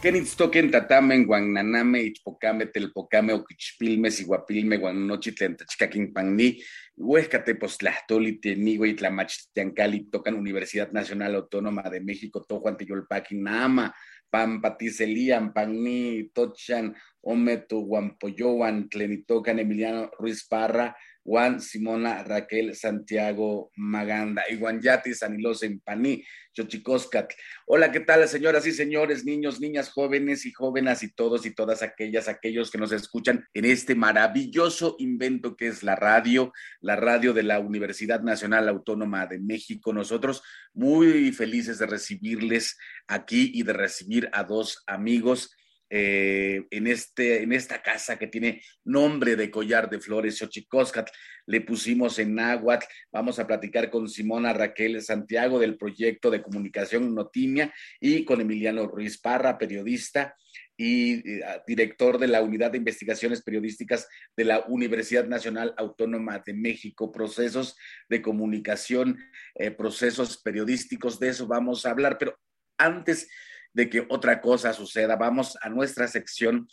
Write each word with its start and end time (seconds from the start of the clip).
Kenitstoken 0.00 0.70
tatamen 0.70 1.26
guananame 1.28 2.00
ichpocame 2.00 2.66
telpocame 2.72 3.34
oquichpilme 3.36 4.08
siguapilme 4.10 4.78
guanochitlen 4.80 5.56
tachcaquin 5.60 6.08
panni 6.14 6.56
huescate 6.96 7.54
postlahtoli 7.54 8.40
tenigo 8.40 8.86
y 8.86 8.94
tlamachtiancali 8.94 10.08
tocan 10.10 10.40
Universidad 10.40 10.90
Nacional 10.92 11.34
Autónoma 11.34 11.90
de 11.90 12.00
México 12.00 12.40
to 12.48 12.62
tiyolpaki 12.78 13.34
nama 13.34 13.92
pampa 14.30 14.78
tiselian 14.78 15.52
panni 15.52 16.30
tochan 16.32 16.96
ometo 17.22 17.84
guampoyoan 17.84 18.88
tlenitocan 18.88 19.58
Emiliano 19.58 20.10
Ruiz 20.18 20.48
Parra 20.48 20.96
Juan 21.30 21.60
Simona 21.60 22.24
Raquel 22.24 22.74
Santiago 22.74 23.70
Maganda, 23.76 24.42
Iguanyati 24.50 25.14
Sanilos 25.14 25.60
Paní, 25.84 26.24
Chochicoscat. 26.52 27.32
Hola, 27.66 27.92
¿qué 27.92 28.00
tal, 28.00 28.26
señoras 28.26 28.66
y 28.66 28.72
señores, 28.72 29.24
niños, 29.24 29.60
niñas, 29.60 29.90
jóvenes 29.90 30.44
y 30.44 30.50
jóvenes 30.50 31.04
y 31.04 31.14
todos 31.14 31.46
y 31.46 31.54
todas 31.54 31.82
aquellas, 31.82 32.26
aquellos 32.26 32.72
que 32.72 32.78
nos 32.78 32.90
escuchan 32.90 33.46
en 33.54 33.64
este 33.64 33.94
maravilloso 33.94 34.96
invento 34.98 35.54
que 35.54 35.68
es 35.68 35.84
la 35.84 35.94
radio, 35.94 36.52
la 36.80 36.96
radio 36.96 37.32
de 37.32 37.44
la 37.44 37.60
Universidad 37.60 38.22
Nacional 38.22 38.68
Autónoma 38.68 39.26
de 39.26 39.38
México. 39.38 39.92
Nosotros 39.92 40.42
muy 40.74 41.30
felices 41.30 41.78
de 41.78 41.86
recibirles 41.86 42.76
aquí 43.06 43.52
y 43.54 43.62
de 43.62 43.72
recibir 43.72 44.28
a 44.32 44.42
dos 44.42 44.82
amigos 44.88 45.54
eh, 45.90 46.66
en, 46.70 46.86
este, 46.86 47.42
en 47.42 47.52
esta 47.52 47.82
casa 47.82 48.18
que 48.18 48.28
tiene 48.28 48.62
nombre 48.84 49.34
de 49.34 49.50
collar 49.50 49.90
de 49.90 50.00
flores, 50.00 50.38
Xochicóscat, 50.38 51.10
le 51.46 51.60
pusimos 51.62 52.18
en 52.20 52.36
náhuatl. 52.36 52.86
Vamos 53.12 53.38
a 53.40 53.46
platicar 53.46 53.90
con 53.90 54.08
Simona 54.08 54.52
Raquel 54.52 55.02
Santiago 55.02 55.58
del 55.58 55.76
proyecto 55.76 56.30
de 56.30 56.42
comunicación 56.42 57.14
Notimia 57.14 57.74
y 58.00 58.24
con 58.24 58.40
Emiliano 58.40 58.86
Ruiz 58.86 59.20
Parra, 59.20 59.58
periodista 59.58 60.36
y 60.76 61.28
eh, 61.28 61.42
director 61.66 62.18
de 62.18 62.28
la 62.28 62.40
Unidad 62.40 62.70
de 62.70 62.78
Investigaciones 62.78 63.42
Periodísticas 63.42 64.08
de 64.34 64.44
la 64.44 64.60
Universidad 64.68 65.26
Nacional 65.26 65.74
Autónoma 65.76 66.38
de 66.38 66.54
México, 66.54 67.12
procesos 67.12 67.76
de 68.08 68.22
comunicación, 68.22 69.18
eh, 69.56 69.72
procesos 69.72 70.40
periodísticos, 70.40 71.20
de 71.20 71.28
eso 71.28 71.46
vamos 71.46 71.84
a 71.84 71.90
hablar, 71.90 72.16
pero 72.16 72.38
antes 72.78 73.28
de 73.72 73.88
que 73.88 74.06
otra 74.08 74.40
cosa 74.40 74.72
suceda. 74.72 75.16
Vamos 75.16 75.56
a 75.60 75.68
nuestra 75.68 76.08
sección 76.08 76.68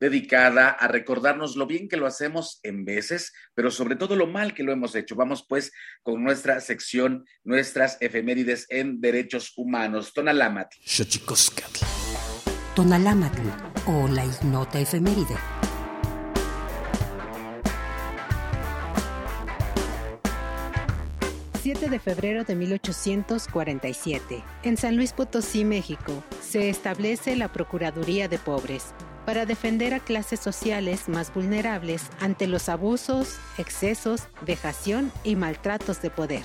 dedicada 0.00 0.70
a 0.70 0.88
recordarnos 0.88 1.56
lo 1.56 1.66
bien 1.66 1.86
que 1.86 1.98
lo 1.98 2.06
hacemos 2.06 2.58
en 2.62 2.84
veces, 2.84 3.32
pero 3.54 3.70
sobre 3.70 3.96
todo 3.96 4.16
lo 4.16 4.26
mal 4.26 4.54
que 4.54 4.62
lo 4.62 4.72
hemos 4.72 4.94
hecho. 4.94 5.14
Vamos 5.14 5.44
pues 5.46 5.72
con 6.02 6.24
nuestra 6.24 6.60
sección, 6.60 7.26
nuestras 7.44 7.98
efemérides 8.00 8.66
en 8.70 9.00
derechos 9.00 9.52
humanos. 9.56 10.12
Tonalámatl. 10.14 10.76
Tonalámatl 12.74 13.42
o 13.86 14.08
la 14.08 14.24
ignota 14.24 14.80
efeméride. 14.80 15.36
7 21.72 21.88
de 21.88 22.00
febrero 22.00 22.42
de 22.42 22.56
1847, 22.56 24.42
en 24.64 24.76
San 24.76 24.96
Luis 24.96 25.12
Potosí, 25.12 25.64
México, 25.64 26.24
se 26.42 26.68
establece 26.68 27.36
la 27.36 27.52
Procuraduría 27.52 28.26
de 28.26 28.38
Pobres 28.38 28.92
para 29.24 29.46
defender 29.46 29.94
a 29.94 30.00
clases 30.00 30.40
sociales 30.40 31.08
más 31.08 31.32
vulnerables 31.32 32.10
ante 32.18 32.48
los 32.48 32.68
abusos, 32.68 33.38
excesos, 33.56 34.22
vejación 34.44 35.12
y 35.22 35.36
maltratos 35.36 36.02
de 36.02 36.10
poder. 36.10 36.42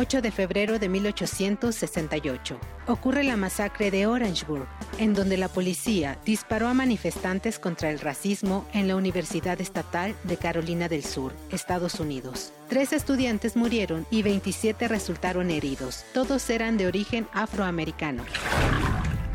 8 0.00 0.22
de 0.22 0.30
febrero 0.30 0.78
de 0.78 0.88
1868, 0.88 2.56
ocurre 2.86 3.24
la 3.24 3.36
masacre 3.36 3.90
de 3.90 4.06
Orangeburg, 4.06 4.68
en 5.00 5.12
donde 5.12 5.36
la 5.36 5.48
policía 5.48 6.20
disparó 6.24 6.68
a 6.68 6.72
manifestantes 6.72 7.58
contra 7.58 7.90
el 7.90 7.98
racismo 7.98 8.64
en 8.72 8.86
la 8.86 8.94
Universidad 8.94 9.60
Estatal 9.60 10.14
de 10.22 10.36
Carolina 10.36 10.88
del 10.88 11.02
Sur, 11.02 11.32
Estados 11.50 11.98
Unidos. 11.98 12.52
Tres 12.68 12.92
estudiantes 12.92 13.56
murieron 13.56 14.06
y 14.08 14.22
27 14.22 14.86
resultaron 14.86 15.50
heridos. 15.50 16.04
Todos 16.14 16.48
eran 16.48 16.76
de 16.76 16.86
origen 16.86 17.26
afroamericano. 17.32 18.22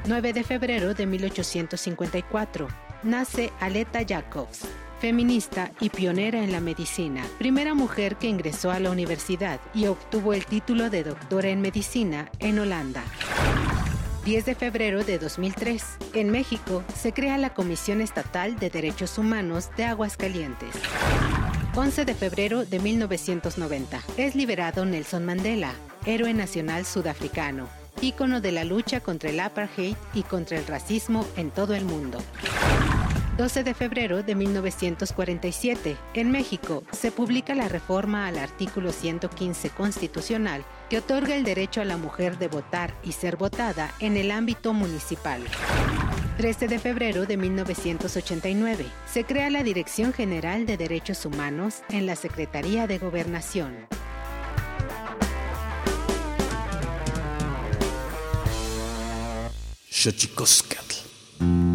9 0.07 0.31
de 0.31 0.43
febrero 0.45 0.93
de 0.93 1.05
1854, 1.05 2.69
nace 3.03 3.51
Aleta 3.59 3.99
Jacobs, 4.07 4.61
feminista 5.03 5.69
y 5.81 5.89
pionera 5.89 6.41
en 6.45 6.53
la 6.53 6.61
medicina, 6.61 7.25
primera 7.37 7.73
mujer 7.73 8.15
que 8.15 8.29
ingresó 8.29 8.71
a 8.71 8.79
la 8.79 8.89
universidad 8.89 9.59
y 9.73 9.87
obtuvo 9.87 10.33
el 10.33 10.45
título 10.45 10.89
de 10.89 11.03
doctora 11.03 11.49
en 11.49 11.59
medicina 11.59 12.31
en 12.39 12.57
Holanda. 12.57 13.03
10 14.23 14.45
de 14.45 14.55
febrero 14.55 15.03
de 15.03 15.19
2003, 15.19 15.83
en 16.13 16.29
México, 16.29 16.85
se 16.95 17.11
crea 17.11 17.37
la 17.37 17.53
Comisión 17.53 17.99
Estatal 17.99 18.57
de 18.57 18.69
Derechos 18.69 19.17
Humanos 19.17 19.71
de 19.75 19.83
Aguascalientes. 19.83 20.73
11 21.75 22.05
de 22.05 22.13
febrero 22.13 22.63
de 22.63 22.79
1990, 22.79 23.99
es 24.15 24.35
liberado 24.35 24.85
Nelson 24.85 25.25
Mandela, 25.25 25.73
héroe 26.05 26.33
nacional 26.33 26.85
sudafricano, 26.85 27.67
ícono 27.99 28.39
de 28.39 28.53
la 28.53 28.63
lucha 28.63 29.01
contra 29.01 29.31
el 29.31 29.41
apartheid 29.41 29.97
y 30.13 30.23
contra 30.23 30.57
el 30.57 30.65
racismo 30.65 31.27
en 31.35 31.51
todo 31.51 31.73
el 31.73 31.83
mundo. 31.83 32.19
12 33.37 33.63
de 33.63 33.73
febrero 33.73 34.21
de 34.21 34.35
1947, 34.35 35.97
en 36.13 36.29
México, 36.29 36.83
se 36.91 37.11
publica 37.11 37.55
la 37.55 37.67
reforma 37.67 38.27
al 38.27 38.37
artículo 38.37 38.91
115 38.91 39.71
constitucional 39.71 40.63
que 40.87 40.99
otorga 40.99 41.35
el 41.35 41.43
derecho 41.43 41.81
a 41.81 41.85
la 41.85 41.97
mujer 41.97 42.37
de 42.37 42.47
votar 42.47 42.93
y 43.03 43.13
ser 43.13 43.35
votada 43.37 43.91
en 43.99 44.17
el 44.17 44.29
ámbito 44.29 44.73
municipal. 44.73 45.41
13 46.37 46.67
de 46.67 46.77
febrero 46.77 47.25
de 47.25 47.37
1989, 47.37 48.85
se 49.11 49.23
crea 49.23 49.49
la 49.49 49.63
Dirección 49.63 50.13
General 50.13 50.67
de 50.67 50.77
Derechos 50.77 51.25
Humanos 51.25 51.81
en 51.89 52.05
la 52.05 52.15
Secretaría 52.15 52.85
de 52.85 52.99
Gobernación. 52.99 53.87
les 60.05 61.72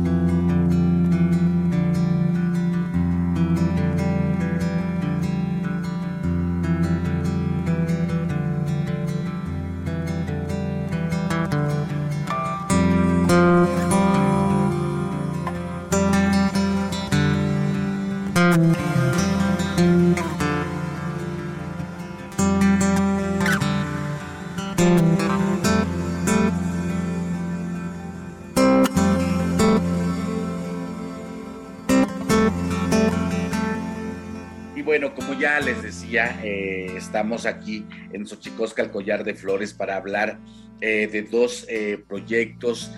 eh, 36.48 36.96
estamos 36.96 37.44
aquí 37.44 37.84
en 38.12 38.26
Xochicosca, 38.26 38.82
el 38.82 38.90
Collar 38.90 39.22
de 39.22 39.34
Flores, 39.34 39.74
para 39.74 39.96
hablar 39.96 40.38
eh, 40.80 41.06
de 41.06 41.22
dos 41.22 41.66
eh, 41.68 41.98
proyectos 42.08 42.90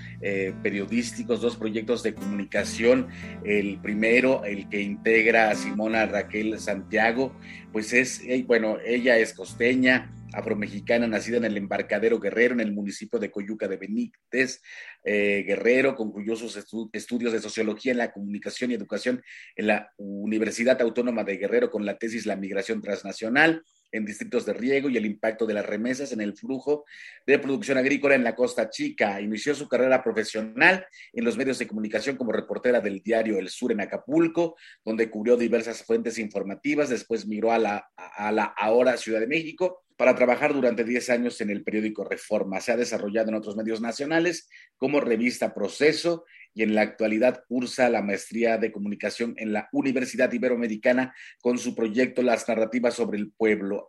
periodísticos, 0.63 1.41
dos 1.41 1.57
proyectos 1.57 2.03
de 2.03 2.15
comunicación. 2.15 3.09
El 3.43 3.79
primero, 3.79 4.45
el 4.45 4.69
que 4.69 4.83
integra 4.83 5.51
a 5.51 5.55
Simona 5.55 6.05
Raquel 6.05 6.61
Santiago, 6.61 7.33
pues 7.73 7.95
es, 7.95 8.23
bueno, 8.47 8.77
ella 8.85 9.17
es 9.17 9.33
costeña, 9.33 10.11
afromexicana, 10.33 11.07
nacida 11.07 11.37
en 11.39 11.45
el 11.45 11.57
embarcadero 11.57 12.19
Guerrero, 12.19 12.55
en 12.55 12.61
el 12.61 12.73
municipio 12.73 13.19
de 13.19 13.31
Coyuca 13.31 13.69
de 13.69 13.77
Benítez, 13.77 14.63
eh, 15.05 15.45
Guerrero, 15.47 15.95
concluyó 15.95 16.37
sus 16.37 16.57
estudios 16.93 17.33
de 17.33 17.41
sociología 17.41 17.93
en 17.93 17.99
la 17.99 18.13
comunicación 18.13 18.71
y 18.71 18.75
educación 18.75 19.23
en 19.57 19.67
la 19.67 19.93
Universidad 19.97 20.81
Autónoma 20.81 21.25
de 21.25 21.37
Guerrero 21.37 21.71
con 21.71 21.85
la 21.85 21.99
tesis 21.99 22.27
La 22.27 22.37
migración 22.37 22.83
transnacional 22.83 23.63
en 23.93 24.05
distritos 24.05 24.47
de 24.47 24.53
riego 24.53 24.89
y 24.89 24.97
el 24.97 25.07
impacto 25.07 25.47
de 25.47 25.55
las 25.55 25.67
remesas 25.67 26.13
en 26.13 26.21
el 26.21 26.37
flujo 26.37 26.85
de 27.27 27.39
producción 27.39 27.79
agrícola 27.79 28.15
en 28.15 28.25
la 28.25 28.35
Costa 28.35 28.71
Chica. 28.71 29.21
Inició 29.21 29.55
su 29.55 29.69
carrera 29.69 30.03
profesional 30.03 30.87
en 31.13 31.25
los 31.25 31.37
medios 31.37 31.59
de 31.59 31.67
comunicación 31.67 32.17
como 32.17 32.33
reportera 32.33 32.81
del 32.81 33.01
diario 33.03 33.39
El 33.39 33.49
Sur 33.49 33.73
en 33.73 33.81
Acapulco, 33.81 34.57
donde 34.85 35.11
cubrió 35.11 35.37
diversas 35.37 35.83
fuentes 35.83 36.19
informativas. 36.19 36.89
Después 36.89 37.27
migró 37.27 37.53
a 37.53 37.59
la, 37.59 37.91
a 37.97 38.31
la 38.33 38.45
ahora 38.45 38.97
Ciudad 38.97 39.21
de 39.21 39.27
México 39.27 39.83
para 40.01 40.15
trabajar 40.15 40.55
durante 40.55 40.83
10 40.83 41.11
años 41.11 41.43
en 41.43 41.51
el 41.51 41.63
periódico 41.63 42.05
Reforma. 42.05 42.59
Se 42.63 42.73
ha 42.73 42.77
desarrollado 42.79 43.29
en 43.29 43.35
otros 43.35 43.55
medios 43.55 43.83
nacionales 43.83 44.49
como 44.79 44.99
revista 44.99 45.53
Proceso 45.53 46.25
y 46.55 46.63
en 46.63 46.75
la 46.75 46.81
actualidad 46.81 47.45
cursa 47.47 47.91
la 47.91 48.01
maestría 48.01 48.57
de 48.57 48.73
comunicación 48.73 49.35
en 49.37 49.53
la 49.53 49.69
Universidad 49.73 50.33
Iberoamericana 50.33 51.15
con 51.43 51.59
su 51.59 51.75
proyecto 51.75 52.23
Las 52.23 52.49
narrativas 52.49 52.95
sobre 52.95 53.19
el 53.19 53.31
pueblo 53.31 53.87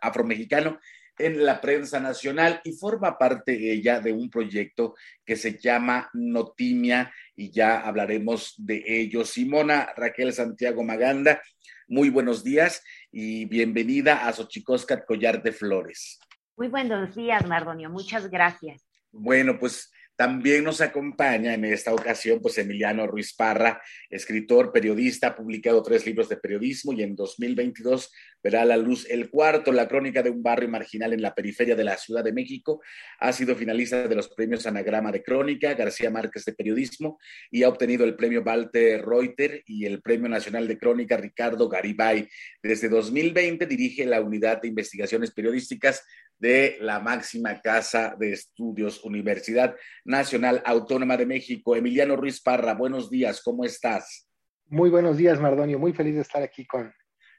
afromexicano 0.00 0.78
en 1.18 1.44
la 1.44 1.60
prensa 1.60 2.00
nacional 2.00 2.62
y 2.64 2.72
forma 2.72 3.18
parte 3.18 3.70
ella 3.70 4.00
de 4.00 4.14
un 4.14 4.30
proyecto 4.30 4.94
que 5.26 5.36
se 5.36 5.58
llama 5.58 6.08
Notimia 6.14 7.12
y 7.36 7.50
ya 7.50 7.80
hablaremos 7.80 8.54
de 8.56 8.82
ello. 8.86 9.26
Simona 9.26 9.92
Raquel 9.94 10.32
Santiago 10.32 10.82
Maganda, 10.82 11.42
muy 11.88 12.10
buenos 12.10 12.42
días 12.42 12.82
y 13.10 13.44
bienvenida 13.46 14.26
a 14.26 14.32
Xochicoscat 14.32 15.04
Collar 15.06 15.42
de 15.42 15.52
Flores. 15.52 16.18
Muy 16.56 16.68
buenos 16.68 17.14
días, 17.14 17.46
Mardonio. 17.46 17.90
Muchas 17.90 18.30
gracias. 18.30 18.86
Bueno, 19.10 19.58
pues 19.58 19.92
También 20.16 20.62
nos 20.62 20.80
acompaña 20.80 21.54
en 21.54 21.64
esta 21.64 21.92
ocasión, 21.92 22.40
pues 22.40 22.56
Emiliano 22.58 23.06
Ruiz 23.06 23.34
Parra, 23.34 23.82
escritor, 24.08 24.72
periodista, 24.72 25.28
ha 25.28 25.34
publicado 25.34 25.82
tres 25.82 26.06
libros 26.06 26.28
de 26.28 26.36
periodismo 26.36 26.92
y 26.92 27.02
en 27.02 27.16
2022 27.16 28.12
verá 28.40 28.62
a 28.62 28.64
la 28.64 28.76
luz 28.76 29.06
el 29.10 29.28
cuarto, 29.28 29.72
la 29.72 29.88
crónica 29.88 30.22
de 30.22 30.30
un 30.30 30.42
barrio 30.42 30.68
marginal 30.68 31.12
en 31.14 31.22
la 31.22 31.34
periferia 31.34 31.74
de 31.74 31.82
la 31.82 31.96
Ciudad 31.96 32.22
de 32.22 32.32
México. 32.32 32.80
Ha 33.18 33.32
sido 33.32 33.56
finalista 33.56 34.06
de 34.06 34.14
los 34.14 34.28
premios 34.28 34.66
Anagrama 34.66 35.10
de 35.10 35.22
Crónica, 35.22 35.74
García 35.74 36.10
Márquez 36.10 36.44
de 36.44 36.52
Periodismo 36.52 37.18
y 37.50 37.64
ha 37.64 37.68
obtenido 37.68 38.04
el 38.04 38.14
premio 38.14 38.42
Walter 38.42 39.04
Reuter 39.04 39.64
y 39.66 39.84
el 39.86 40.00
premio 40.00 40.28
nacional 40.28 40.68
de 40.68 40.78
crónica 40.78 41.16
Ricardo 41.16 41.68
Garibay. 41.68 42.28
Desde 42.62 42.88
2020 42.88 43.66
dirige 43.66 44.06
la 44.06 44.20
unidad 44.20 44.62
de 44.62 44.68
investigaciones 44.68 45.32
periodísticas 45.32 46.04
de 46.38 46.76
la 46.80 47.00
máxima 47.00 47.60
casa 47.60 48.14
de 48.18 48.32
estudios, 48.32 49.04
Universidad 49.04 49.74
Nacional 50.04 50.62
Autónoma 50.64 51.16
de 51.16 51.26
México. 51.26 51.76
Emiliano 51.76 52.16
Ruiz 52.16 52.40
Parra, 52.40 52.74
buenos 52.74 53.10
días, 53.10 53.42
¿cómo 53.42 53.64
estás? 53.64 54.28
Muy 54.66 54.90
buenos 54.90 55.16
días, 55.16 55.40
Mardonio. 55.40 55.78
Muy 55.78 55.92
feliz 55.92 56.14
de 56.14 56.22
estar 56.22 56.42
aquí 56.42 56.66
con 56.66 56.92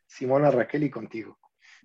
Simona 0.08 0.52
Raquel 0.52 0.84
y 0.84 0.90
contigo. 0.90 1.38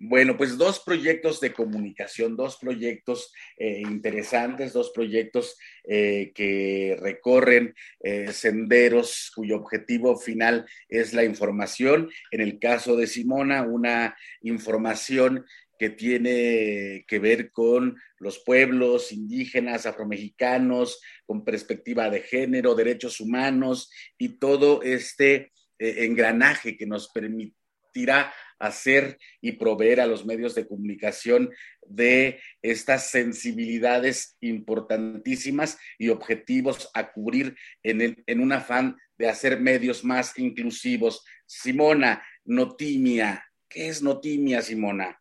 Bueno, 0.03 0.35
pues 0.35 0.57
dos 0.57 0.79
proyectos 0.79 1.39
de 1.41 1.53
comunicación, 1.53 2.35
dos 2.35 2.57
proyectos 2.57 3.31
eh, 3.55 3.81
interesantes, 3.81 4.73
dos 4.73 4.91
proyectos 4.95 5.59
eh, 5.83 6.31
que 6.33 6.97
recorren 6.99 7.75
eh, 7.99 8.31
senderos 8.33 9.31
cuyo 9.35 9.57
objetivo 9.57 10.17
final 10.17 10.65
es 10.89 11.13
la 11.13 11.23
información. 11.23 12.09
En 12.31 12.41
el 12.41 12.57
caso 12.57 12.95
de 12.95 13.05
Simona, 13.05 13.61
una 13.61 14.17
información 14.41 15.45
que 15.81 15.89
tiene 15.89 17.05
que 17.07 17.17
ver 17.17 17.51
con 17.51 17.99
los 18.19 18.37
pueblos 18.37 19.11
indígenas, 19.11 19.87
afromexicanos, 19.87 21.01
con 21.25 21.43
perspectiva 21.43 22.07
de 22.11 22.21
género, 22.21 22.75
derechos 22.75 23.19
humanos 23.19 23.91
y 24.15 24.37
todo 24.37 24.83
este 24.83 25.51
eh, 25.79 26.05
engranaje 26.05 26.77
que 26.77 26.85
nos 26.85 27.09
permitirá 27.09 28.31
hacer 28.59 29.17
y 29.41 29.53
proveer 29.53 30.01
a 30.01 30.05
los 30.05 30.23
medios 30.23 30.53
de 30.53 30.67
comunicación 30.67 31.49
de 31.87 32.39
estas 32.61 33.09
sensibilidades 33.09 34.37
importantísimas 34.39 35.79
y 35.97 36.09
objetivos 36.09 36.91
a 36.93 37.11
cubrir 37.11 37.55
en, 37.81 38.23
en 38.23 38.39
un 38.39 38.51
afán 38.51 38.97
de 39.17 39.29
hacer 39.29 39.59
medios 39.59 40.03
más 40.03 40.37
inclusivos. 40.37 41.25
Simona, 41.47 42.23
Notimia, 42.45 43.43
¿qué 43.67 43.87
es 43.87 44.03
Notimia, 44.03 44.61
Simona? 44.61 45.20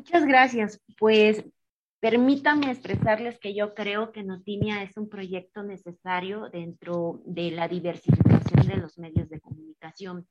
Muchas 0.00 0.24
gracias. 0.24 0.80
Pues 0.98 1.44
permítanme 2.00 2.70
expresarles 2.70 3.38
que 3.38 3.52
yo 3.54 3.74
creo 3.74 4.12
que 4.12 4.22
Notimia 4.22 4.82
es 4.82 4.96
un 4.96 5.10
proyecto 5.10 5.62
necesario 5.62 6.48
dentro 6.48 7.20
de 7.26 7.50
la 7.50 7.68
diversificación 7.68 8.66
de 8.66 8.76
los 8.78 8.96
medios 8.96 9.28
de 9.28 9.42
comunicación. 9.42 10.26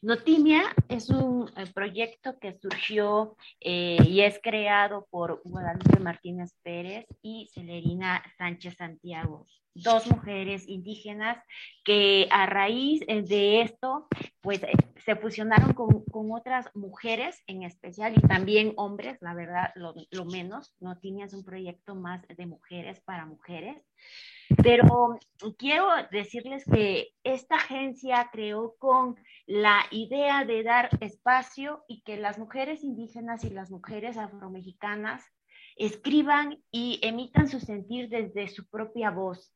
Notimia 0.00 0.62
es 0.88 1.10
un 1.10 1.50
eh, 1.58 1.66
proyecto 1.74 2.38
que 2.38 2.54
surgió 2.54 3.36
eh, 3.60 3.98
y 4.02 4.22
es 4.22 4.40
creado 4.42 5.06
por 5.10 5.42
Guadalupe 5.44 6.00
Martínez 6.00 6.54
Pérez 6.62 7.04
y 7.20 7.50
Celerina 7.52 8.22
Sánchez 8.38 8.76
Santiago 8.78 9.46
dos 9.74 10.06
mujeres 10.10 10.68
indígenas 10.68 11.42
que 11.84 12.28
a 12.30 12.46
raíz 12.46 13.02
eh, 13.08 13.22
de 13.22 13.62
esto, 13.62 14.06
pues 14.40 14.62
eh, 14.62 14.72
se 15.04 15.16
fusionaron 15.16 15.72
con, 15.72 16.02
otras 16.32 16.70
mujeres 16.74 17.42
en 17.46 17.62
especial 17.62 18.14
y 18.16 18.20
también 18.20 18.72
hombres, 18.76 19.18
la 19.20 19.34
verdad, 19.34 19.70
lo, 19.74 20.24
menos, 20.24 20.74
no 20.80 20.98
tienes 20.98 21.34
un 21.34 21.44
proyecto 21.44 21.94
más 21.94 22.22
de 22.28 22.46
mujeres 22.46 23.00
para 23.00 23.26
mujeres. 23.26 23.84
Pero 24.62 25.18
quiero 25.58 25.88
decirles 26.10 26.64
que 26.64 27.08
esta 27.24 27.56
agencia 27.56 28.28
creó 28.32 28.74
con 28.78 29.16
la 29.46 29.84
idea 29.90 30.44
de 30.44 30.62
dar 30.62 30.90
espacio 31.00 31.84
y 31.88 32.02
que 32.02 32.16
las 32.16 32.38
mujeres 32.38 32.84
indígenas 32.84 33.44
y 33.44 33.50
las 33.50 33.70
mujeres 33.70 34.16
afromexicanas 34.16 35.24
escriban 35.76 36.62
y 36.70 37.00
emitan 37.02 37.48
su 37.48 37.60
sentir 37.60 38.08
desde 38.08 38.48
su 38.48 38.68
propia 38.68 39.10
voz. 39.10 39.52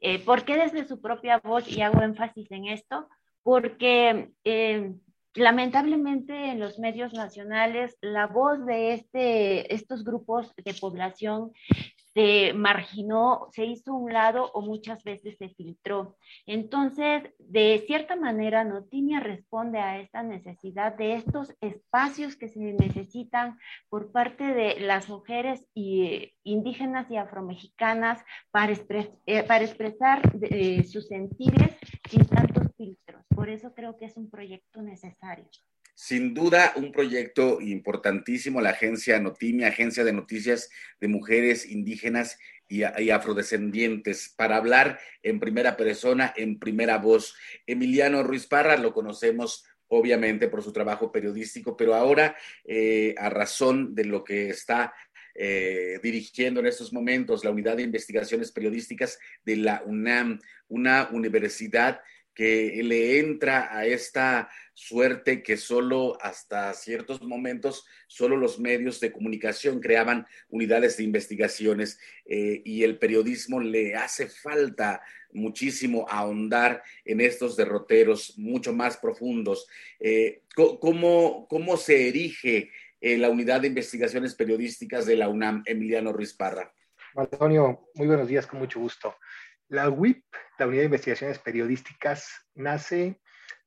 Eh, 0.00 0.18
¿Por 0.24 0.44
qué 0.44 0.56
desde 0.56 0.86
su 0.86 1.00
propia 1.00 1.38
voz? 1.38 1.68
Y 1.68 1.82
hago 1.82 2.02
énfasis 2.02 2.50
en 2.50 2.66
esto, 2.66 3.08
porque 3.42 4.32
eh, 4.44 4.94
lamentablemente 5.34 6.50
en 6.50 6.60
los 6.60 6.78
medios 6.78 7.12
nacionales 7.12 7.96
la 8.00 8.26
voz 8.26 8.64
de 8.66 8.92
este, 8.92 9.74
estos 9.74 10.04
grupos 10.04 10.54
de 10.56 10.74
población 10.74 11.52
se 12.18 12.52
marginó, 12.52 13.46
se 13.52 13.64
hizo 13.64 13.94
un 13.94 14.12
lado 14.12 14.50
o 14.52 14.60
muchas 14.60 15.04
veces 15.04 15.36
se 15.38 15.50
filtró. 15.50 16.16
Entonces, 16.46 17.22
de 17.38 17.84
cierta 17.86 18.16
manera, 18.16 18.64
Notinia 18.64 19.20
responde 19.20 19.78
a 19.78 20.00
esta 20.00 20.24
necesidad 20.24 20.96
de 20.96 21.14
estos 21.14 21.54
espacios 21.60 22.34
que 22.34 22.48
se 22.48 22.58
necesitan 22.58 23.56
por 23.88 24.10
parte 24.10 24.42
de 24.42 24.80
las 24.80 25.08
mujeres 25.08 25.64
y, 25.74 26.34
indígenas 26.42 27.08
y 27.08 27.16
afromexicanas 27.18 28.24
para, 28.50 28.72
eh, 28.72 29.44
para 29.44 29.64
expresar 29.64 30.20
eh, 30.42 30.82
sus 30.82 31.06
sentires 31.06 31.76
sin 32.10 32.26
tantos 32.26 32.66
filtros. 32.76 33.22
Por 33.28 33.48
eso 33.48 33.72
creo 33.74 33.96
que 33.96 34.06
es 34.06 34.16
un 34.16 34.28
proyecto 34.28 34.82
necesario. 34.82 35.48
Sin 36.00 36.32
duda, 36.32 36.74
un 36.76 36.92
proyecto 36.92 37.60
importantísimo, 37.60 38.60
la 38.60 38.70
agencia 38.70 39.18
Notimia, 39.18 39.66
Agencia 39.66 40.04
de 40.04 40.12
Noticias 40.12 40.70
de 41.00 41.08
Mujeres 41.08 41.68
Indígenas 41.68 42.38
y, 42.68 42.84
Afrodescendientes, 42.84 44.32
para 44.36 44.58
hablar 44.58 45.00
en 45.24 45.40
primera 45.40 45.76
persona, 45.76 46.32
en 46.36 46.60
primera 46.60 46.98
voz. 46.98 47.34
Emiliano 47.66 48.22
Ruiz 48.22 48.46
Parra 48.46 48.76
lo 48.76 48.94
conocemos 48.94 49.64
obviamente 49.88 50.46
por 50.46 50.62
su 50.62 50.72
trabajo 50.72 51.10
periodístico, 51.10 51.76
pero 51.76 51.96
ahora, 51.96 52.36
eh, 52.64 53.16
a 53.18 53.28
razón 53.28 53.96
de 53.96 54.04
lo 54.04 54.22
que 54.22 54.50
está 54.50 54.94
eh, 55.34 55.98
dirigiendo 56.00 56.60
en 56.60 56.66
estos 56.66 56.92
momentos 56.92 57.44
la 57.44 57.50
Unidad 57.50 57.76
de 57.76 57.82
Investigaciones 57.82 58.52
Periodísticas 58.52 59.18
de 59.44 59.56
la 59.56 59.82
UNAM, 59.84 60.38
una 60.68 61.08
universidad 61.10 62.02
que 62.38 62.80
le 62.84 63.18
entra 63.18 63.76
a 63.76 63.84
esta 63.84 64.48
suerte 64.72 65.42
que 65.42 65.56
solo 65.56 66.16
hasta 66.20 66.72
ciertos 66.72 67.20
momentos, 67.20 67.84
solo 68.06 68.36
los 68.36 68.60
medios 68.60 69.00
de 69.00 69.10
comunicación 69.10 69.80
creaban 69.80 70.24
unidades 70.48 70.96
de 70.96 71.02
investigaciones 71.02 71.98
eh, 72.26 72.62
y 72.64 72.84
el 72.84 72.96
periodismo 72.96 73.58
le 73.58 73.96
hace 73.96 74.28
falta 74.28 75.02
muchísimo 75.32 76.06
ahondar 76.08 76.84
en 77.04 77.20
estos 77.20 77.56
derroteros 77.56 78.38
mucho 78.38 78.72
más 78.72 78.98
profundos. 78.98 79.66
Eh, 79.98 80.42
¿cómo, 80.54 81.48
¿cómo, 81.48 81.76
se 81.76 82.06
erige 82.08 82.70
eh, 83.00 83.18
la 83.18 83.30
unidad 83.30 83.62
de 83.62 83.66
investigaciones 83.66 84.36
periodísticas 84.36 85.06
de 85.06 85.16
la 85.16 85.28
UNAM, 85.28 85.64
Emiliano 85.66 86.12
Ruiz 86.12 86.34
Parra? 86.34 86.72
Antonio, 87.16 87.90
muy 87.94 88.06
buenos 88.06 88.28
días, 88.28 88.46
con 88.46 88.60
mucho 88.60 88.78
gusto. 88.78 89.16
La 89.70 89.90
WIP, 89.90 90.22
la 90.58 90.66
Unidad 90.66 90.82
de 90.82 90.86
Investigaciones 90.86 91.38
Periodísticas, 91.38 92.28
nace 92.54 93.20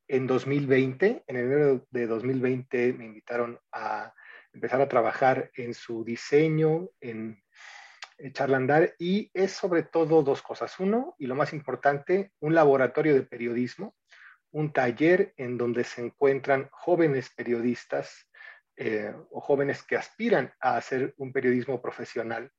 en 0.08 0.26
2020. 0.26 1.24
En 1.26 1.36
enero 1.36 1.86
de 1.90 2.06
2020 2.06 2.92
me 2.92 3.06
invitaron 3.06 3.58
a 3.72 4.12
empezar 4.52 4.80
a 4.82 4.88
trabajar 4.88 5.50
en 5.54 5.72
su 5.72 6.04
diseño, 6.04 6.90
en 7.00 7.42
charlandar, 8.32 8.94
y 8.98 9.30
es 9.32 9.52
sobre 9.52 9.84
todo 9.84 10.22
dos 10.22 10.42
cosas. 10.42 10.78
Uno, 10.78 11.16
y 11.18 11.26
lo 11.26 11.34
más 11.34 11.54
importante, 11.54 12.32
un 12.40 12.54
laboratorio 12.54 13.14
de 13.14 13.22
periodismo, 13.22 13.96
un 14.50 14.72
taller 14.72 15.32
en 15.38 15.56
donde 15.56 15.84
se 15.84 16.02
encuentran 16.02 16.68
jóvenes 16.70 17.30
periodistas 17.34 18.28
eh, 18.76 19.14
o 19.30 19.40
jóvenes 19.40 19.82
que 19.82 19.96
aspiran 19.96 20.52
a 20.60 20.76
hacer 20.76 21.14
un 21.16 21.32
periodismo 21.32 21.80
profesional 21.80 22.52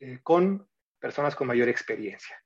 eh, 0.00 0.20
con 0.22 0.66
personas 0.98 1.36
con 1.36 1.46
mayor 1.46 1.68
experiencia. 1.68 2.43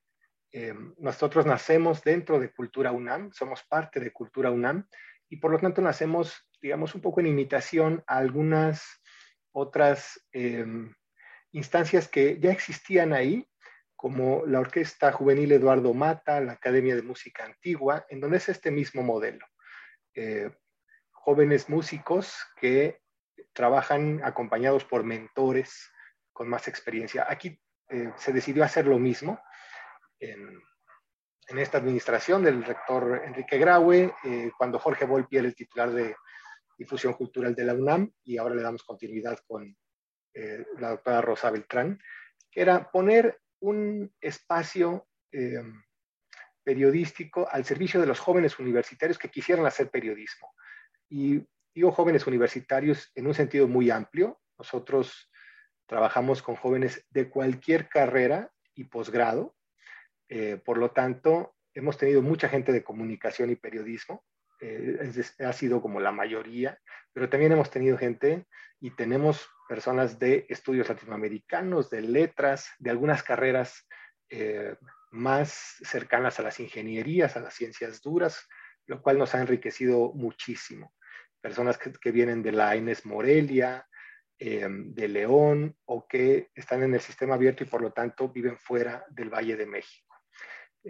Eh, 0.52 0.74
nosotros 0.98 1.44
nacemos 1.44 2.02
dentro 2.02 2.40
de 2.40 2.52
Cultura 2.52 2.92
UNAM, 2.92 3.32
somos 3.32 3.62
parte 3.64 4.00
de 4.00 4.12
Cultura 4.12 4.50
UNAM 4.50 4.88
y 5.28 5.36
por 5.36 5.50
lo 5.50 5.58
tanto 5.58 5.82
nacemos, 5.82 6.48
digamos, 6.62 6.94
un 6.94 7.02
poco 7.02 7.20
en 7.20 7.26
imitación 7.26 8.02
a 8.06 8.16
algunas 8.16 8.82
otras 9.52 10.26
em, 10.32 10.94
instancias 11.52 12.08
que 12.08 12.38
ya 12.40 12.50
existían 12.50 13.12
ahí, 13.12 13.46
como 13.94 14.46
la 14.46 14.60
Orquesta 14.60 15.12
Juvenil 15.12 15.52
Eduardo 15.52 15.92
Mata, 15.92 16.40
la 16.40 16.52
Academia 16.52 16.94
de 16.94 17.02
Música 17.02 17.44
Antigua, 17.44 18.06
en 18.08 18.20
donde 18.20 18.36
es 18.36 18.48
este 18.48 18.70
mismo 18.70 19.02
modelo. 19.02 19.44
Eh, 20.14 20.50
jóvenes 21.10 21.68
músicos 21.68 22.34
que 22.60 23.00
trabajan 23.52 24.20
acompañados 24.24 24.84
por 24.84 25.02
mentores 25.04 25.90
con 26.32 26.48
más 26.48 26.68
experiencia. 26.68 27.26
Aquí 27.28 27.60
eh, 27.90 28.12
se 28.16 28.32
decidió 28.32 28.64
hacer 28.64 28.86
lo 28.86 28.98
mismo 28.98 29.40
en, 30.20 30.60
esta 31.58 31.78
administración 31.78 32.44
del 32.44 32.62
rector 32.62 33.22
Enrique 33.24 33.58
Graue, 33.58 34.12
eh, 34.24 34.50
cuando 34.56 34.78
Jorge 34.78 35.06
Volpi 35.06 35.38
era 35.38 35.46
el 35.46 35.54
titular 35.54 35.90
de 35.90 36.14
difusión 36.76 37.14
cultural 37.14 37.54
de 37.54 37.64
la 37.64 37.74
UNAM 37.74 38.12
y 38.22 38.36
ahora 38.36 38.54
le 38.54 38.62
damos 38.62 38.84
continuidad 38.84 39.38
con 39.46 39.76
eh, 40.34 40.64
la 40.78 40.90
doctora 40.90 41.20
Rosa 41.20 41.50
Beltrán, 41.50 41.98
que 42.50 42.60
era 42.60 42.90
poner 42.90 43.40
un 43.60 44.12
espacio 44.20 45.08
eh, 45.32 45.62
periodístico 46.62 47.48
al 47.50 47.64
servicio 47.64 48.00
de 48.00 48.06
los 48.06 48.20
jóvenes 48.20 48.58
universitarios 48.58 49.18
que 49.18 49.30
quisieran 49.30 49.66
hacer 49.66 49.90
periodismo. 49.90 50.52
Y 51.08 51.42
digo 51.74 51.90
jóvenes 51.90 52.26
universitarios 52.26 53.10
en 53.14 53.26
un 53.26 53.34
sentido 53.34 53.66
muy 53.66 53.90
amplio. 53.90 54.40
Nosotros 54.58 55.30
trabajamos 55.86 56.42
con 56.42 56.56
jóvenes 56.56 57.06
de 57.10 57.30
cualquier 57.30 57.88
carrera 57.88 58.52
y 58.74 58.84
posgrado. 58.84 59.56
Eh, 60.28 60.60
por 60.62 60.78
lo 60.78 60.90
tanto, 60.90 61.54
hemos 61.74 61.96
tenido 61.96 62.22
mucha 62.22 62.48
gente 62.48 62.72
de 62.72 62.84
comunicación 62.84 63.50
y 63.50 63.56
periodismo. 63.56 64.24
Eh, 64.60 65.12
ha 65.38 65.52
sido 65.52 65.80
como 65.80 66.00
la 66.00 66.12
mayoría, 66.12 66.78
pero 67.12 67.28
también 67.28 67.52
hemos 67.52 67.70
tenido 67.70 67.96
gente 67.96 68.46
y 68.80 68.90
tenemos 68.90 69.48
personas 69.68 70.18
de 70.18 70.46
estudios 70.48 70.88
latinoamericanos, 70.88 71.90
de 71.90 72.02
letras, 72.02 72.70
de 72.78 72.90
algunas 72.90 73.22
carreras 73.22 73.86
eh, 74.30 74.76
más 75.10 75.76
cercanas 75.82 76.38
a 76.38 76.42
las 76.42 76.60
ingenierías, 76.60 77.36
a 77.36 77.40
las 77.40 77.54
ciencias 77.54 78.02
duras, 78.02 78.46
lo 78.86 79.00
cual 79.00 79.18
nos 79.18 79.34
ha 79.34 79.40
enriquecido 79.40 80.12
muchísimo. 80.12 80.94
Personas 81.40 81.78
que, 81.78 82.10
vienen 82.10 82.42
de 82.42 82.52
la 82.52 82.74
Inés 82.74 83.06
Morelia, 83.06 83.86
de 84.40 85.08
León 85.08 85.76
o 85.84 86.06
que 86.06 86.50
están 86.54 86.84
en 86.84 86.94
el 86.94 87.00
sistema 87.00 87.34
abierto 87.34 87.64
y 87.64 87.66
por 87.66 87.82
lo 87.82 87.92
tanto 87.92 88.28
viven 88.28 88.56
fuera 88.56 89.04
del 89.10 89.30
Valle 89.30 89.56
de 89.56 89.66
México. 89.66 90.07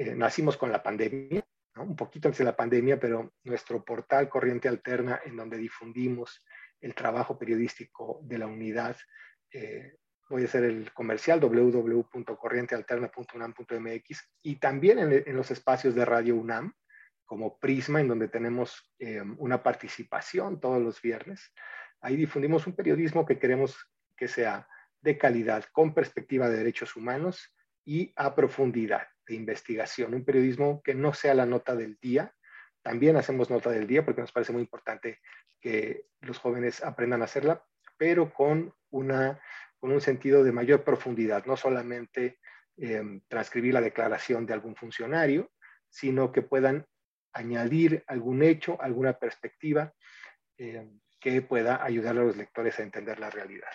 Eh, 0.00 0.14
nacimos 0.14 0.57
con 0.57 0.71
la 0.71 0.81
pandemia, 0.81 1.45
un 1.75 1.97
poquito 1.97 2.28
antes 2.28 2.38
de 2.38 2.45
la 2.45 2.55
pandemia, 2.55 3.00
pero 3.00 3.33
nuestro 3.43 3.85
portal 3.85 4.28
Corriente 4.28 4.69
Alterna, 4.69 5.21
en 5.25 5.37
donde 5.37 5.57
difundimos 5.57 6.47
el 6.81 6.95
trabajo 6.95 7.37
periodístico 7.37 8.21
de 8.23 8.38
la 8.38 8.47
unidad, 8.47 8.97
voy 10.28 10.43
a 10.43 10.45
hacer 10.45 10.62
el 10.64 10.93
comercial 10.93 11.40
www.corrientealterna.unam.mx 11.40 14.31
y 14.43 14.61
también 14.61 14.99
en, 14.99 15.37
los 15.37 15.50
espacios 15.50 15.97
de 15.97 16.05
Radio 16.05 16.37
UNAM, 16.37 16.73
como 17.25 17.59
Prisma, 17.59 18.00
en 18.00 18.07
donde 18.07 18.28
tenemos 18.28 18.95
eh, 19.00 19.21
una 19.38 19.64
participación 19.64 20.61
todos 20.61 20.81
los 20.81 21.02
viernes. 21.02 21.52
Ahí 22.00 22.14
difundimos 22.17 22.69
un 22.69 22.76
periodismo 22.76 23.26
que 23.26 23.40
queremos 23.40 23.76
que 24.17 24.28
sea 24.28 24.69
de 25.00 25.19
calidad, 25.19 25.64
con 25.73 25.93
perspectiva 25.93 26.49
de 26.49 26.59
derechos 26.59 26.95
humanos 26.95 27.52
y 27.85 28.12
a 28.14 28.37
profundidad 28.37 29.09
de 29.29 29.35
investigación. 29.35 30.15
Un 30.15 30.25
periodismo 30.25 30.83
que 30.83 30.95
no 30.95 31.13
sea 31.13 31.35
la 31.35 31.47
nota 31.47 31.77
del 31.77 31.99
día. 32.01 32.35
También 32.83 33.17
hacemos 33.17 33.51
nota 33.51 33.71
del 33.71 33.87
día 33.87 34.05
porque 34.05 34.23
nos 34.23 34.33
parece 34.33 34.53
muy 34.53 34.63
importante 34.63 35.21
que 35.61 36.07
los 36.21 36.39
jóvenes 36.39 36.83
aprendan 36.83 37.23
a 37.23 37.27
hacerla, 37.27 37.65
pero 37.97 38.33
con 38.33 38.75
una 38.91 39.41
con 39.79 39.93
un 39.93 40.01
sentido 40.01 40.43
de 40.43 40.51
mayor 40.51 40.83
profundidad, 40.83 41.47
no 41.47 41.57
solamente 41.57 42.39
eh, 42.77 43.21
transcribir 43.29 43.75
la 43.75 43.81
declaración 43.81 44.45
de 44.45 44.53
algún 44.53 44.75
funcionario, 44.75 45.53
sino 45.89 46.33
que 46.33 46.43
puedan 46.43 46.87
añadir 47.33 48.03
algún 48.07 48.43
hecho, 48.43 48.81
alguna 48.81 49.19
perspectiva 49.19 49.95
eh, 50.57 50.91
que 51.21 51.43
pueda 51.43 51.85
ayudar 51.85 52.17
a 52.19 52.25
los 52.25 52.37
lectores 52.37 52.79
a 52.79 52.83
entender 52.83 53.19
la 53.21 53.31
realidad. 53.31 53.71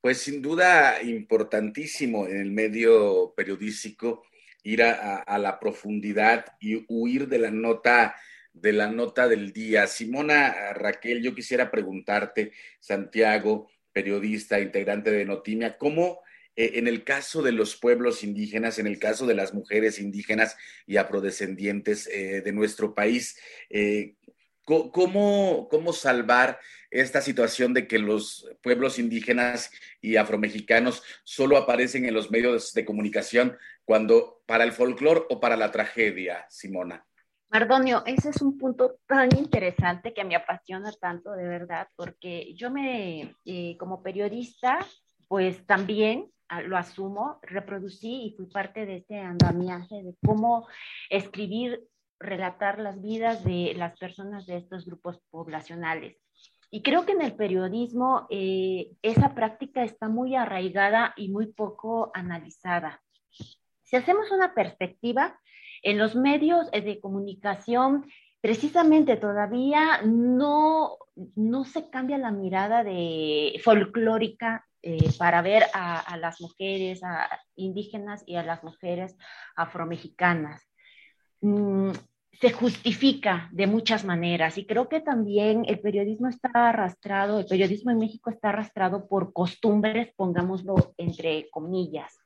Pues 0.00 0.18
sin 0.18 0.42
duda 0.42 1.00
importantísimo 1.02 2.26
en 2.26 2.38
el 2.38 2.50
medio 2.50 3.32
periodístico 3.36 4.24
ir 4.62 4.82
a, 4.82 5.38
la 5.38 5.58
profundidad 5.58 6.46
y 6.60 6.84
huir 6.88 7.28
de 7.28 7.38
la 7.38 7.50
nota 7.50 8.14
de 8.52 8.72
la 8.72 8.86
nota 8.86 9.28
del 9.28 9.52
día. 9.52 9.86
Simona 9.86 10.74
Raquel, 10.74 11.22
yo 11.22 11.34
quisiera 11.34 11.70
preguntarte, 11.70 12.52
Santiago, 12.80 13.70
periodista, 13.92 14.60
integrante 14.60 15.10
de 15.10 15.24
Notimia, 15.24 15.78
cómo 15.78 16.20
eh, 16.54 16.72
en 16.74 16.86
el 16.86 17.02
caso 17.04 17.42
de 17.42 17.52
los 17.52 17.76
pueblos 17.76 18.22
indígenas, 18.22 18.78
en 18.78 18.86
el 18.86 18.98
caso 18.98 19.26
de 19.26 19.34
las 19.34 19.54
mujeres 19.54 19.98
indígenas 19.98 20.56
y 20.86 20.98
afrodescendientes 20.98 22.06
eh, 22.08 22.42
de 22.42 22.52
nuestro 22.52 22.94
país, 22.94 23.38
eh, 23.70 24.16
¿cómo, 24.64 25.68
¿cómo 25.70 25.92
salvar 25.92 26.60
esta 26.90 27.22
situación 27.22 27.72
de 27.72 27.86
que 27.88 27.98
los 27.98 28.46
pueblos 28.62 28.98
indígenas 28.98 29.70
y 30.02 30.16
afromexicanos 30.16 31.02
solo 31.24 31.56
aparecen 31.56 32.04
en 32.04 32.12
los 32.12 32.30
medios 32.30 32.74
de 32.74 32.84
comunicación 32.84 33.56
cuando 33.86 34.41
para 34.52 34.64
el 34.64 34.72
folclore 34.72 35.22
o 35.30 35.40
para 35.40 35.56
la 35.56 35.72
tragedia, 35.72 36.44
Simona? 36.50 37.02
Mardonio, 37.48 38.02
ese 38.04 38.28
es 38.28 38.42
un 38.42 38.58
punto 38.58 38.98
tan 39.06 39.34
interesante 39.34 40.12
que 40.12 40.24
me 40.24 40.36
apasiona 40.36 40.92
tanto, 41.00 41.32
de 41.32 41.48
verdad, 41.48 41.88
porque 41.96 42.52
yo 42.52 42.70
me, 42.70 43.34
eh, 43.46 43.78
como 43.78 44.02
periodista, 44.02 44.78
pues 45.26 45.64
también 45.64 46.30
ah, 46.50 46.60
lo 46.60 46.76
asumo, 46.76 47.38
reproducí 47.40 48.26
y 48.26 48.36
fui 48.36 48.44
parte 48.44 48.84
de 48.84 48.96
este 48.96 49.18
andamiaje 49.18 50.02
de 50.02 50.14
cómo 50.22 50.68
escribir, 51.08 51.88
relatar 52.20 52.78
las 52.78 53.00
vidas 53.00 53.42
de 53.44 53.72
las 53.74 53.98
personas 53.98 54.44
de 54.44 54.58
estos 54.58 54.84
grupos 54.84 55.18
poblacionales. 55.30 56.18
Y 56.70 56.82
creo 56.82 57.06
que 57.06 57.12
en 57.12 57.22
el 57.22 57.36
periodismo 57.36 58.26
eh, 58.28 58.90
esa 59.00 59.34
práctica 59.34 59.82
está 59.82 60.10
muy 60.10 60.36
arraigada 60.36 61.14
y 61.16 61.30
muy 61.30 61.46
poco 61.46 62.10
analizada. 62.12 63.00
Si 63.92 63.98
hacemos 63.98 64.30
una 64.30 64.54
perspectiva, 64.54 65.38
en 65.82 65.98
los 65.98 66.14
medios 66.14 66.66
eh, 66.72 66.80
de 66.80 66.98
comunicación, 66.98 68.06
precisamente 68.40 69.18
todavía 69.18 70.00
no, 70.02 70.96
no 71.36 71.64
se 71.66 71.90
cambia 71.90 72.16
la 72.16 72.30
mirada 72.30 72.84
de 72.84 73.60
folclórica 73.62 74.66
eh, 74.80 75.10
para 75.18 75.42
ver 75.42 75.64
a, 75.74 76.16
las 76.16 76.40
mujeres 76.40 77.02
indígenas 77.54 78.24
y 78.26 78.36
a 78.36 78.42
las 78.42 78.64
mujeres 78.64 79.14
afromexicanas. 79.56 80.66
Mm, 81.42 81.90
se 82.40 82.50
justifica 82.50 83.50
de 83.52 83.66
muchas 83.66 84.06
maneras 84.06 84.56
y 84.56 84.64
creo 84.64 84.88
que 84.88 85.00
también 85.00 85.66
el 85.68 85.80
periodismo 85.80 86.28
está 86.28 86.48
arrastrado, 86.54 87.40
el 87.40 87.46
periodismo 87.46 87.90
en 87.90 87.98
México 87.98 88.30
está 88.30 88.48
arrastrado 88.48 89.06
por 89.06 89.34
costumbres, 89.34 90.14
pongámoslo 90.16 90.94
entre 90.96 91.50
comillas. 91.50 92.21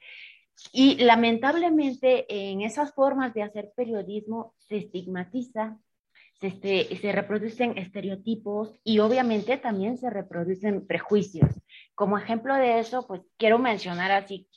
Y 0.73 0.97
lamentablemente 1.05 2.27
en 2.29 2.63
esas 2.63 2.95
formas 2.95 3.35
de 3.35 3.43
hacer 3.43 3.73
periodismo 3.77 4.55
se 4.59 4.79
estigmatiza, 4.79 5.79
se, 6.41 6.49
este, 6.49 6.97
se, 6.97 7.13
reproducen 7.13 7.79
estereotipos 7.79 8.75
y 8.85 8.99
obviamente 8.99 9.57
también 9.57 9.99
se 9.99 10.11
reproducen 10.11 10.87
prejuicios. 10.87 11.51
Como 11.95 12.19
ejemplo 12.19 12.55
de 12.55 12.79
eso, 12.79 13.07
pues 13.07 13.23
quiero 13.39 13.59
mencionar 13.59 14.11
así, 14.13 14.49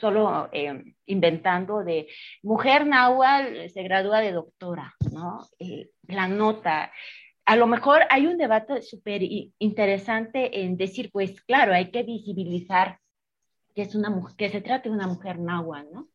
solo 0.00 0.48
eh, 0.52 0.94
inventando, 1.06 1.84
de 1.84 2.08
mujer 2.42 2.86
náhuatl 2.86 3.68
se 3.68 3.82
gradúa 3.82 4.20
de 4.20 4.32
doctora, 4.32 4.94
¿no? 5.12 5.46
Eh, 5.58 5.90
la 6.06 6.28
nota. 6.28 6.92
A 7.44 7.56
lo 7.56 7.66
mejor 7.66 8.02
hay 8.10 8.26
un 8.26 8.36
debate 8.36 8.82
súper 8.82 9.22
interesante 9.58 10.62
en 10.62 10.76
decir, 10.76 11.10
pues 11.12 11.40
claro, 11.42 11.72
hay 11.72 11.90
que 11.90 12.02
visibilizar 12.02 12.98
que, 13.78 13.82
es 13.82 13.94
una, 13.94 14.12
que 14.36 14.50
se 14.50 14.60
trate 14.60 14.88
de 14.88 14.94
una 14.96 15.06
mujer 15.06 15.38
náhuatl, 15.38 15.92
¿no? 15.92 16.08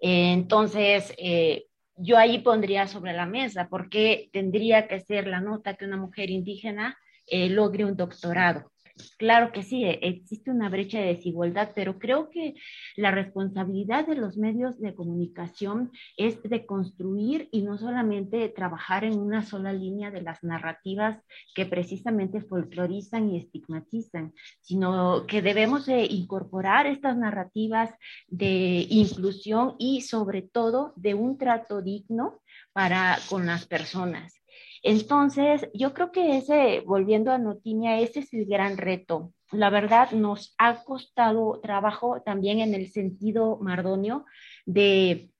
entonces, 0.00 1.14
eh, 1.16 1.66
yo 1.96 2.18
ahí 2.18 2.40
pondría 2.40 2.88
sobre 2.88 3.12
la 3.12 3.24
mesa 3.24 3.68
por 3.68 3.88
qué 3.88 4.28
tendría 4.32 4.88
que 4.88 4.98
ser 4.98 5.28
la 5.28 5.40
nota 5.40 5.74
que 5.74 5.84
una 5.84 5.96
mujer 5.96 6.28
indígena 6.30 6.98
eh, 7.28 7.48
logre 7.48 7.84
un 7.84 7.94
doctorado. 7.96 8.72
Claro 9.18 9.50
que 9.50 9.64
sí, 9.64 9.84
e, 9.84 9.98
existe 10.02 10.52
una 10.52 10.68
brecha 10.68 11.00
de 11.00 11.14
desigualdad, 11.14 11.70
pero 11.74 11.98
creo 11.98 12.30
que 12.30 12.54
la 12.96 13.10
responsabilidad 13.10 14.06
de 14.06 14.14
los 14.14 14.36
medios 14.36 14.80
de 14.80 14.94
comunicación 14.94 15.90
es 16.16 16.40
de 16.42 16.64
construir 16.64 17.48
y 17.50 17.62
no 17.62 17.76
solamente 17.76 18.48
trabajar 18.50 19.02
en 19.02 19.18
una 19.18 19.42
sola 19.42 19.72
línea 19.72 20.12
de 20.12 20.22
las 20.22 20.44
narrativas 20.44 21.18
que 21.56 21.66
precisamente 21.66 22.40
folclorizan 22.40 23.30
y 23.30 23.38
estigmatizan, 23.38 24.32
sino 24.60 25.26
que 25.26 25.42
debemos 25.42 25.86
de 25.86 26.04
incorporar 26.04 26.86
estas 26.86 27.16
narrativas 27.16 27.90
de 28.28 28.86
inclusión 28.88 29.74
y 29.78 30.02
sobre 30.02 30.42
todo 30.42 30.92
de 30.94 31.14
un 31.14 31.36
trato 31.36 31.82
digno 31.82 32.40
para 32.72 33.18
con 33.28 33.44
las 33.46 33.66
personas. 33.66 34.43
Entonces, 34.82 35.68
yo 35.72 35.94
creo 35.94 36.12
que 36.12 36.36
ese, 36.36 36.82
volviendo 36.86 37.32
a 37.32 37.38
Notinia, 37.38 38.00
ese 38.00 38.20
es 38.20 38.32
el 38.34 38.46
gran 38.46 38.76
reto. 38.76 39.32
La 39.50 39.70
verdad, 39.70 40.10
nos 40.12 40.54
ha 40.58 40.84
costado 40.84 41.60
trabajo 41.60 42.22
también 42.22 42.60
en 42.60 42.74
el 42.74 42.90
sentido, 42.90 43.58
Mardonio, 43.60 44.24
de 44.66 45.30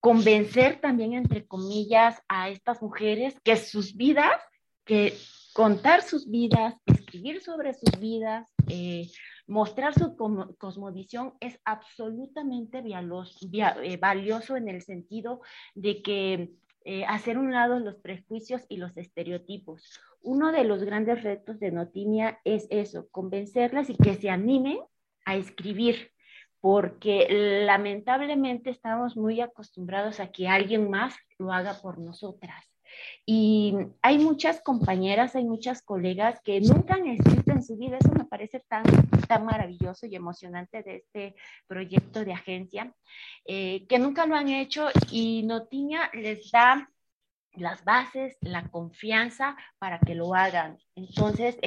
convencer 0.00 0.80
también, 0.80 1.14
entre 1.14 1.46
comillas, 1.46 2.22
a 2.28 2.48
estas 2.48 2.80
mujeres 2.82 3.38
que 3.42 3.56
sus 3.56 3.96
vidas, 3.96 4.40
que 4.84 5.14
contar 5.52 6.02
sus 6.02 6.30
vidas, 6.30 6.74
escribir 6.86 7.42
sobre 7.42 7.74
sus 7.74 7.98
vidas, 7.98 8.52
eh, 8.68 9.08
mostrar 9.46 9.94
su 9.94 10.16
cosmovisión 10.58 11.34
es 11.40 11.58
absolutamente 11.64 12.78
eh, 12.78 13.96
valioso 13.96 14.56
en 14.56 14.68
el 14.68 14.82
sentido 14.82 15.40
de 15.74 16.02
que 16.02 16.52
eh, 16.84 17.04
hacer 17.04 17.36
un 17.36 17.52
lado 17.52 17.78
los 17.78 17.96
prejuicios 17.96 18.64
y 18.68 18.78
los 18.78 18.96
estereotipos. 18.96 20.00
Uno 20.22 20.52
de 20.52 20.64
los 20.64 20.82
grandes 20.82 21.22
retos 21.22 21.60
de 21.60 21.72
Notinia 21.72 22.40
es 22.44 22.66
eso, 22.70 23.08
convencerlas 23.10 23.90
y 23.90 23.96
que 23.96 24.14
se 24.14 24.30
animen 24.30 24.78
a 25.24 25.36
escribir, 25.36 26.10
porque 26.60 27.26
lamentablemente 27.66 28.70
estamos 28.70 29.16
muy 29.16 29.40
acostumbrados 29.40 30.20
a 30.20 30.30
que 30.30 30.48
alguien 30.48 30.90
más 30.90 31.14
lo 31.38 31.52
haga 31.52 31.74
por 31.74 31.98
nosotras. 31.98 32.69
Y 33.26 33.74
hay 34.02 34.18
muchas 34.18 34.60
compañeras, 34.62 35.36
hay 35.36 35.44
muchas 35.44 35.82
colegas 35.82 36.40
que 36.42 36.60
nunca 36.60 36.94
han 36.94 37.06
escrito 37.06 37.52
en 37.52 37.62
su 37.62 37.76
vida. 37.76 37.98
Eso 37.98 38.12
me 38.12 38.24
parece 38.24 38.60
tan, 38.60 38.84
tan 39.28 39.44
maravilloso 39.44 40.06
y 40.06 40.16
emocionante 40.16 40.82
de 40.82 40.96
este 40.96 41.34
proyecto 41.66 42.24
de 42.24 42.32
agencia, 42.32 42.94
eh, 43.44 43.86
que 43.88 43.98
nunca 43.98 44.26
lo 44.26 44.34
han 44.34 44.48
hecho 44.48 44.88
y 45.10 45.42
Notiña 45.44 46.10
les 46.12 46.50
da 46.50 46.90
las 47.54 47.84
bases, 47.84 48.36
la 48.40 48.68
confianza 48.68 49.56
para 49.78 49.98
que 49.98 50.14
lo 50.14 50.34
hagan. 50.34 50.78
Entonces, 50.94 51.58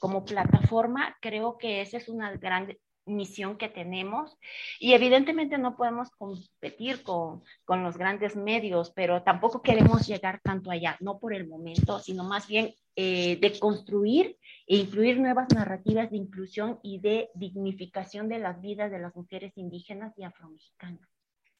como 0.00 0.24
plataforma, 0.24 1.16
creo 1.20 1.56
que 1.58 1.80
esa 1.80 1.96
es 1.96 2.08
una 2.08 2.32
gran 2.32 2.66
misión 3.08 3.56
que 3.56 3.68
tenemos 3.68 4.36
y 4.78 4.92
evidentemente 4.92 5.58
no 5.58 5.76
podemos 5.76 6.10
competir 6.10 7.02
con, 7.02 7.42
con, 7.64 7.82
los 7.82 7.96
grandes 7.96 8.36
medios, 8.36 8.92
pero 8.94 9.22
tampoco 9.22 9.62
queremos 9.62 10.06
llegar 10.06 10.40
tanto 10.42 10.70
allá, 10.70 10.96
no 11.00 11.18
por 11.18 11.34
el 11.34 11.48
momento, 11.48 11.98
sino 11.98 12.24
más 12.24 12.46
bien 12.46 12.74
eh, 12.96 13.38
de 13.40 13.58
construir 13.58 14.36
e 14.66 14.76
incluir 14.76 15.20
nuevas 15.20 15.46
narrativas 15.54 16.10
de 16.10 16.16
inclusión 16.16 16.80
y 16.82 16.98
de 16.98 17.28
dignificación 17.34 18.28
de 18.28 18.40
las 18.40 18.60
vidas 18.60 18.90
de 18.90 18.98
las 18.98 19.14
mujeres 19.14 19.52
indígenas 19.56 20.12
y 20.16 20.24
afromexicanas. 20.24 21.08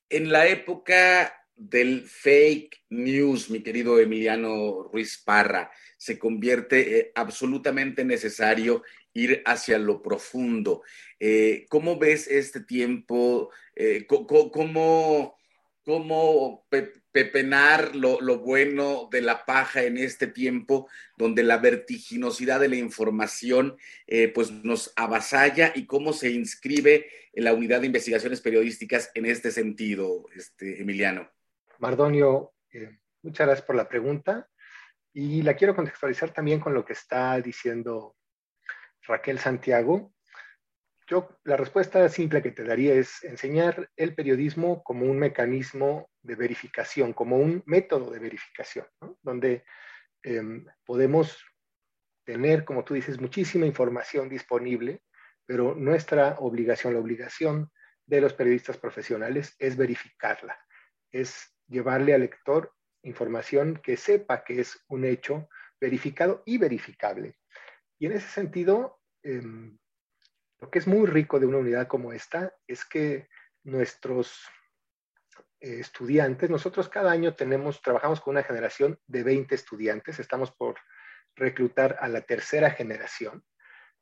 En 0.08 0.32
la 0.32 0.46
época 0.48 1.32
del 1.54 2.02
fake 2.06 2.86
news, 2.90 3.50
mi 3.50 3.62
querido 3.62 3.98
Emiliano 3.98 4.84
Ruiz 4.92 5.22
Parra, 5.24 5.70
se 5.96 6.18
convierte 6.18 6.98
eh, 6.98 7.12
absolutamente 7.14 8.04
necesario 8.04 8.82
ir 9.14 9.42
hacia 9.44 9.78
lo 9.78 10.02
profundo. 10.02 10.82
Eh, 11.18 11.66
¿Cómo 11.68 11.98
ves 11.98 12.28
este 12.28 12.60
tiempo? 12.60 13.50
Eh, 13.74 14.06
¿Cómo, 14.06 15.38
cómo 15.82 16.66
pepenar 17.12 17.96
lo, 17.96 18.20
lo, 18.20 18.38
bueno 18.38 19.08
de 19.10 19.22
la 19.22 19.44
paja 19.46 19.82
en 19.82 19.96
este 19.96 20.26
tiempo 20.26 20.88
donde 21.16 21.42
la 21.42 21.56
vertiginosidad 21.56 22.60
de 22.60 22.68
la 22.68 22.76
información 22.76 23.76
eh, 24.06 24.28
pues 24.28 24.50
nos 24.50 24.92
avasalla 24.96 25.72
y 25.74 25.86
cómo 25.86 26.12
se 26.12 26.30
inscribe 26.30 27.06
en 27.32 27.44
la 27.44 27.54
unidad 27.54 27.80
de 27.80 27.86
investigaciones 27.86 28.40
periodísticas 28.40 29.10
en 29.14 29.26
este 29.26 29.50
sentido, 29.50 30.26
este, 30.34 30.82
Emiliano? 30.82 31.30
Mardonio, 31.78 32.52
muchas 33.22 33.46
gracias 33.46 33.66
por 33.66 33.76
la 33.76 33.88
pregunta 33.88 34.48
y 35.12 35.42
la 35.42 35.54
quiero 35.54 35.74
contextualizar 35.74 36.32
también 36.32 36.60
con 36.60 36.74
lo 36.74 36.84
que 36.84 36.92
está 36.92 37.40
diciendo 37.40 38.17
Raquel 39.08 39.38
Santiago, 39.38 40.12
yo 41.08 41.28
la 41.44 41.56
respuesta 41.56 42.06
simple 42.10 42.42
que 42.42 42.50
te 42.50 42.64
daría 42.64 42.94
es 42.94 43.24
enseñar 43.24 43.90
el 43.96 44.14
periodismo 44.14 44.82
como 44.84 45.06
un 45.06 45.18
mecanismo 45.18 46.10
de 46.22 46.34
verificación, 46.34 47.14
como 47.14 47.38
un 47.38 47.62
método 47.64 48.10
de 48.10 48.18
verificación, 48.18 48.86
donde 49.22 49.64
em, 50.22 50.66
podemos 50.84 51.42
tener, 52.24 52.66
como 52.66 52.84
tú 52.84 52.92
dices, 52.92 53.18
muchísima 53.18 53.64
información 53.64 54.28
disponible, 54.28 55.02
pero 55.46 55.74
nuestra 55.74 56.36
obligación, 56.40 56.92
la 56.92 57.00
obligación 57.00 57.70
de 58.06 58.20
los 58.20 58.34
periodistas 58.34 58.76
profesionales 58.76 59.56
es 59.58 59.78
verificarla, 59.78 60.58
es 61.10 61.56
llevarle 61.66 62.12
al 62.12 62.20
lector 62.20 62.74
información 63.02 63.80
que 63.82 63.96
sepa 63.96 64.44
que 64.44 64.60
es 64.60 64.84
un 64.88 65.06
hecho 65.06 65.48
verificado 65.80 66.42
y 66.44 66.58
verificable. 66.58 67.38
Y 67.98 68.06
en 68.06 68.12
ese 68.12 68.28
sentido, 68.28 68.97
em, 69.22 69.78
lo 70.60 70.70
que 70.70 70.78
es 70.78 70.86
muy 70.86 71.06
rico 71.06 71.38
de 71.38 71.46
una 71.46 71.58
unidad 71.58 71.86
como 71.86 72.12
esta 72.12 72.52
es 72.66 72.84
que 72.84 73.28
nuestros 73.64 74.44
eh, 75.60 75.80
estudiantes, 75.80 76.50
nosotros 76.50 76.88
cada 76.88 77.10
año 77.10 77.34
trabajamos 77.34 78.20
con 78.20 78.32
una 78.32 78.42
generación 78.42 78.98
de 79.06 79.22
20 79.22 79.54
estudiantes, 79.54 80.18
estamos 80.18 80.50
por 80.52 80.76
reclutar 81.36 81.96
a 82.00 82.08
la 82.08 82.20
tercera 82.22 82.70
generación, 82.70 83.44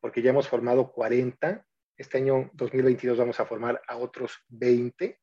porque 0.00 0.22
ya 0.22 0.30
hemos 0.30 0.48
formado 0.48 0.92
40, 0.92 1.64
este 1.96 2.18
año 2.18 2.50
2022 2.52 3.16
vamos 3.18 3.40
a 3.40 3.46
formar 3.46 3.80
a 3.88 3.96
otros 3.96 4.44
20. 4.48 5.18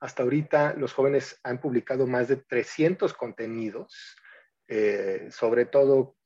Hasta 0.00 0.22
ahorita 0.22 0.74
los 0.74 0.92
jóvenes 0.92 1.38
han 1.42 1.60
publicado 1.60 2.06
más 2.06 2.28
de 2.28 2.36
300 2.36 3.12
contenidos, 3.12 4.16
eh, 4.68 5.28
sobre 5.30 5.66
todo 5.66 6.16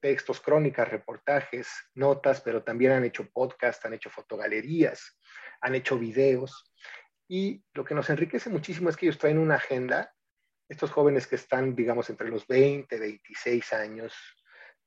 textos, 0.00 0.40
crónicas, 0.40 0.88
reportajes, 0.88 1.68
notas, 1.94 2.40
pero 2.40 2.62
también 2.62 2.92
han 2.92 3.04
hecho 3.04 3.28
podcast, 3.30 3.84
han 3.84 3.94
hecho 3.94 4.10
fotogalerías, 4.10 5.18
han 5.60 5.74
hecho 5.74 5.98
videos. 5.98 6.72
Y 7.28 7.64
lo 7.72 7.84
que 7.84 7.94
nos 7.94 8.10
enriquece 8.10 8.50
muchísimo 8.50 8.90
es 8.90 8.96
que 8.96 9.06
ellos 9.06 9.18
traen 9.18 9.38
una 9.38 9.56
agenda, 9.56 10.14
estos 10.68 10.90
jóvenes 10.90 11.26
que 11.26 11.36
están, 11.36 11.74
digamos, 11.74 12.10
entre 12.10 12.28
los 12.28 12.46
20, 12.46 12.98
26 12.98 13.72
años, 13.72 14.14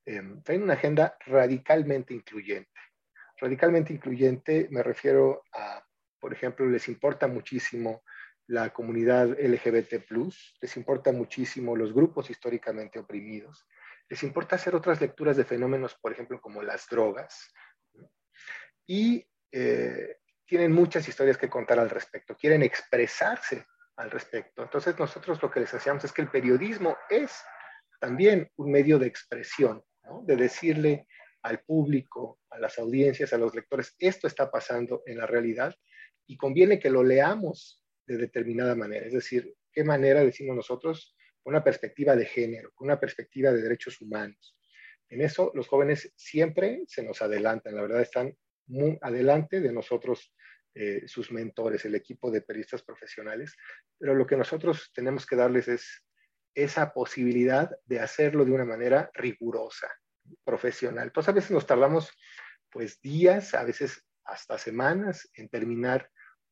eh, 0.06 0.22
traen 0.44 0.64
una 0.64 0.74
agenda 0.74 1.18
radicalmente 1.26 2.14
incluyente. 2.14 2.80
Radicalmente 3.40 3.94
incluyente 3.94 4.68
me 4.72 4.82
refiero 4.82 5.44
a, 5.54 5.84
por 6.20 6.34
ejemplo, 6.34 6.66
les 6.68 6.88
importa 6.88 7.28
muchísimo 7.28 8.04
la 8.48 8.72
comunidad 8.72 9.38
LGBT, 9.40 10.06
les 10.62 10.78
importa 10.78 11.12
muchísimo 11.12 11.76
los 11.76 11.94
grupos 11.94 12.30
históricamente 12.30 12.98
oprimidos, 12.98 13.68
les 14.10 14.24
importa 14.24 14.56
hacer 14.56 14.76
otras 14.76 15.02
lecturas 15.02 15.38
de 15.38 15.46
fenómenos, 15.46 15.96
por 15.96 16.12
ejemplo, 16.12 16.40
como 16.40 16.62
las 16.62 16.88
drogas, 16.88 17.54
y 18.86 19.28
eh, 19.52 20.18
tienen 20.46 20.72
muchas 20.72 21.08
historias 21.08 21.38
que 21.38 21.50
contar 21.50 21.80
al 21.80 21.90
respecto, 21.90 22.36
quieren 22.36 22.64
expresarse 22.64 23.66
al 23.98 24.10
respecto. 24.12 24.64
Entonces 24.64 24.98
nosotros 24.98 25.42
lo 25.42 25.52
que 25.52 25.60
les 25.60 25.74
hacíamos 25.74 26.04
es 26.06 26.14
que 26.14 26.22
el 26.22 26.30
periodismo 26.30 26.98
es 27.10 27.38
también 28.00 28.50
un 28.56 28.72
medio 28.72 28.98
de 28.98 29.08
expresión, 29.08 29.84
de 30.24 30.36
decirle 30.38 31.08
al 31.42 31.62
público, 31.62 32.40
a 32.50 32.60
las 32.60 32.78
audiencias, 32.80 33.34
a 33.34 33.38
los 33.38 33.54
lectores, 33.54 33.96
esto 34.00 34.28
está 34.28 34.50
pasando 34.50 35.02
en 35.06 35.18
la 35.18 35.26
realidad 35.26 35.76
y 36.26 36.38
conviene 36.38 36.80
que 36.80 36.90
lo 36.90 37.04
leamos 37.04 37.84
de 38.06 38.18
determinada 38.18 38.76
manera. 38.76 39.06
Es 39.06 39.14
decir, 39.14 39.54
¿qué 39.72 39.84
manera 39.84 40.24
decimos 40.24 40.56
nosotros? 40.56 41.17
Una 41.48 41.64
perspectiva 41.64 42.14
de 42.16 42.26
género, 42.26 42.74
una 42.80 43.00
perspectiva 43.00 43.52
de 43.52 43.62
derechos 43.62 44.02
humanos. 44.02 44.58
En 45.08 45.22
eso 45.22 45.52
los 45.56 45.70
jóvenes 45.70 46.12
siempre 46.18 46.84
se 46.88 47.04
nos 47.04 47.22
adelantan, 47.22 47.74
la 47.74 47.84
verdad 47.84 48.02
están 48.02 48.38
muy 48.68 48.98
adelante 49.02 49.62
de 49.62 49.72
nosotros, 49.72 50.34
eh, 50.76 51.08
sus 51.08 51.32
mentores, 51.32 51.86
el 51.86 51.96
equipo 51.96 52.30
de 52.30 52.42
periodistas 52.42 52.84
profesionales, 52.84 53.56
pero 53.98 54.14
lo 54.14 54.28
que 54.28 54.36
nosotros 54.36 54.92
tenemos 54.94 55.26
que 55.26 55.38
darles 55.38 55.70
es 55.70 56.04
esa 56.54 56.92
posibilidad 56.94 57.72
de 57.86 58.02
hacerlo 58.02 58.44
de 58.44 58.52
una 58.52 58.66
manera 58.66 59.10
rigurosa, 59.14 59.88
profesional. 60.44 61.08
Entonces 61.08 61.30
a 61.30 61.36
veces 61.36 61.52
nos 61.52 61.66
tardamos 61.66 62.12
pues 62.70 63.00
días, 63.00 63.54
a 63.54 63.64
veces 63.64 64.06
hasta 64.26 64.58
semanas 64.58 65.30
en 65.34 65.48
terminar 65.48 66.12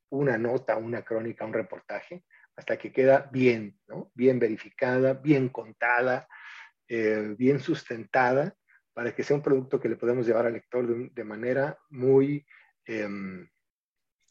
una 0.09 0.37
nota, 0.37 0.77
una 0.77 1.03
crónica, 1.03 1.45
un 1.45 1.53
reportaje, 1.53 2.23
hasta 2.55 2.77
que 2.77 2.91
queda 2.91 3.29
bien, 3.31 3.77
bien 4.13 4.39
verificada, 4.39 5.13
bien 5.13 5.49
contada, 5.49 6.27
eh, 6.87 7.35
bien 7.37 7.59
sustentada, 7.59 8.55
para 8.93 9.13
que 9.13 9.23
sea 9.23 9.35
un 9.35 9.43
producto 9.43 9.79
que 9.79 9.89
le 9.89 9.97
podemos 9.97 10.25
llevar 10.25 10.45
al 10.45 10.53
lector 10.53 11.11
de, 11.11 11.23
manera 11.25 11.77
muy, 11.89 12.45
em, 12.85 13.49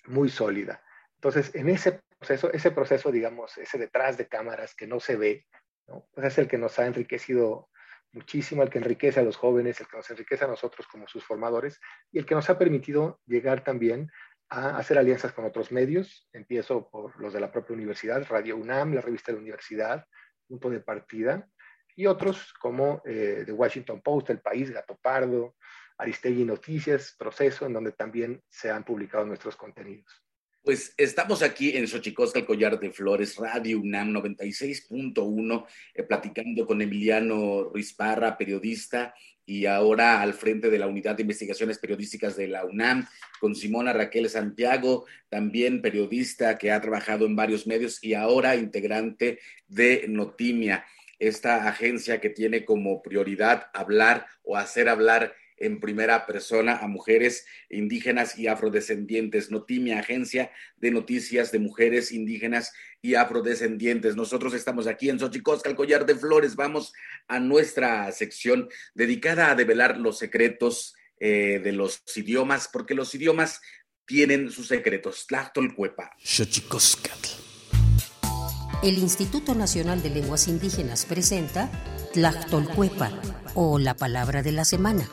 muy 0.07 0.31
sólida. 0.31 0.83
Entonces, 1.17 1.55
en 1.55 1.69
ese 1.69 2.01
proceso, 2.19 2.51
ese 2.53 2.71
proceso, 2.71 3.13
digamos, 3.13 3.59
ese 3.59 3.77
detrás 3.77 4.17
de 4.17 4.27
cámaras 4.27 4.75
que 4.75 4.87
no 4.87 5.01
se 5.01 5.17
ve. 5.17 5.47
Pues 5.87 6.27
es 6.27 6.39
el 6.39 6.49
que 6.49 6.57
nos 6.57 6.79
ha 6.79 6.87
enriquecido 6.87 7.69
muchísimo, 8.13 8.63
el 8.63 8.71
que 8.71 8.79
enriquece 8.79 9.21
a 9.21 9.23
los 9.23 9.37
jóvenes, 9.37 9.81
el 9.81 9.87
que 9.87 9.97
nos 9.97 10.11
enriquece 10.11 10.45
a 10.45 10.49
nosotros 10.49 10.87
como 10.87 11.07
sus 11.09 11.25
formadores 11.25 11.81
y 12.11 12.19
el 12.19 12.27
que 12.27 12.35
nos 12.35 12.49
ha 12.49 12.59
permitido 12.59 13.21
llegar 13.27 13.63
también 13.63 14.11
a 14.49 14.77
hacer 14.77 14.99
alianzas 14.99 15.33
con 15.33 15.45
otros 15.45 15.73
medios. 15.73 16.29
Empiezo 16.33 16.89
por 16.89 17.19
los 17.21 17.33
de 17.33 17.41
la 17.41 17.51
propia 17.53 17.75
universidad, 17.75 18.27
Radio 18.29 18.57
UNAM, 18.57 18.95
la 18.95 19.01
revista 19.01 19.33
de 19.33 19.37
la 19.37 19.43
universidad, 19.43 20.07
Punto 20.47 20.71
de 20.71 20.81
Partida, 20.81 21.49
y 21.97 22.07
otros 22.07 22.53
como 22.55 23.03
eh, 23.05 23.45
The 23.47 23.53
Washington 23.53 24.01
Post, 24.03 24.31
El 24.31 24.41
País, 24.41 24.71
Gato 24.71 24.99
Pardo, 25.01 25.57
Aristegui 25.99 26.45
Noticias, 26.45 27.15
Proceso, 27.19 27.67
en 27.67 27.73
donde 27.73 27.93
también 27.93 28.43
se 28.49 28.71
han 28.71 28.85
publicado 28.85 29.25
nuestros 29.25 29.57
contenidos. 29.57 30.24
Pues 30.65 30.95
estamos 30.97 31.43
aquí 31.43 31.77
en 31.77 31.87
Xochicosca, 31.87 32.39
el 32.39 32.47
Collar 32.47 32.81
de 32.81 32.91
Flores, 32.91 33.37
Radio 33.37 33.79
UNAM 33.79 34.15
96.1, 34.15 35.67
eh, 35.93 36.03
platicando 36.05 36.67
con 36.67 36.81
Emiliano 36.81 37.65
Ruiz 37.65 37.93
Parra, 37.93 38.39
periodista, 38.39 39.15
y 39.45 39.67
ahora 39.67 40.23
al 40.23 40.33
frente 40.33 40.71
de 40.71 40.79
la 40.79 40.87
Unidad 40.87 41.17
de 41.17 41.21
Investigaciones 41.21 41.79
Periodísticas 41.79 42.35
de 42.37 42.49
la 42.49 42.65
UNAM, 42.65 43.07
con 43.41 43.55
Simona 43.55 43.93
Raquel 43.93 44.31
Santiago, 44.31 45.05
también 45.29 45.83
periodista 45.83 46.57
que 46.57 46.73
ha 46.73 46.81
trabajado 46.81 47.27
en 47.27 47.37
varios 47.37 47.67
medios 47.67 48.03
y 48.03 48.15
ahora 48.15 48.57
integrante 48.57 49.41
de 49.69 50.07
Notimia, 50.09 50.87
esta 51.19 51.69
agencia 51.69 52.23
que 52.23 52.31
tiene 52.31 52.65
como 52.65 53.03
prioridad 53.03 53.67
hablar 53.75 54.25
o 54.43 54.57
hacer 54.57 54.89
hablar 54.89 55.35
en 55.57 55.81
primera 55.81 56.27
persona 56.27 56.77
a 56.79 56.89
mujeres 56.89 57.47
indígenas 57.71 58.39
y 58.39 58.47
afrodescendientes. 58.47 59.51
Notimia, 59.51 60.01
agencia 60.01 60.51
de 60.77 60.91
noticias 60.91 61.53
de 61.53 61.59
mujeres 61.59 62.13
indígenas 62.13 62.73
y 63.01 63.15
afrodescendientes. 63.15 64.17
Nosotros 64.17 64.55
estamos 64.55 64.87
aquí 64.87 65.09
en 65.11 65.19
Xochicosca, 65.19 65.69
el 65.69 65.77
collar 65.77 66.07
de 66.07 66.15
flores. 66.15 66.57
Vamos 66.57 66.93
a 67.29 67.41
nuestra 67.41 68.11
sección 68.13 68.69
dedicada 68.95 69.51
a 69.51 69.55
develar 69.55 69.99
los 69.99 70.19
secretos 70.19 70.95
eh, 71.21 71.61
de 71.63 71.73
los 71.73 72.03
idiomas, 72.17 72.69
porque 72.73 72.95
los 72.95 73.15
idiomas 73.15 73.61
tienen 74.07 74.51
sus 74.51 74.69
secretos. 74.69 75.27
Tlachtolcuepa. 75.27 76.11
El 78.83 78.99
Instituto 78.99 79.55
Nacional 79.55 80.03
de 80.03 80.11
Lenguas 80.11 80.49
Indígenas 80.49 81.07
presenta 81.07 81.71
Tlachtolcuepa 82.13 83.13
o 83.55 83.79
la 83.79 83.95
palabra 83.95 84.43
de 84.43 84.53
la 84.53 84.65
semana. 84.65 85.09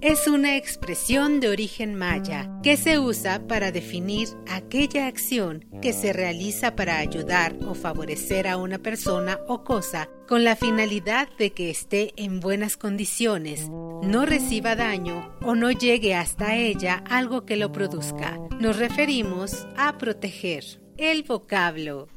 Es 0.00 0.28
una 0.28 0.56
expresión 0.56 1.40
de 1.40 1.48
origen 1.48 1.96
maya 1.96 2.48
que 2.62 2.76
se 2.76 3.00
usa 3.00 3.48
para 3.48 3.72
definir 3.72 4.28
aquella 4.48 5.08
acción 5.08 5.64
que 5.82 5.92
se 5.92 6.12
realiza 6.12 6.76
para 6.76 6.98
ayudar 6.98 7.56
o 7.66 7.74
favorecer 7.74 8.46
a 8.46 8.58
una 8.58 8.78
persona 8.78 9.40
o 9.48 9.64
cosa 9.64 10.08
con 10.28 10.44
la 10.44 10.54
finalidad 10.54 11.28
de 11.36 11.50
que 11.50 11.68
esté 11.68 12.12
en 12.16 12.38
buenas 12.38 12.76
condiciones, 12.76 13.68
no 13.70 14.24
reciba 14.24 14.76
daño 14.76 15.36
o 15.42 15.56
no 15.56 15.72
llegue 15.72 16.14
hasta 16.14 16.54
ella 16.54 17.02
algo 17.10 17.44
que 17.44 17.56
lo 17.56 17.72
produzca. 17.72 18.38
Nos 18.60 18.78
referimos 18.78 19.66
a 19.76 19.98
proteger. 19.98 20.64
El 20.96 21.24
vocablo 21.24 22.08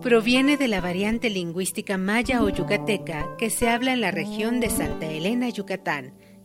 proviene 0.00 0.56
de 0.56 0.68
la 0.68 0.80
variante 0.80 1.28
lingüística 1.28 1.98
maya 1.98 2.42
o 2.42 2.48
yucateca 2.48 3.36
que 3.36 3.50
se 3.50 3.68
habla 3.68 3.92
en 3.92 4.00
la 4.00 4.12
región 4.12 4.60
de 4.60 4.70
Santa 4.70 5.06
Elena, 5.06 5.48
Yucatán, 5.48 6.14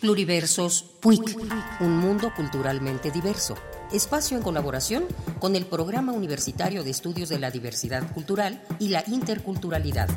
Pluriversos 0.00 0.82
PUIC, 1.00 1.38
un 1.80 1.96
mundo 1.98 2.32
culturalmente 2.34 3.10
diverso. 3.10 3.54
Espacio 3.92 4.36
en 4.36 4.42
colaboración 4.42 5.06
con 5.38 5.54
el 5.54 5.66
Programa 5.66 6.12
Universitario 6.12 6.82
de 6.82 6.90
Estudios 6.90 7.28
de 7.28 7.38
la 7.38 7.50
Diversidad 7.50 8.12
Cultural 8.12 8.62
y 8.78 8.88
la 8.88 9.04
Interculturalidad. 9.06 10.08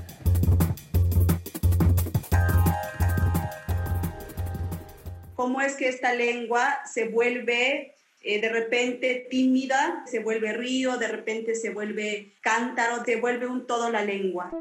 ¿Cómo 5.36 5.62
es 5.62 5.76
que 5.76 5.90
esta 5.90 6.14
lengua 6.14 6.80
se 6.92 7.10
vuelve 7.10 7.97
eh, 8.22 8.42
de 8.42 8.50
repente 8.50 9.28
tímida, 9.30 10.04
se 10.10 10.20
vuelve 10.20 10.54
río, 10.54 10.98
de 10.98 11.08
repente 11.08 11.56
se 11.56 11.70
vuelve 11.70 12.34
cántaro, 12.42 13.04
se 13.06 13.18
vuelve 13.18 13.48
un 13.48 13.68
todo 13.68 13.90
la 13.90 14.04
lengua? 14.04 14.52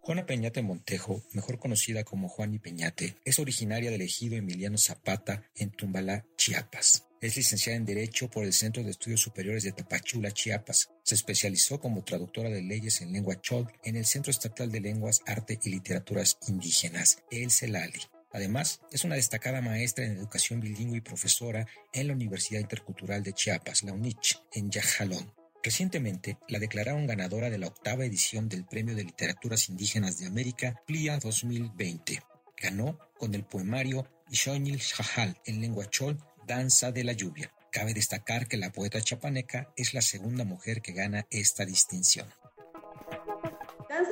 Juana 0.00 0.26
Peñate 0.26 0.62
Montejo, 0.62 1.22
mejor 1.32 1.58
conocida 1.58 2.04
como 2.04 2.28
Juani 2.28 2.58
Peñate, 2.58 3.16
es 3.24 3.38
originaria 3.38 3.90
del 3.90 4.02
ejido 4.02 4.36
Emiliano 4.36 4.76
Zapata 4.76 5.42
en 5.56 5.70
Tumbalá, 5.70 6.26
Chiapas. 6.36 7.06
Es 7.22 7.38
licenciada 7.38 7.78
en 7.78 7.86
Derecho 7.86 8.28
por 8.28 8.44
el 8.44 8.52
Centro 8.52 8.82
de 8.82 8.90
Estudios 8.90 9.22
Superiores 9.22 9.62
de 9.62 9.72
Tapachula, 9.72 10.30
Chiapas. 10.30 10.90
Se 11.02 11.14
especializó 11.14 11.80
como 11.80 12.04
traductora 12.04 12.50
de 12.50 12.60
leyes 12.60 13.00
en 13.00 13.12
lengua 13.12 13.40
chol 13.40 13.72
en 13.82 13.96
el 13.96 14.04
Centro 14.04 14.30
Estatal 14.30 14.70
de 14.70 14.80
Lenguas, 14.80 15.22
Arte 15.24 15.58
y 15.64 15.70
Literaturas 15.70 16.36
Indígenas, 16.48 17.22
el 17.30 17.50
CELALI. 17.50 18.13
Además, 18.34 18.80
es 18.90 19.04
una 19.04 19.14
destacada 19.14 19.60
maestra 19.60 20.04
en 20.04 20.16
educación 20.16 20.58
bilingüe 20.58 20.98
y 20.98 21.00
profesora 21.00 21.68
en 21.92 22.08
la 22.08 22.14
Universidad 22.14 22.60
Intercultural 22.60 23.22
de 23.22 23.32
Chiapas, 23.32 23.84
la 23.84 23.92
UNICH, 23.92 24.42
en 24.54 24.72
Yajalón. 24.72 25.32
Recientemente 25.62 26.36
la 26.48 26.58
declararon 26.58 27.06
ganadora 27.06 27.48
de 27.48 27.58
la 27.58 27.68
octava 27.68 28.04
edición 28.04 28.48
del 28.48 28.64
Premio 28.64 28.96
de 28.96 29.04
Literaturas 29.04 29.68
Indígenas 29.68 30.18
de 30.18 30.26
América, 30.26 30.82
PLIA 30.84 31.20
2020. 31.20 32.22
Ganó 32.60 32.98
con 33.18 33.36
el 33.36 33.44
poemario 33.44 34.10
Ishonil 34.28 34.78
Shahal 34.78 35.40
en 35.46 35.60
lengua 35.60 35.88
chol, 35.88 36.18
Danza 36.44 36.90
de 36.90 37.04
la 37.04 37.12
Lluvia. 37.12 37.52
Cabe 37.70 37.94
destacar 37.94 38.48
que 38.48 38.56
la 38.56 38.72
poeta 38.72 39.00
chapaneca 39.00 39.72
es 39.76 39.94
la 39.94 40.02
segunda 40.02 40.44
mujer 40.44 40.82
que 40.82 40.92
gana 40.92 41.24
esta 41.30 41.64
distinción. 41.64 42.26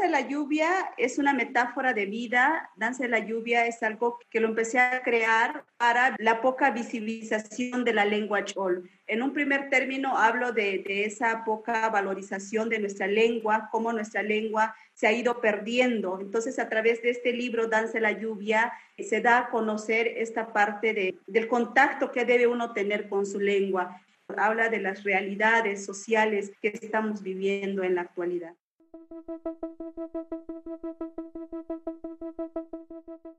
Danza 0.02 0.16
de 0.16 0.22
la 0.24 0.28
lluvia 0.28 0.68
es 0.96 1.18
una 1.18 1.32
metáfora 1.32 1.92
de 1.92 2.06
vida. 2.06 2.70
Danza 2.74 3.04
de 3.04 3.08
la 3.08 3.20
lluvia 3.20 3.66
es 3.66 3.84
algo 3.84 4.18
que 4.30 4.40
lo 4.40 4.48
empecé 4.48 4.80
a 4.80 5.00
crear 5.00 5.64
para 5.76 6.16
la 6.18 6.40
poca 6.40 6.72
visibilización 6.72 7.84
de 7.84 7.92
la 7.92 8.04
lengua 8.04 8.44
chol. 8.44 8.90
En 9.06 9.22
un 9.22 9.32
primer 9.32 9.70
término 9.70 10.18
hablo 10.18 10.50
de, 10.50 10.82
esa 11.06 11.44
poca 11.44 11.88
valorización 11.88 12.68
de 12.68 12.80
nuestra 12.80 13.06
lengua, 13.06 13.68
cómo 13.70 13.92
nuestra 13.92 14.24
lengua 14.24 14.74
se 14.92 15.06
ha 15.06 15.12
ido 15.12 15.40
perdiendo. 15.40 16.18
Entonces, 16.20 16.58
a 16.58 16.68
través 16.68 17.00
de 17.02 17.10
este 17.10 17.32
libro, 17.32 17.68
Danza 17.68 18.00
la 18.00 18.10
lluvia, 18.10 18.72
se 18.98 19.20
da 19.20 19.38
a 19.38 19.50
conocer 19.50 20.08
esta 20.16 20.52
parte 20.52 20.94
de, 20.94 21.18
del 21.28 21.46
contacto 21.46 22.10
que 22.10 22.24
debe 22.24 22.48
uno 22.48 22.72
tener 22.72 23.08
con 23.08 23.24
su 23.24 23.38
lengua. 23.38 24.00
Habla 24.36 24.68
de 24.68 24.80
las 24.80 25.04
realidades 25.04 25.84
sociales 25.84 26.50
que 26.60 26.68
estamos 26.68 27.22
viviendo 27.22 27.84
en 27.84 27.94
la 27.94 28.00
actualidad. 28.00 28.54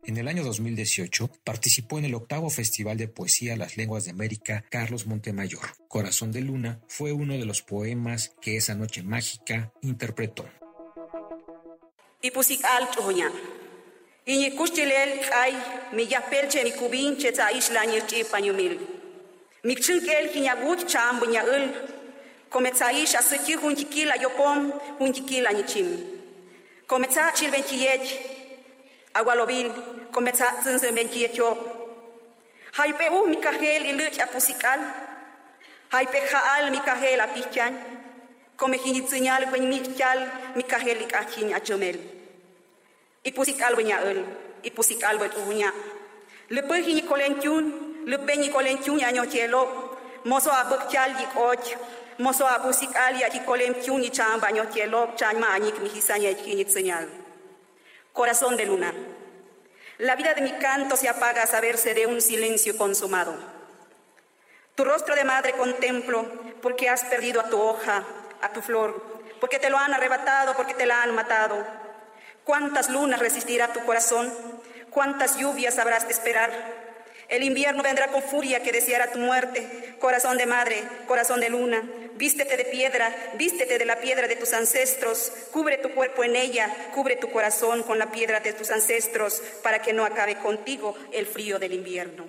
En 0.06 0.18
el 0.18 0.28
año 0.28 0.44
2018 0.44 1.30
participó 1.44 1.98
en 1.98 2.06
el 2.06 2.16
octavo 2.16 2.50
Festival 2.50 2.98
de 2.98 3.08
Poesía 3.08 3.56
Las 3.56 3.78
Lenguas 3.78 4.06
de 4.06 4.12
América 4.12 4.66
Carlos 4.70 5.08
Montemayor. 5.08 5.62
Corazón 5.88 6.32
de 6.32 6.42
Luna 6.42 6.80
fue 6.88 7.12
uno 7.12 7.34
de 7.34 7.46
los 7.46 7.62
poemas 7.62 8.36
que 8.42 8.58
esa 8.58 8.76
noche 8.76 9.04
mágica 9.04 9.72
interpretó. 9.82 10.46
Isla 22.56 22.92
ni 22.92 23.38
chi 23.46 23.54
hunjikila 23.56 24.16
yopom 24.22 24.72
hunjikila 25.00 25.52
nichim. 25.52 25.88
Kometsa 26.88 27.32
chilventiyech 27.34 28.20
agualobil 29.14 29.72
kometsa 30.12 30.46
tzinzembentiyetyo. 30.62 31.58
Haipe 32.74 33.10
u 33.10 33.28
mikahel 33.28 33.86
iluch 33.86 34.20
apusikal. 34.22 34.80
Haipe 35.90 36.22
jaal 36.32 36.72
mikahel 36.72 37.22
apichan. 37.22 37.74
Come 38.58 38.78
hinitzinyal 38.78 39.50
kwen 39.50 39.68
michal 39.70 40.30
mikahel 40.56 41.02
ikachin 41.02 41.54
achomel. 41.54 41.98
Ipusikal 43.24 43.76
wenya 43.76 43.98
ul. 44.04 44.24
Ipusikal 44.64 45.18
wet 45.20 45.34
uhunya. 45.38 45.72
Lepe 46.50 46.82
hini 46.82 47.02
kolentyun. 47.02 47.66
Lepe 48.06 48.36
ni 48.36 48.50
kolentyun 48.50 49.00
yanyotielo. 49.00 49.68
Moso 50.26 50.52
abuk 50.52 50.92
chal 50.92 51.12
yik 51.20 51.36
och. 51.36 51.66
Moso. 52.18 52.48
Corazón 58.12 58.58
de 58.58 58.66
luna. 58.66 58.94
La 59.98 60.16
vida 60.16 60.34
de 60.34 60.42
mi 60.42 60.52
canto 60.54 60.96
se 60.98 61.10
apaga 61.10 61.44
a 61.44 61.48
saberse 61.48 61.94
de 61.94 62.08
un 62.08 62.22
silencio 62.22 62.78
consumado. 62.78 63.36
Tu 64.76 64.84
rostro 64.84 65.16
de 65.16 65.24
madre 65.24 65.54
contemplo 65.54 66.26
porque 66.62 66.90
has 66.90 67.04
perdido 67.06 67.42
a 67.42 67.50
tu 67.50 67.62
hoja, 67.62 68.04
a 68.42 68.50
tu 68.50 68.62
flor, 68.62 69.04
porque 69.40 69.60
te 69.60 69.70
lo 69.70 69.78
han 69.78 69.94
arrebatado, 69.94 70.56
porque 70.56 70.74
te 70.74 70.86
la 70.86 71.04
han 71.04 71.14
matado. 71.14 71.66
¿Cuántas 72.44 72.90
lunas 72.90 73.20
resistirá 73.20 73.72
tu 73.72 73.84
corazón? 73.86 74.34
¿Cuántas 74.90 75.38
lluvias 75.38 75.78
habrás 75.78 76.08
de 76.08 76.14
esperar? 76.14 76.83
El 77.30 77.44
invierno 77.44 77.84
vendrá 77.84 78.08
con 78.08 78.22
furia 78.22 78.62
que 78.62 78.72
deseará 78.72 79.12
tu 79.12 79.20
muerte. 79.20 79.96
Corazón 80.00 80.38
de 80.38 80.46
madre, 80.46 80.84
corazón 81.08 81.40
de 81.40 81.50
luna, 81.50 81.84
vístete 82.16 82.58
de 82.58 82.66
piedra, 82.66 83.16
vístete 83.38 83.78
de 83.78 83.86
la 83.86 84.00
piedra 84.00 84.28
de 84.28 84.36
tus 84.36 84.54
ancestros, 84.54 85.32
cubre 85.52 85.78
tu 85.78 85.90
cuerpo 85.90 86.24
en 86.24 86.36
ella, 86.36 86.74
cubre 86.94 87.16
tu 87.16 87.32
corazón 87.32 87.84
con 87.84 87.98
la 88.00 88.12
piedra 88.12 88.40
de 88.40 88.54
tus 88.54 88.72
ancestros, 88.72 89.42
para 89.62 89.82
que 89.82 89.94
no 89.94 90.06
acabe 90.06 90.38
contigo 90.38 90.96
el 91.12 91.26
frío 91.26 91.60
del 91.60 91.74
invierno. 91.74 92.26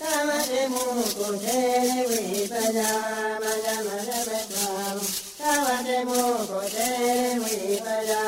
Tavate 0.00 0.62
mukute 0.72 1.60
vipada 2.08 2.88
madamada 3.42 4.18
betvam. 4.28 4.98
Tavate 5.38 5.98
mukute 6.08 6.88
vipada 7.44 8.22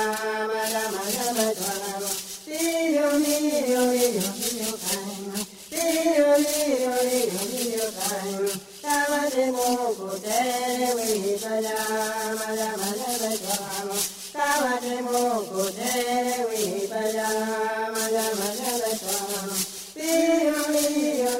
madamada 0.53 1.27
betvam. 1.37 2.05
Tiyo 2.45 3.09
niyo 3.25 3.83
niyo 3.89 4.23
niyo 4.37 4.73
kaima. 4.85 5.39
Tiyo 5.73 6.31
niyo 6.45 6.93
niyo 7.09 7.41
niyo 7.49 7.87
kaima. 7.97 8.53
Tavate 8.85 9.45
mukute 9.57 10.41
vipada 10.97 11.79
madamada 12.37 13.11
betvam. 13.23 13.89
Tavate 14.35 14.95
mukute 15.09 15.93
vipada 16.53 17.29
madamada 17.97 18.71
betvam. 18.83 19.22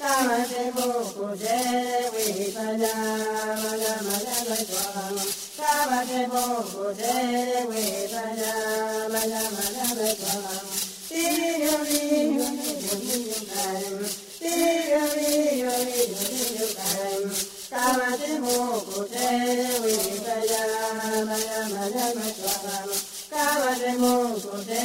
Samasivu 0.00 0.88
kuje 1.14 1.60
vipaja 2.14 2.94
maja 3.62 3.94
maja 4.06 4.36
vaitvam. 4.48 5.16
Samasivu 5.56 6.44
kuje 6.72 7.16
vipaja 7.70 8.54
maja 9.12 9.42
maja 9.56 9.84
vaitvam. 9.98 10.64
Tiyo 11.08 11.74
tiyo 11.84 12.46
tiyo 12.56 12.94
tiyo 13.04 13.40
kaim. 13.52 14.00
Tiyo 14.40 15.02
tiyo 15.14 15.72
tiyo 15.84 16.20
tiyo 16.32 16.66
kaim. 16.80 17.28
Samasivu 17.70 18.56
kuje 18.88 19.28
vipaja 19.84 20.62
maja 21.28 21.60
maja 21.74 22.06
vaitvam. 22.16 22.88
Samasivu 23.30 24.14
kuje 24.44 24.84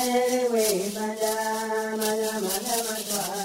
vipaja 0.51 1.35
maja 2.01 2.31
maja 2.45 2.75
vaitvam. 2.87 3.44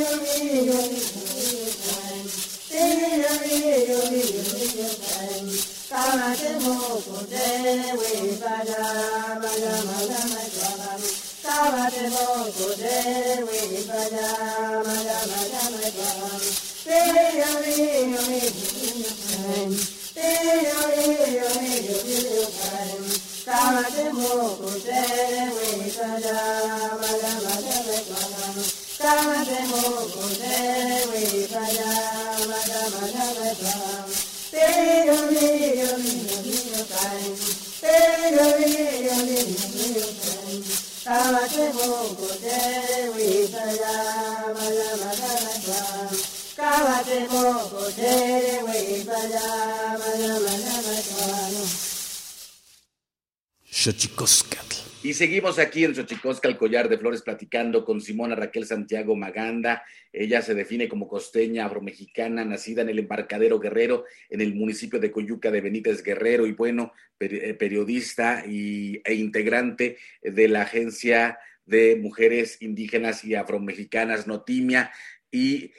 Y 55.03 55.15
seguimos 55.15 55.57
aquí 55.57 55.83
en 55.83 55.95
Xochicosca, 55.95 56.55
collar 56.55 56.87
de 56.87 56.99
flores, 56.99 57.23
platicando 57.23 57.83
con 57.83 57.99
Simona 57.99 58.35
Raquel 58.35 58.67
Santiago 58.67 59.15
Maganda. 59.15 59.83
Ella 60.13 60.43
se 60.43 60.53
define 60.53 60.87
como 60.87 61.07
costeña 61.07 61.65
afromexicana, 61.65 62.45
nacida 62.45 62.83
en 62.83 62.89
el 62.89 62.99
embarcadero 62.99 63.59
Guerrero, 63.59 64.05
en 64.29 64.41
el 64.41 64.53
municipio 64.53 64.99
de 64.99 65.11
Coyuca 65.11 65.49
de 65.49 65.61
Benítez 65.61 66.03
Guerrero, 66.03 66.45
y 66.45 66.51
bueno, 66.51 66.93
eh, 67.19 67.55
periodista 67.55 68.45
y, 68.47 69.01
e 69.03 69.15
integrante 69.15 69.97
de 70.21 70.47
la 70.47 70.61
agencia 70.61 71.39
de 71.65 71.95
mujeres 71.95 72.61
indígenas 72.61 73.25
y 73.25 73.33
afromexicanas, 73.33 74.27
Notimia. 74.27 74.91
¿Y 75.31 75.71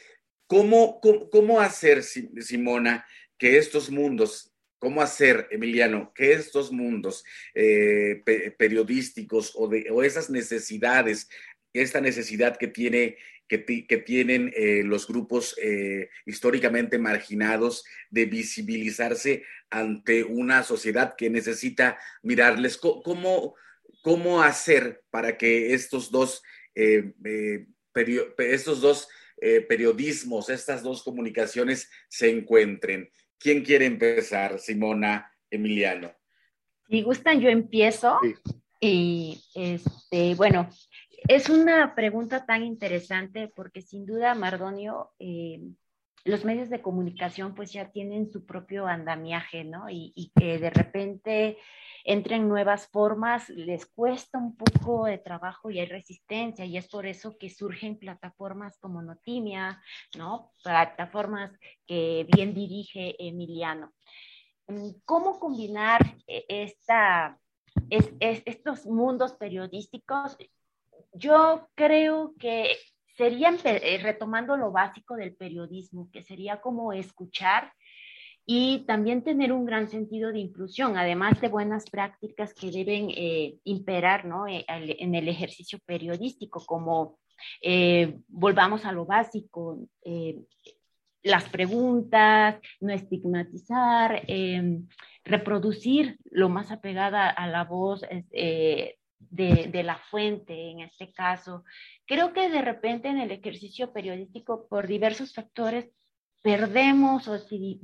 cómo, 0.49 1.01
cómo 1.31 1.61
hacer, 1.61 2.03
Simona, 2.03 3.07
que 3.39 3.59
estos 3.59 3.91
mundos 3.91 4.52
cómo 4.83 5.01
hacer, 5.01 5.47
Emiliano, 5.53 6.13
que 6.13 6.33
estos 6.33 6.73
mundos 6.73 7.25
eh, 7.55 8.21
periodísticos 8.59 9.53
o, 9.55 9.69
de, 9.69 9.87
esas 10.03 10.29
necesidades, 10.29 11.29
esta 11.73 12.01
necesidad 12.01 12.57
que, 12.57 12.67
tiene, 12.67 13.17
que, 13.47 13.59
tienen 14.05 14.53
eh, 14.57 14.83
los 14.85 15.07
grupos 15.07 15.55
eh, 15.63 16.09
históricamente 16.27 16.99
marginados 16.99 17.85
de 18.11 18.25
visibilizarse 18.25 19.45
ante 19.71 20.25
una 20.25 20.65
sociedad 20.65 21.15
que 21.17 21.31
necesita 21.31 21.97
mirarles, 22.25 22.77
¿cómo, 22.77 23.55
cómo 24.03 24.43
hacer 24.43 25.05
para 25.11 25.39
que 25.39 25.75
estos 25.75 26.11
dos, 26.11 26.43
estos 26.75 28.81
dos 28.81 29.09
periodismos, 29.69 30.51
estas 30.51 30.83
dos 30.83 31.05
comunicaciones 31.05 31.89
se 32.09 32.31
encuentren? 32.31 33.13
¿Quién 33.43 33.65
quiere 33.65 33.87
empezar? 33.87 34.61
Simona, 34.61 35.33
Emiliano. 35.51 36.13
Si 36.89 37.03
gustan, 37.03 37.41
yo 37.41 37.49
empiezo. 37.49 38.21
Y 38.81 39.43
este, 39.55 40.35
bueno, 40.37 40.69
es 41.29 41.49
una 41.49 41.95
pregunta 41.95 42.47
tan 42.47 42.63
interesante 42.63 43.49
porque 43.49 43.83
sin 43.83 44.07
duda, 44.07 44.35
Mardonio, 44.35 45.11
eh, 45.19 45.61
los 46.25 46.45
medios 46.45 46.71
de 46.71 46.83
comunicación 46.83 47.55
pues 47.55 47.73
ya 47.73 47.91
tienen 47.91 48.31
su 48.31 48.47
propio 48.47 48.87
andamiaje, 48.87 49.65
¿no? 49.65 49.87
Y, 49.91 50.33
que 50.37 50.59
de 50.59 50.71
repente 50.71 51.59
entren 52.05 52.49
nuevas 52.49 52.89
formas, 52.89 53.49
les 53.49 53.87
cuesta 53.87 54.39
un 54.39 54.57
poco 54.57 55.07
de 55.07 55.19
trabajo 55.19 55.71
y 55.71 55.79
hay 55.79 55.87
resistencia 55.87 56.65
y 56.65 56.77
es 56.77 56.89
por 56.89 57.07
eso 57.07 57.37
que 57.39 57.51
surgen 57.51 57.99
plataformas 57.99 58.79
como 58.79 59.03
Notimia, 59.03 59.83
¿no? 60.17 60.53
Plataformas 60.63 61.53
que 61.87 62.27
bien 62.35 62.55
dirige 62.55 63.17
Emiliano. 63.19 63.93
Mm, 64.67 64.91
¿Cómo 65.05 65.39
combinar 65.39 66.01
eh, 66.27 66.45
esta, 66.49 67.39
estos 67.91 68.87
mundos 68.87 69.35
periodísticos? 69.35 70.37
Yo 71.13 71.69
creo 71.75 72.35
que 72.39 72.77
sería 73.17 73.55
eh, 73.65 73.99
retomando 74.03 74.57
lo 74.57 74.73
básico 74.73 75.17
del 75.17 75.37
periodismo, 75.37 76.11
que 76.11 76.23
sería 76.23 76.61
como 76.61 76.93
escuchar 76.93 77.73
y 78.45 78.85
también 78.87 79.23
tener 79.23 79.53
un 79.53 79.65
gran 79.65 79.89
sentido 79.89 80.33
de 80.33 80.41
inclusión, 80.41 80.97
además 80.97 81.41
de 81.41 81.49
buenas 81.49 81.89
prácticas 81.89 82.55
que 82.55 82.71
deben 82.71 83.11
eh, 83.11 83.59
imperar 83.65 84.25
¿no? 84.25 84.47
Eh, 84.47 84.65
en 84.67 85.15
el 85.15 85.29
ejercicio 85.29 85.79
periodístico, 85.87 86.65
como 86.67 87.19
volvamos 88.29 88.85
a 88.85 88.93
lo 88.93 89.05
básico, 89.05 89.81
las 91.25 91.49
preguntas, 91.49 92.61
no 92.81 92.93
estigmatizar, 92.93 94.23
reproducir 95.25 96.19
lo 96.31 96.49
más 96.49 96.71
apegada 96.71 97.29
a 97.29 97.49
la 97.49 97.65
voz 97.65 98.05
de, 99.31 99.83
la 99.85 99.97
fuente 99.97 100.71
en 100.71 100.81
este 100.81 101.13
caso. 101.13 101.65
Creo 102.07 102.33
que 102.33 102.49
de 102.49 102.63
repente 102.63 103.09
en 103.09 103.19
el 103.19 103.31
ejercicio 103.31 103.93
periodístico, 103.93 104.67
por 104.69 104.87
diversos 104.87 105.35
factores, 105.35 105.91
perdemos 106.43 107.29
o 107.29 107.39
se 107.39 107.79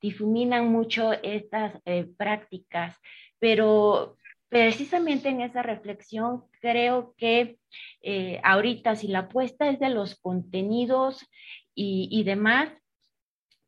difuminan 0.00 0.68
mucho 0.70 1.12
estas 1.22 1.80
eh, 1.86 2.06
prácticas, 2.16 2.96
pero 3.38 4.18
precisamente 4.48 5.30
en 5.30 5.40
esa 5.40 5.62
reflexión 5.62 6.44
creo 6.60 7.14
que 7.16 7.58
eh, 8.02 8.40
ahorita 8.44 8.96
si 8.96 9.08
la 9.08 9.20
apuesta 9.20 9.68
es 9.68 9.80
de 9.80 9.88
los 9.88 10.14
contenidos 10.20 11.26
y, 11.74 12.08
y 12.10 12.22
demás, 12.22 12.68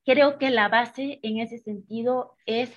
creo 0.05 0.39
que 0.39 0.51
la 0.51 0.69
base 0.69 1.19
en 1.23 1.39
ese 1.39 1.59
sentido 1.59 2.37
es 2.45 2.71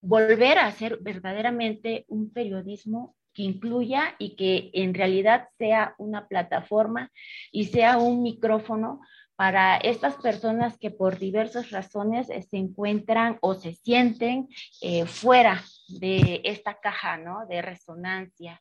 volver 0.00 0.58
a 0.58 0.66
hacer 0.66 0.98
verdaderamente 1.00 2.04
un 2.08 2.32
periodismo 2.32 3.14
que 3.32 3.42
incluya 3.42 4.14
y 4.18 4.34
que 4.34 4.70
en 4.72 4.94
realidad 4.94 5.48
sea 5.58 5.94
una 5.98 6.26
plataforma 6.26 7.12
y 7.52 7.66
sea 7.66 7.98
un 7.98 8.22
micrófono 8.22 9.00
para 9.36 9.76
estas 9.76 10.16
personas 10.16 10.78
que 10.78 10.90
por 10.90 11.18
diversas 11.18 11.70
razones 11.70 12.28
eh, 12.30 12.42
se 12.42 12.56
encuentran 12.56 13.38
o 13.40 13.54
se 13.54 13.74
sienten 13.74 14.48
eh, 14.80 15.06
fuera 15.06 15.62
de 15.88 16.40
esta 16.44 16.80
caja 16.80 17.18
¿no? 17.18 17.46
de 17.46 17.62
resonancia. 17.62 18.60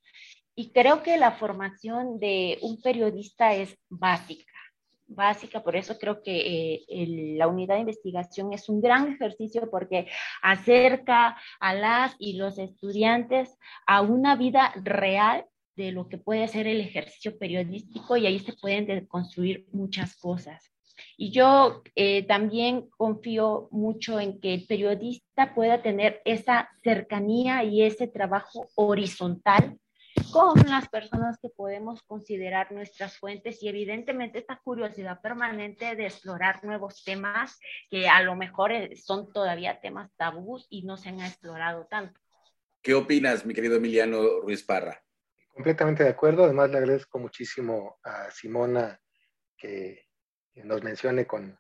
Y 0.54 0.72
creo 0.72 1.04
que 1.04 1.18
la 1.18 1.32
formación 1.32 2.20
de 2.20 2.60
un 2.62 2.82
periodista 2.82 3.54
es 3.54 3.78
básica 3.90 4.56
básica, 5.08 5.62
por 5.62 5.76
eso 5.76 5.98
creo 5.98 6.24
que 6.24 6.86
eh, 6.90 7.36
la 7.38 7.48
unidad 7.48 7.76
de 7.76 7.82
investigación 7.82 8.54
es 8.54 8.70
un 8.70 8.82
gran 8.82 9.14
ejercicio 9.14 9.70
porque 9.70 10.08
acerca 10.42 11.38
a 11.60 11.74
las 11.74 12.16
y 12.20 12.38
los 12.38 12.58
estudiantes 12.58 13.58
a 13.86 14.02
una 14.02 14.36
vida 14.36 14.74
real 14.84 15.46
de 15.76 15.92
lo 15.92 16.08
que 16.08 16.18
puede 16.18 16.48
ser 16.48 16.68
el 16.68 16.82
ejercicio 16.82 17.38
periodístico 17.38 18.18
y 18.18 18.26
ahí 18.26 18.40
se 18.40 18.54
pueden 18.54 19.06
construir 19.06 19.68
muchas 19.72 20.16
cosas. 20.18 20.72
Y 21.18 21.32
yo 21.32 21.84
eh, 21.96 22.24
también 22.24 22.90
confío 22.98 23.68
mucho 23.72 24.20
en 24.20 24.40
que 24.40 24.54
el 24.54 24.66
periodista 24.66 25.54
pueda 25.54 25.82
tener 25.82 26.22
esa 26.26 26.70
cercanía 26.84 27.64
y 27.64 27.84
ese 27.84 28.08
trabajo 28.08 28.70
horizontal 28.76 29.78
con 30.32 30.58
las 30.70 30.88
personas 30.90 31.38
que 31.42 31.50
podemos 31.50 32.02
considerar 32.04 32.72
nuestras 32.72 33.18
fuentes 33.18 33.62
y 33.62 33.68
evidentemente 33.68 34.40
esta 34.40 34.60
curiosidad 34.64 35.22
permanente 35.22 35.96
de 35.96 36.06
explorar 36.06 36.64
nuevos 36.64 37.04
temas 37.04 37.60
que 37.90 38.08
a 38.08 38.22
lo 38.22 38.36
mejor 38.36 38.72
eh, 38.72 38.96
son 38.96 39.32
todavía 39.32 39.80
temas 39.82 40.12
tabús 40.16 40.68
y 40.70 40.84
no 40.84 40.98
se 40.98 41.10
han 41.10 41.20
explorado 41.20 41.86
tanto. 41.86 42.20
¿Qué 42.82 42.94
opinas, 42.94 43.46
mi 43.46 43.54
querido 43.54 43.78
Emiliano 43.78 44.42
Ruiz 44.42 44.64
Parra? 44.64 45.05
Completamente 45.56 46.04
de 46.04 46.10
acuerdo. 46.10 46.44
Además, 46.44 46.70
le 46.70 46.80
agradezco 46.80 47.18
muchísimo 47.18 47.98
a 48.04 48.30
Simona 48.30 49.00
que 49.58 50.10
nos 50.56 50.84
mencione 50.84 51.26
con, 51.26 51.58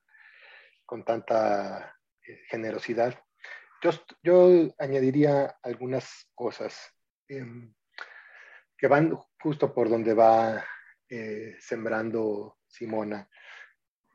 con 0.85 1.05
tanta 1.05 1.97
eh, 2.27 2.41
generosidad. 2.49 3.17
Yo, 3.81 3.91
yo 4.21 4.75
añadiría 4.79 5.55
algunas 5.63 6.29
cosas. 6.35 6.91
Em, 7.29 7.73
que 8.77 8.87
van 8.87 9.15
justo 9.39 9.73
por 9.73 9.87
donde 9.87 10.13
va 10.13 10.65
eh, 11.07 11.55
sembrando 11.61 12.57
Simona. 12.67 13.29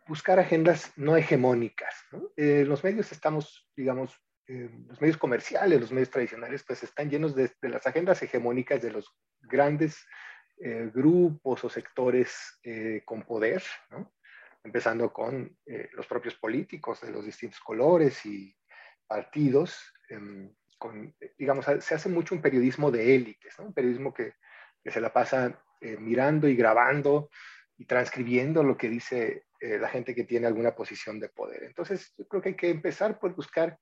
Buscar 0.07 0.39
agendas 0.39 0.93
no 0.97 1.17
hegemónicas. 1.17 2.05
Eh, 2.37 2.67
los 2.67 2.85
medios 2.85 3.11
estamos, 3.13 3.67
digamos, 3.75 4.21
los 4.47 5.01
medios 5.01 5.17
comerciales, 5.17 5.81
los 5.81 5.93
medios 5.93 6.11
tradicionales, 6.11 6.65
pues 6.65 6.83
están 6.83 7.09
llenos 7.09 7.37
de, 7.37 7.53
las 7.63 7.87
agendas 7.87 8.21
hegemónicas 8.21 8.83
de 8.83 8.91
los 8.91 9.15
grandes 9.43 10.07
grupos 10.93 11.65
o 11.65 11.71
sectores 11.71 12.61
con 13.07 13.23
poder, 13.23 13.63
empezando 14.63 15.11
con 15.11 15.57
los 15.93 16.07
propios 16.07 16.35
políticos 16.35 17.01
de 17.01 17.11
los 17.11 17.25
distintos 17.25 17.61
colores 17.61 18.27
y 18.27 18.55
partidos. 19.07 19.95
Em, 20.11 20.55
digamos, 21.39 21.65
se 21.65 21.95
hace 21.95 22.09
mucho 22.11 22.35
un 22.35 22.43
periodismo 22.43 22.91
de 22.91 23.15
élites, 23.15 23.59
un 23.59 23.73
periodismo 23.73 24.13
que 24.13 24.35
se 24.85 25.01
la 25.01 25.13
pasa 25.13 25.63
eh, 25.83 25.97
mirando 25.97 26.47
y 26.47 26.55
grabando 26.57 27.31
y 27.79 27.87
transcribiendo 27.87 28.63
lo 28.63 28.77
que 28.77 28.91
dice 28.91 29.47
eh, 29.61 29.79
la 29.79 29.89
gente 29.89 30.15
que 30.15 30.25
tiene 30.25 30.47
alguna 30.47 30.75
posición 30.75 31.19
de 31.19 31.31
poder. 31.31 31.65
Entonces, 31.65 32.13
creo 32.29 32.43
que 32.43 32.51
hay 32.51 32.57
que 32.57 32.69
empezar 32.69 33.19
por 33.19 33.35
buscar 33.35 33.79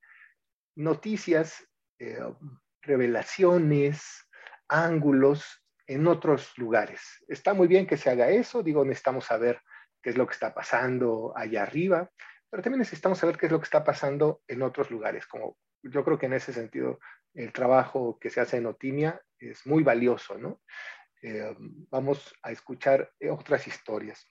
noticias, 0.77 1.67
eh, 1.99 2.21
revelaciones, 2.83 4.28
ángulos 4.69 5.63
en 5.87 6.07
otros 6.07 6.57
lugares. 6.59 7.25
Está 7.29 7.55
muy 7.55 7.67
bien 7.67 7.87
que 7.87 7.97
se 7.97 8.11
haga 8.11 8.29
eso, 8.29 8.63
digo, 8.63 8.85
necesitamos 8.85 9.25
saber 9.25 9.61
qué 10.03 10.11
es 10.11 10.17
lo 10.17 10.27
que 10.27 10.35
está 10.35 10.55
pasando 10.55 11.33
allá 11.35 11.63
arriba, 11.63 12.11
pero 12.51 12.63
también 12.63 12.81
necesitamos 12.81 13.19
saber 13.19 13.37
qué 13.37 13.47
es 13.47 13.53
lo 13.53 13.59
que 13.59 13.65
está 13.65 13.85
pasando 13.85 14.43
en 14.47 14.63
otros 14.63 14.91
lugares, 14.91 15.27
como 15.27 15.57
yo 15.83 16.05
creo 16.05 16.19
que 16.19 16.27
en 16.27 16.35
ese 16.35 16.53
sentido 16.53 16.99
el 17.35 17.53
trabajo 17.53 18.19
que 18.19 18.31
se 18.31 18.41
hace 18.41 18.57
en 18.57 18.67
Otimia 18.67 19.21
es 19.39 19.67
muy 19.67 19.83
valioso, 19.83 20.37
¿no? 20.39 20.61
Eh, 21.23 21.55
vamos 21.91 22.35
a 22.43 22.53
escuchar 22.53 23.13
otras 23.31 23.67
historias. 23.67 24.27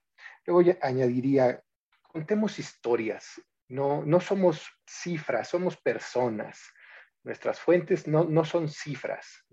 Luego 0.45 0.77
añadiría, 0.81 1.61
contemos 2.01 2.59
historias, 2.59 3.41
no, 3.69 4.03
no 4.05 4.19
somos 4.19 4.65
cifras, 4.85 5.49
somos 5.49 5.77
personas. 5.77 6.59
nuestras 7.23 7.59
fuentes 7.59 8.07
no, 8.07 8.23
no 8.23 8.45
son 8.45 8.69
cifras. 8.69 9.45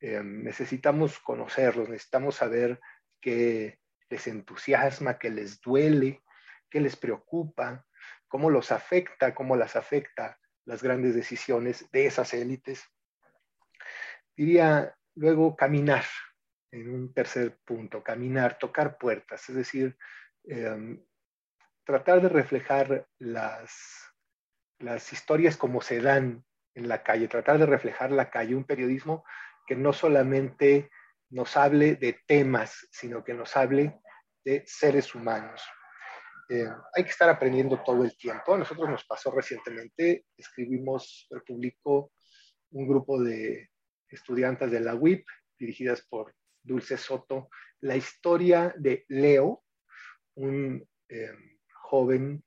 Eh, 0.00 0.22
necesitamos 0.22 1.18
conocerlos, 1.18 1.88
necesitamos 1.88 2.36
saber 2.36 2.80
qué 3.20 3.80
les 4.08 4.26
entusiasma, 4.26 5.18
qué 5.18 5.30
les 5.30 5.60
duele, 5.60 6.22
qué 6.70 6.80
les 6.80 6.96
preocupa, 6.96 7.84
cómo 8.28 8.50
los 8.50 8.70
afecta, 8.70 9.34
cómo 9.34 9.56
las 9.56 9.74
afecta 9.76 10.38
las 10.64 10.82
grandes 10.82 11.14
decisiones 11.14 11.90
de 11.90 12.06
esas 12.06 12.32
élites. 12.34 12.84
Diría 14.36 14.94
luego 15.14 15.56
caminar, 15.56 16.04
en 16.70 16.90
un 16.90 17.12
tercer 17.12 17.58
punto, 17.64 18.02
caminar, 18.04 18.58
tocar 18.58 18.98
puertas, 18.98 19.48
es 19.48 19.56
decir, 19.56 19.96
em, 20.44 21.02
tratar 21.84 22.20
de 22.20 22.28
reflejar 22.28 23.08
las, 23.18 24.12
las 24.78 25.12
historias 25.12 25.56
como 25.56 25.80
se 25.80 26.00
dan 26.00 26.44
en 26.74 26.86
la 26.86 27.02
calle, 27.02 27.26
tratar 27.26 27.58
de 27.58 27.66
reflejar 27.66 28.12
la 28.12 28.30
calle, 28.30 28.54
un 28.54 28.64
periodismo 28.64 29.24
que 29.68 29.76
no 29.76 29.92
solamente 29.92 30.90
nos 31.28 31.54
hable 31.58 31.96
de 31.96 32.18
temas, 32.26 32.88
sino 32.90 33.22
que 33.22 33.34
nos 33.34 33.54
hable 33.54 34.00
de 34.42 34.64
seres 34.66 35.14
humanos. 35.14 35.62
Eh, 36.48 36.66
hay 36.94 37.04
que 37.04 37.10
estar 37.10 37.28
aprendiendo 37.28 37.82
todo 37.84 38.02
el 38.02 38.16
tiempo. 38.16 38.54
A 38.54 38.58
nosotros 38.58 38.88
nos 38.88 39.04
pasó 39.04 39.30
recientemente, 39.30 40.24
escribimos, 40.34 41.28
publicó 41.46 42.12
un 42.70 42.88
grupo 42.88 43.22
de 43.22 43.68
estudiantes 44.08 44.70
de 44.70 44.80
la 44.80 44.94
UIP, 44.94 45.26
dirigidas 45.58 46.00
por 46.08 46.34
Dulce 46.62 46.96
Soto, 46.96 47.50
la 47.80 47.94
historia 47.94 48.74
de 48.78 49.04
Leo, 49.08 49.64
un 50.36 50.82
eh, 51.10 51.32
joven 51.82 52.42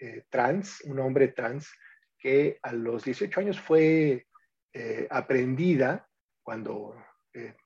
eh, 0.00 0.24
trans, 0.28 0.80
un 0.86 0.98
hombre 0.98 1.28
trans, 1.28 1.70
que 2.18 2.58
a 2.62 2.72
los 2.72 3.04
18 3.04 3.40
años 3.40 3.60
fue 3.60 4.26
aprendida 5.08 6.08
cuando, 6.44 6.94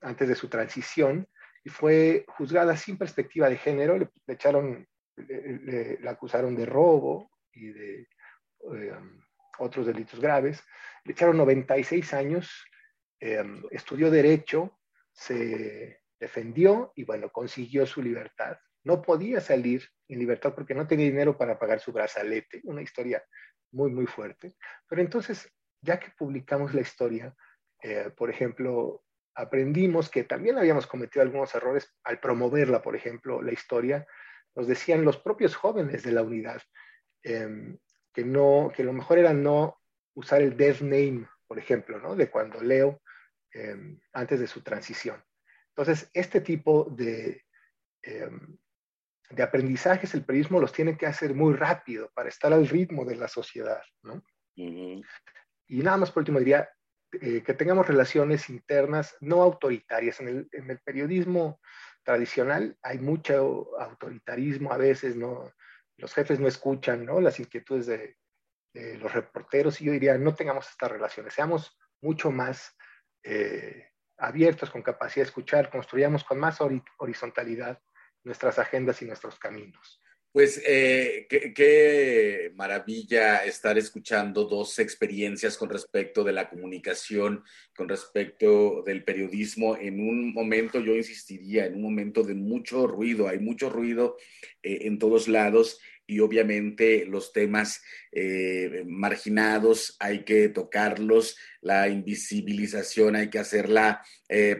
antes 0.01 0.29
de 0.29 0.35
su 0.35 0.49
transición, 0.49 1.29
y 1.62 1.68
fue 1.68 2.24
juzgada 2.29 2.74
sin 2.76 2.97
perspectiva 2.97 3.51
de 3.51 3.59
género, 3.59 3.99
le 3.99 4.11
echaron 4.26 4.87
le, 5.26 6.09
acusaron 6.09 6.55
de 6.55 6.66
robo 6.66 7.31
y 7.53 7.68
de 7.68 8.01
eh, 8.01 8.93
otros 9.59 9.87
delitos 9.87 10.20
graves. 10.20 10.62
Le 11.05 11.12
echaron 11.12 11.37
96 11.37 12.12
años, 12.14 12.64
eh, 13.20 13.45
estudió 13.70 14.11
derecho, 14.11 14.79
se 15.12 16.03
defendió 16.20 16.93
y 16.95 17.05
bueno, 17.05 17.31
consiguió 17.31 17.87
su 17.87 18.03
libertad. 18.03 18.59
No 18.85 19.03
podía 19.03 19.41
salir 19.41 19.89
en 20.09 20.18
libertad 20.18 20.55
porque 20.55 20.74
no 20.74 20.87
tenía 20.87 21.07
dinero 21.07 21.37
para 21.37 21.59
pagar 21.59 21.81
su 21.81 21.93
brazalete, 21.93 22.61
una 22.64 22.83
historia 22.83 23.22
muy, 23.72 23.91
muy 23.91 24.07
fuerte. 24.07 24.55
Pero 24.87 25.03
entonces, 25.03 25.53
ya 25.81 25.99
que 25.99 26.11
publicamos 26.16 26.74
la 26.74 26.81
historia, 26.81 27.35
eh, 27.83 28.11
por 28.16 28.31
ejemplo, 28.31 29.03
aprendimos 29.35 30.11
que 30.11 30.24
también 30.24 30.59
habíamos 30.59 30.87
cometido 30.87 31.22
algunos 31.22 31.55
errores 31.55 31.95
al 32.05 32.18
promoverla, 32.18 32.83
por 32.83 32.97
ejemplo, 32.97 33.41
la 33.41 33.53
historia, 33.53 34.07
nos 34.55 34.66
decían 34.66 35.05
los 35.05 35.16
propios 35.16 35.55
jóvenes 35.55 36.03
de 36.03 36.12
la 36.12 36.22
unidad, 36.22 36.61
em, 37.22 37.79
que, 38.12 38.24
no, 38.24 38.72
que 38.74 38.83
lo 38.83 38.93
mejor 38.93 39.18
era 39.18 39.33
no 39.33 39.79
usar 40.14 40.43
el 40.43 40.57
death 40.57 40.81
name, 40.81 41.29
por 41.47 41.59
ejemplo, 41.59 42.01
¿no? 42.01 42.16
de 42.16 42.29
cuando 42.29 42.61
Leo, 42.61 43.01
em, 43.53 44.01
antes 44.12 44.41
de 44.41 44.49
su 44.49 44.62
transición. 44.62 45.22
Entonces, 45.68 46.11
este 46.12 46.41
tipo 46.41 46.89
de, 46.91 47.45
em, 48.03 48.59
de 49.31 49.43
aprendizajes, 49.43 50.12
el 50.14 50.24
periodismo 50.24 50.59
los 50.59 50.72
tiene 50.72 50.97
que 50.97 51.07
hacer 51.07 51.35
muy 51.35 51.55
rápido 51.55 52.11
para 52.12 52.29
estar 52.29 52.53
al 52.53 52.66
ritmo 52.66 53.05
de 53.05 53.14
la 53.14 53.29
sociedad. 53.29 53.83
¿no? 54.03 54.24
Y 54.57 55.83
nada 55.83 55.99
más 55.99 56.11
por 56.11 56.22
último 56.22 56.41
diría 56.41 56.68
eh, 57.12 57.42
que 57.42 57.54
tengamos 57.54 57.86
relaciones 57.86 58.50
internas 58.50 59.16
no 59.20 59.42
autoritarias. 59.42 60.20
En 60.20 60.48
el, 60.52 60.80
periodismo 60.84 61.61
tradicional 62.02 62.76
hay 62.82 62.98
mucho 62.98 63.70
autoritarismo 63.78 64.72
a 64.72 64.76
veces, 64.76 65.16
¿no? 65.16 65.50
Los 65.96 66.14
jefes 66.14 66.38
no 66.38 66.48
escuchan, 66.48 67.04
¿no? 67.06 67.20
Las 67.20 67.40
inquietudes 67.40 67.86
de, 67.86 68.16
los 68.74 69.12
reporteros 69.12 69.80
y 69.80 69.86
yo 69.86 69.92
diría, 69.92 70.16
no 70.18 70.34
tengamos 70.34 70.68
estas 70.68 70.92
relaciones, 70.92 71.34
seamos 71.34 71.76
mucho 72.00 72.30
más 72.30 72.76
eh, 73.24 73.90
abiertos, 74.18 74.70
con 74.70 74.82
capacidad 74.82 75.24
de 75.24 75.28
escuchar, 75.28 75.68
construyamos 75.68 76.22
con 76.22 76.38
más 76.38 76.59
horizontalidad 76.98 77.80
nuestras 78.22 78.59
agendas 78.59 79.02
y 79.02 79.06
nuestros 79.06 79.38
caminos. 79.38 80.00
Pues 80.31 80.62
eh, 80.66 81.26
qué, 81.29 82.53
maravilla 82.55 83.47
estar 83.47 83.79
escuchando 83.79 84.45
dos 84.45 84.79
experiencias 84.79 85.57
con 85.57 85.70
respecto 85.70 86.22
de 86.22 86.33
la 86.33 86.51
comunicación, 86.51 87.43
con 87.74 87.89
respecto 87.89 88.83
del 88.83 89.05
periodismo. 89.05 89.79
En 89.79 90.01
un 90.01 90.35
momento, 90.35 90.81
yo 90.81 90.95
insistiría, 90.95 91.64
en 91.64 91.76
un 91.76 91.83
momento 91.83 92.22
de 92.24 92.35
mucho 92.35 92.87
ruido, 92.87 93.26
hay 93.26 93.39
mucho 93.39 93.70
ruido 93.70 94.16
eh, 94.62 94.81
en 94.83 94.99
todos 94.99 95.29
lados 95.29 95.81
y 96.07 96.20
obviamente 96.20 97.07
los 97.07 97.33
temas 97.33 97.83
eh, 98.12 98.85
marginados 98.87 99.97
hay 99.99 100.24
que 100.24 100.51
tocarlos, 100.51 101.39
la 101.62 101.89
invisibilización 101.89 103.16
hay 103.16 103.31
que 103.31 103.39
hacerla 103.39 104.03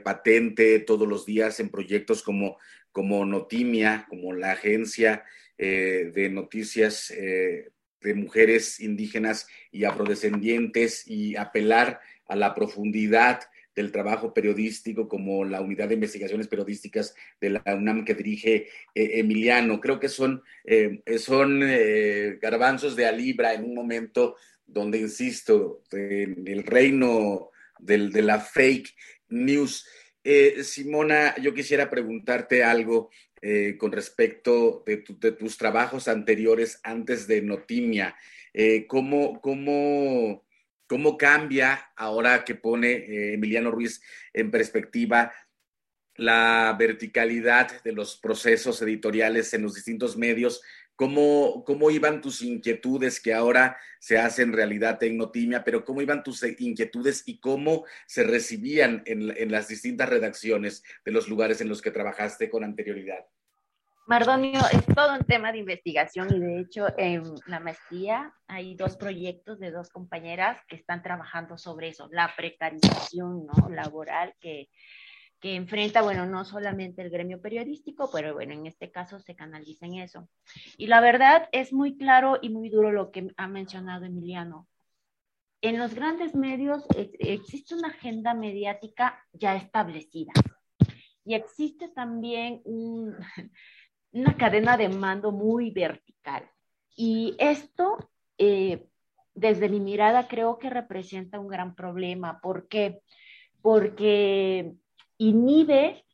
patente 0.03 0.79
todos 0.79 1.07
los 1.07 1.27
días 1.27 1.61
en 1.61 1.69
proyectos 1.69 2.23
como, 2.23 2.59
como 2.91 3.25
Notimia, 3.27 4.07
como 4.09 4.33
la 4.33 4.53
agencia 4.53 5.25
eh, 5.61 6.13
de 6.15 6.31
noticias 6.31 7.11
eh, 7.11 7.71
de 8.01 8.15
mujeres 8.15 8.79
indígenas 8.79 9.49
y 9.73 9.85
afrodescendientes 9.85 11.03
y 11.05 11.35
apelar 11.35 11.99
a 12.29 12.37
la 12.37 12.55
profundidad 12.55 13.41
del 13.75 13.91
trabajo 13.91 14.33
periodístico 14.33 15.09
como 15.09 15.45
la 15.45 15.61
unidad 15.61 15.89
de 15.89 15.95
investigaciones 15.95 16.47
periodísticas 16.47 17.13
de 17.41 17.51
la 17.51 17.63
UNAM 17.75 18.05
que 18.05 18.15
dirige 18.15 18.69
eh, 18.95 19.19
Emiliano. 19.19 19.81
Creo 19.81 19.99
que 19.99 20.09
son, 20.09 20.45
son 21.17 21.61
garbanzos 22.41 22.95
de 22.95 23.07
alibra 23.07 23.53
en 23.53 23.65
un 23.65 23.75
momento 23.75 24.37
donde, 24.65 24.99
insisto, 24.99 25.83
en 25.91 26.47
el 26.47 26.63
reino 26.63 27.51
del, 27.81 28.13
de 28.13 28.23
la 28.23 28.39
fake 28.39 28.95
news. 29.31 29.89
Simona, 30.63 31.35
yo 31.37 31.55
quisiera 31.55 31.89
preguntarte 31.89 32.63
algo 32.63 33.11
eh, 33.41 33.76
con 33.78 33.93
respecto 33.93 34.82
de, 34.86 34.97
tus 34.97 35.57
trabajos 35.57 36.09
anteriores 36.09 36.80
antes 36.82 37.26
de 37.26 37.43
Notimia. 37.43 38.16
Eh, 38.53 38.86
¿cómo, 38.86 39.41
cómo, 39.41 40.45
cómo, 40.86 41.16
cambia 41.16 41.93
ahora 41.97 42.45
que 42.45 42.55
pone 42.55 42.91
eh, 42.91 43.34
Emiliano 43.34 43.70
Ruiz 43.70 44.03
en 44.32 44.51
perspectiva 44.51 45.32
la 46.16 46.74
verticalidad 46.76 47.82
de 47.82 47.93
los 47.93 48.16
procesos 48.16 48.82
editoriales 48.82 49.55
en 49.55 49.62
los 49.62 49.74
distintos 49.74 50.16
medios? 50.16 50.61
¿Cómo, 50.99 51.62
¿Cómo 51.64 51.92
iban 51.92 52.20
tus 52.20 52.42
inquietudes 52.42 53.20
que 53.20 53.32
ahora 53.32 53.76
se 54.01 54.18
hacen 54.18 54.53
realidad 54.53 55.01
en 55.05 55.16
Notimia, 55.16 55.62
pero 55.62 55.84
cómo 55.84 56.03
iban 56.03 56.24
tus 56.24 56.42
inquietudes 56.42 57.22
y 57.24 57.38
cómo 57.38 57.84
se 58.09 58.24
recibían 58.24 59.05
en, 59.07 59.32
en 59.36 59.53
las 59.53 59.68
distintas 59.68 60.09
redacciones 60.09 60.82
de 61.05 61.12
los 61.12 61.28
lugares 61.28 61.61
en 61.61 61.68
los 61.68 61.82
que 61.82 61.92
trabajaste 61.92 62.51
con 62.51 62.64
anterioridad? 62.64 63.24
Mardonio, 64.09 64.59
es 64.72 64.86
todo 64.86 65.14
un 65.14 65.24
tema 65.24 65.53
de 65.53 65.59
investigación 65.59 66.34
y 66.34 66.40
de 66.40 66.61
hecho 66.62 66.86
en 66.96 67.22
la 67.46 67.61
maestría 67.61 68.34
hay 68.49 68.74
dos 68.74 68.96
proyectos 68.96 69.61
de 69.61 69.70
dos 69.70 69.90
compañeras 69.90 70.59
que 70.66 70.74
están 70.74 71.05
trabajando 71.05 71.59
sobre 71.59 71.90
eso, 71.90 72.09
la 72.11 72.34
precarización 72.36 73.46
¿no? 73.46 73.68
laboral 73.68 74.34
que, 74.40 74.68
que 75.41 75.55
enfrenta, 75.55 76.03
bueno, 76.03 76.26
no 76.26 76.45
solamente 76.45 77.03
el 77.03 77.11
gremio 77.11 77.41
periodístico, 77.41 78.11
pero 78.12 78.34
bueno, 78.34 78.55
en 78.55 78.66
este 78.66 78.91
caso 78.91 79.20
se 79.20 79.36
canaliza 79.36 79.86
en 79.86 79.95
eso. 79.95 80.28
Y 80.76 80.86
la 80.89 81.01
verdad 81.01 81.49
es 81.53 81.72
muy 81.72 81.97
claro 81.97 82.39
y 82.43 82.51
muy 82.51 82.68
duro 82.70 82.91
lo 82.91 83.11
que 83.11 83.28
ha 83.36 83.49
mencionado 83.49 84.05
Emiliano. 84.05 84.68
En 85.61 85.78
los 85.78 85.95
grandes 85.95 86.34
medios 86.34 86.86
existe 87.18 87.74
una 87.74 87.89
agenda 87.89 88.34
mediática 88.34 89.24
ya 89.32 89.57
establecida 89.57 90.32
y 91.24 91.34
existe 91.34 91.89
también 91.89 92.62
un 92.64 93.16
una 94.12 94.36
cadena 94.36 94.76
de 94.76 94.89
mando 94.89 95.32
muy 95.32 95.70
vertical. 95.70 96.49
Y 96.97 97.36
esto, 97.39 98.11
eh, 98.39 98.86
desde 99.34 99.68
mi 99.68 99.80
mirada, 99.80 100.26
creo 100.26 100.59
que 100.59 100.70
representa 100.70 101.39
un 101.39 101.49
gran 101.49 101.74
problema. 101.74 102.41
¿Por 102.41 102.68
qué? 102.68 103.01
Porque 103.62 104.74
inhibe 105.19 106.05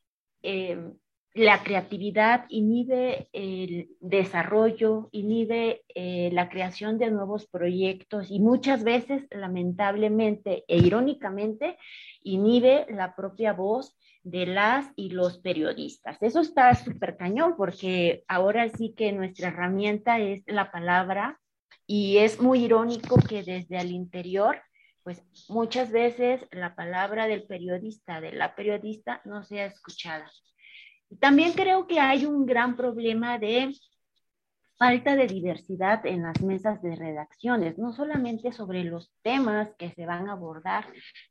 eh, 0.43 0.93
la 1.35 1.65
creatividad, 1.65 2.47
inhibe 2.49 3.29
el 3.33 3.89
desarrollo, 4.01 5.09
inhibe 5.11 5.83
eh, 5.95 6.31
la 6.33 6.49
creación 6.49 6.97
de 6.97 7.11
nuevos 7.11 7.47
proyectos 7.47 8.31
y 8.31 8.39
muchas 8.39 8.85
veces, 8.85 9.27
lamentablemente 9.31 10.65
e 10.69 10.79
irónicamente, 10.79 11.77
inhibe 12.23 12.87
la 12.89 13.17
propia 13.17 13.53
voz 13.53 13.97
de 14.23 14.47
las 14.47 14.87
y 14.95 15.11
los 15.11 15.39
periodistas. 15.39 16.23
Eso 16.23 16.41
está 16.41 16.73
súper 16.75 17.17
cañón 17.17 17.57
porque 17.57 18.25
ahora 18.29 18.69
sí 18.69 18.95
que 18.97 19.13
nuestra 19.13 19.49
herramienta 19.49 20.21
es 20.21 20.45
la 20.47 20.71
palabra 20.71 21.41
y 21.87 22.19
es 22.19 22.41
muy 22.41 22.65
irónico 22.65 23.17
que 23.17 23.43
desde 23.43 23.79
el 23.79 23.91
interior 23.91 24.63
pues 25.05 25.23
muchas 25.49 25.93
veces 25.93 26.47
la 26.51 26.75
palabra 26.75 27.27
del 27.27 27.45
periodista, 27.47 28.21
de 28.21 28.33
la 28.33 28.57
periodista, 28.57 29.21
no 29.25 29.45
sea 29.45 29.67
escuchada. 29.67 30.31
También 31.21 31.53
creo 31.53 31.87
que 31.87 32.01
hay 32.01 32.25
un 32.25 32.47
gran 32.47 32.75
problema 32.75 33.39
de 33.39 33.75
falta 34.77 35.17
de 35.17 35.27
diversidad 35.27 36.05
en 36.07 36.23
las 36.23 36.41
mesas 36.43 36.83
de 36.83 36.97
redacciones, 36.97 37.79
no 37.79 37.93
solamente 37.93 38.53
sobre 38.53 38.85
los 38.85 39.13
temas 39.23 39.75
que 39.79 39.91
se 39.91 40.07
van 40.07 40.29
a 40.29 40.33
abordar, 40.33 40.87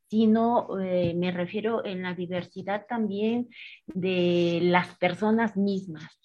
sino 0.09 0.79
eh, 0.79 1.13
me 1.15 1.31
refiero 1.31 1.85
en 1.85 2.03
la 2.03 2.13
diversidad 2.13 2.85
también 2.87 3.49
de 3.87 4.59
las 4.61 4.95
personas 4.97 5.57
mismas. 5.57 6.19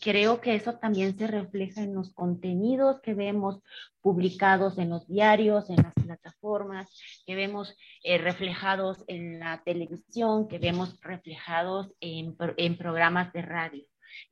Creo 0.00 0.40
que 0.40 0.54
eso 0.54 0.78
también 0.78 1.18
se 1.18 1.26
refleja 1.26 1.82
en 1.82 1.94
los 1.94 2.12
contenidos 2.14 3.00
que 3.00 3.12
vemos 3.12 3.60
publicados 4.00 4.78
en 4.78 4.90
los 4.90 5.06
diarios, 5.08 5.68
en 5.68 5.76
las 5.76 5.94
plataformas, 5.94 6.88
que 7.26 7.34
vemos 7.34 7.76
eh, 8.02 8.18
reflejados 8.18 9.04
en 9.08 9.40
la 9.40 9.62
televisión, 9.64 10.48
que 10.48 10.58
vemos 10.58 10.98
reflejados 11.02 11.92
en, 12.00 12.36
en 12.56 12.78
programas 12.78 13.32
de 13.32 13.42
radio. 13.42 13.84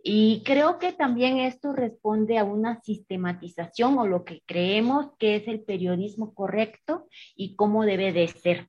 Y 0.02 0.42
creo 0.44 0.78
que 0.78 0.92
también 0.92 1.38
esto 1.38 1.72
responde 1.72 2.38
a 2.38 2.44
una 2.44 2.80
sistematización 2.82 3.98
o 3.98 4.06
lo 4.06 4.24
que 4.24 4.42
creemos 4.46 5.12
que 5.18 5.36
es 5.36 5.48
el 5.48 5.60
periodismo 5.60 6.34
correcto 6.34 7.08
y 7.36 7.56
cómo 7.56 7.84
debe 7.84 8.12
de 8.12 8.28
ser 8.28 8.68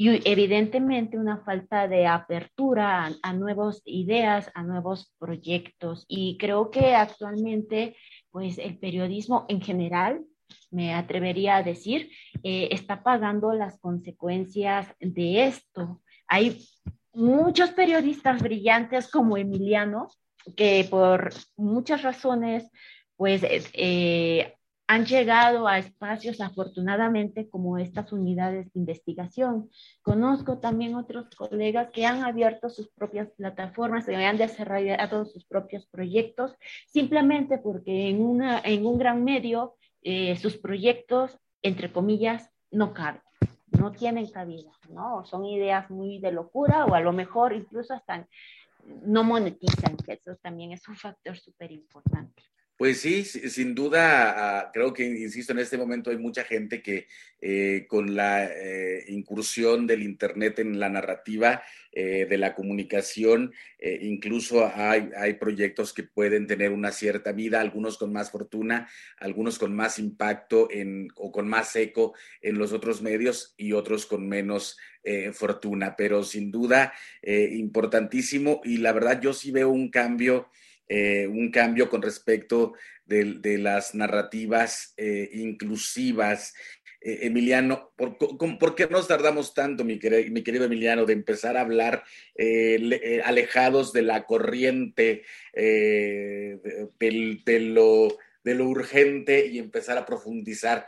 y 0.00 0.20
evidentemente 0.30 1.18
una 1.18 1.38
falta 1.38 1.88
de 1.88 2.06
apertura 2.06 3.10
a, 3.20 3.32
nuevas 3.32 3.82
ideas, 3.84 4.48
a 4.54 4.62
nuevos 4.62 5.12
proyectos. 5.18 6.04
Y 6.06 6.36
creo 6.38 6.70
que 6.70 6.94
actualmente, 6.94 7.96
pues 8.30 8.58
el 8.58 8.78
periodismo 8.78 9.44
en 9.48 9.60
general, 9.60 10.24
me 10.70 10.94
atrevería 10.94 11.56
a 11.56 11.64
decir, 11.64 12.12
eh, 12.44 12.68
está 12.70 13.02
pagando 13.02 13.52
las 13.54 13.80
consecuencias 13.80 14.86
de 15.00 15.46
esto. 15.46 16.00
Hay 16.28 16.64
muchos 17.12 17.70
periodistas 17.70 18.40
brillantes 18.40 19.10
como 19.10 19.36
Emiliano 19.36 20.10
que 20.56 20.86
por 20.88 21.30
muchas 21.56 22.02
razones, 22.02 22.70
pues 23.16 23.42
eh, 23.44 24.54
han 24.88 25.04
llegado 25.04 25.68
a 25.68 25.78
espacios 25.78 26.40
afortunadamente 26.40 27.48
como 27.50 27.76
estas 27.76 28.10
unidades 28.10 28.72
de 28.72 28.80
investigación. 28.80 29.70
Conozco 30.02 30.60
también 30.60 30.94
otros 30.94 31.26
colegas 31.36 31.90
que 31.92 32.06
han 32.06 32.24
abierto 32.24 32.70
sus 32.70 32.88
propias 32.88 33.28
plataformas, 33.32 34.06
que 34.06 34.16
han 34.16 34.38
desarrollado 34.38 35.26
sus 35.26 35.44
propios 35.44 35.86
proyectos, 35.86 36.56
simplemente 36.86 37.58
porque 37.58 38.08
en, 38.08 38.22
una, 38.22 38.60
en 38.60 38.86
un 38.86 38.98
gran 38.98 39.24
medio 39.24 39.74
eh, 40.02 40.36
sus 40.36 40.56
proyectos, 40.56 41.38
entre 41.60 41.92
comillas, 41.92 42.50
no 42.70 42.94
caben, 42.94 43.20
no 43.78 43.92
tienen 43.92 44.30
cabida, 44.30 44.70
¿no? 44.88 45.22
Son 45.26 45.44
ideas 45.44 45.90
muy 45.90 46.18
de 46.18 46.32
locura 46.32 46.86
o 46.86 46.94
a 46.94 47.00
lo 47.00 47.12
mejor 47.12 47.52
incluso 47.52 47.92
hasta 47.92 48.26
no 49.02 49.24
monetizan, 49.24 49.96
que 49.96 50.14
eso 50.14 50.36
también 50.36 50.72
es 50.72 50.86
un 50.88 50.96
factor 50.96 51.36
súper 51.36 51.72
importante. 51.72 52.42
Pues 52.78 53.00
sí, 53.00 53.24
sin 53.24 53.74
duda, 53.74 54.60
ah, 54.60 54.70
creo 54.72 54.92
que, 54.94 55.04
insisto, 55.04 55.52
en 55.52 55.58
este 55.58 55.76
momento 55.76 56.10
hay 56.10 56.16
mucha 56.16 56.44
gente 56.44 56.80
que 56.80 57.08
eh, 57.40 57.86
con 57.88 58.14
la 58.14 58.44
eh, 58.46 59.04
incursión 59.08 59.88
del 59.88 60.04
Internet 60.04 60.60
en 60.60 60.78
la 60.78 60.88
narrativa 60.88 61.60
eh, 61.90 62.26
de 62.30 62.38
la 62.38 62.54
comunicación, 62.54 63.52
incluso 63.80 64.70
hay, 64.72 65.10
hay, 65.16 65.34
proyectos 65.34 65.92
que 65.92 66.04
pueden 66.04 66.46
tener 66.46 66.70
una 66.70 66.92
cierta 66.92 67.32
vida, 67.32 67.60
algunos 67.60 67.98
con 67.98 68.12
más 68.12 68.30
fortuna, 68.30 68.88
algunos 69.18 69.58
con 69.58 69.74
más 69.74 69.98
impacto 69.98 70.68
en, 70.70 71.08
o 71.16 71.32
con 71.32 71.48
más 71.48 71.74
eco 71.74 72.14
en 72.42 72.58
los 72.58 72.72
otros 72.72 73.02
medios 73.02 73.54
y 73.56 73.72
otros 73.72 74.06
con 74.06 74.28
menos 74.28 74.78
fortuna, 75.32 75.96
pero 75.96 76.22
sin 76.22 76.50
duda 76.50 76.92
importantísimo 77.22 78.60
y 78.62 78.76
la 78.76 78.92
verdad 78.92 79.22
yo 79.22 79.32
sí 79.32 79.50
veo 79.50 79.70
un 79.70 79.90
cambio 79.90 80.50
eh, 80.88 81.26
un 81.26 81.50
cambio 81.50 81.90
con 81.90 82.02
respecto 82.02 82.74
de, 83.04 83.58
las 83.58 83.94
narrativas 83.94 84.94
eh, 84.96 85.30
inclusivas. 85.34 86.54
Eh, 87.00 87.20
Emiliano, 87.22 87.92
¿por, 87.96 88.74
qué 88.74 88.86
nos 88.86 89.08
tardamos 89.08 89.54
tanto, 89.54 89.84
mi, 89.84 89.98
querido 89.98 90.64
Emiliano, 90.64 91.06
de 91.06 91.12
empezar 91.12 91.56
a 91.56 91.62
hablar 91.62 92.04
alejados 93.24 93.92
de 93.92 94.02
la 94.02 94.24
corriente, 94.24 95.24
de, 95.54 97.60
lo, 97.60 98.16
de 98.44 98.54
lo 98.54 98.66
urgente 98.66 99.46
y 99.46 99.58
empezar 99.58 99.98
a 99.98 100.06
profundizar? 100.06 100.86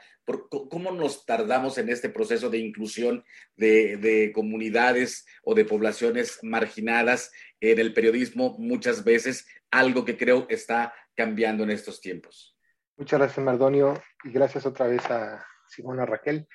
¿Cómo 0.48 0.92
nos 0.92 1.26
tardamos 1.26 1.78
en 1.78 1.88
este 1.88 2.08
proceso 2.08 2.50
de 2.50 2.58
inclusión 2.58 3.24
de, 3.56 4.30
comunidades 4.34 5.26
o 5.42 5.54
de 5.54 5.64
poblaciones 5.64 6.38
marginadas 6.42 7.32
en 7.60 7.78
el 7.78 7.92
periodismo 7.92 8.56
muchas 8.58 9.04
veces, 9.04 9.46
algo 9.70 10.04
que 10.04 10.16
creo 10.16 10.46
está 10.48 10.94
cambiando 11.14 11.64
en 11.64 11.70
estos 11.70 12.00
tiempos? 12.00 12.56
Muchas 12.96 13.18
gracias, 13.18 13.44
Mardonio, 13.44 14.02
y 14.24 14.30
gracias 14.30 14.66
otra 14.66 14.86
vez 14.86 15.04
a 15.10 15.44
Simona 15.66 16.06
Raquel. 16.06 16.46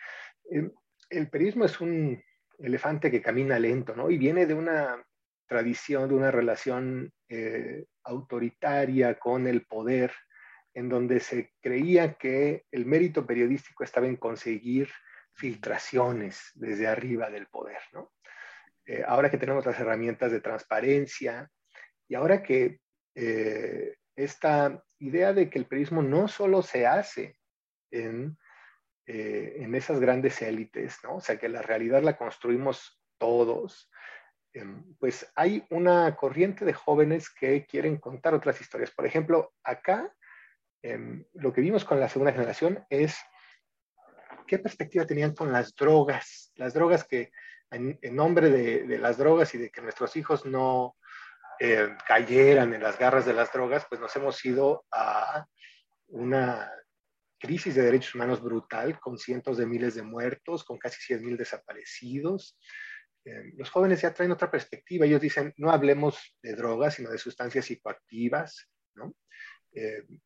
Eh, 0.51 0.69
el 1.09 1.29
periodismo 1.29 1.65
es 1.65 1.79
un 1.79 2.21
elefante 2.59 3.11
que 3.11 3.21
camina 3.21 3.59
lento, 3.59 3.95
¿no? 3.95 4.09
Y 4.09 4.17
viene 4.17 4.45
de 4.45 4.53
una 4.53 5.03
tradición, 5.47 6.09
de 6.09 6.15
una 6.15 6.31
relación 6.31 7.11
eh, 7.29 7.85
autoritaria 8.03 9.17
con 9.19 9.47
el 9.47 9.65
poder 9.65 10.11
en 10.73 10.89
donde 10.89 11.19
se 11.19 11.53
creía 11.61 12.13
que 12.15 12.65
el 12.71 12.85
mérito 12.85 13.25
periodístico 13.25 13.83
estaba 13.83 14.07
en 14.07 14.17
conseguir 14.17 14.89
filtraciones 15.33 16.51
desde 16.53 16.87
arriba 16.87 17.29
del 17.29 17.47
poder. 17.47 17.79
¿no? 17.93 18.11
Eh, 18.85 19.03
ahora 19.05 19.29
que 19.29 19.37
tenemos 19.37 19.65
las 19.65 19.79
herramientas 19.79 20.31
de 20.31 20.41
transparencia 20.41 21.49
y 22.07 22.15
ahora 22.15 22.43
que 22.43 22.79
eh, 23.15 23.95
esta 24.15 24.83
idea 24.99 25.33
de 25.33 25.49
que 25.49 25.59
el 25.59 25.65
periodismo 25.65 26.01
no 26.01 26.27
solo 26.27 26.61
se 26.61 26.85
hace 26.85 27.37
en, 27.91 28.37
eh, 29.07 29.55
en 29.57 29.75
esas 29.75 29.99
grandes 29.99 30.41
élites, 30.41 30.99
¿no? 31.03 31.15
o 31.15 31.21
sea, 31.21 31.37
que 31.37 31.49
la 31.49 31.61
realidad 31.61 32.03
la 32.03 32.17
construimos 32.17 33.01
todos, 33.17 33.89
em, 34.53 34.95
pues 34.99 35.31
hay 35.35 35.65
una 35.69 36.15
corriente 36.15 36.65
de 36.65 36.73
jóvenes 36.73 37.29
que 37.29 37.65
quieren 37.65 37.97
contar 37.97 38.33
otras 38.33 38.61
historias. 38.61 38.91
Por 38.91 39.05
ejemplo, 39.05 39.53
acá 39.63 40.13
Em, 40.85 41.25
lo 41.33 41.51
que 41.51 41.61
vimos 41.61 41.83
con 41.83 41.99
la 41.99 42.07
segunda 42.07 42.31
generación 42.31 42.85
es 42.91 43.17
qué 44.45 44.59
perspectiva 44.59 45.03
tenían 45.03 45.33
con 45.33 45.51
las 45.51 45.73
drogas, 45.73 46.51
las 46.57 46.75
drogas 46.75 47.03
que 47.05 47.31
en, 47.71 48.15
nombre 48.15 48.49
de, 48.49 48.97
las 48.97 49.17
drogas 49.17 49.53
y 49.55 49.57
de 49.57 49.69
que 49.69 49.81
nuestros 49.81 50.15
hijos 50.15 50.45
no 50.45 50.95
eh, 51.59 51.89
cayeran 52.07 52.73
en 52.73 52.83
las 52.83 52.97
garras 52.97 53.25
de 53.25 53.33
las 53.33 53.51
drogas, 53.51 53.85
pues 53.89 53.99
nos 53.99 54.15
hemos 54.15 54.43
ido 54.45 54.85
a 54.91 55.45
una 56.07 56.71
crisis 57.39 57.75
de 57.75 57.83
derechos 57.83 58.15
humanos 58.15 58.41
brutal, 58.41 58.99
con 58.99 59.17
cientos 59.17 59.57
de 59.57 59.65
miles 59.65 59.95
de 59.95 60.03
muertos, 60.03 60.63
con 60.63 60.77
casi 60.77 61.01
100 61.01 61.25
mil 61.25 61.37
desaparecidos. 61.37 62.57
Em, 63.25 63.53
los 63.57 63.69
jóvenes 63.69 64.01
ya 64.01 64.13
traen 64.13 64.31
otra 64.31 64.49
perspectiva. 64.49 65.05
Ellos 65.05 65.21
dicen, 65.21 65.53
no 65.57 65.71
hablemos 65.71 66.37
de 66.41 66.55
drogas, 66.55 66.95
sino 66.95 67.11
de 67.11 67.17
sustancias 67.17 67.65
psicoactivas. 67.65 68.69
¿no? 68.95 69.13
Em, 69.73 70.19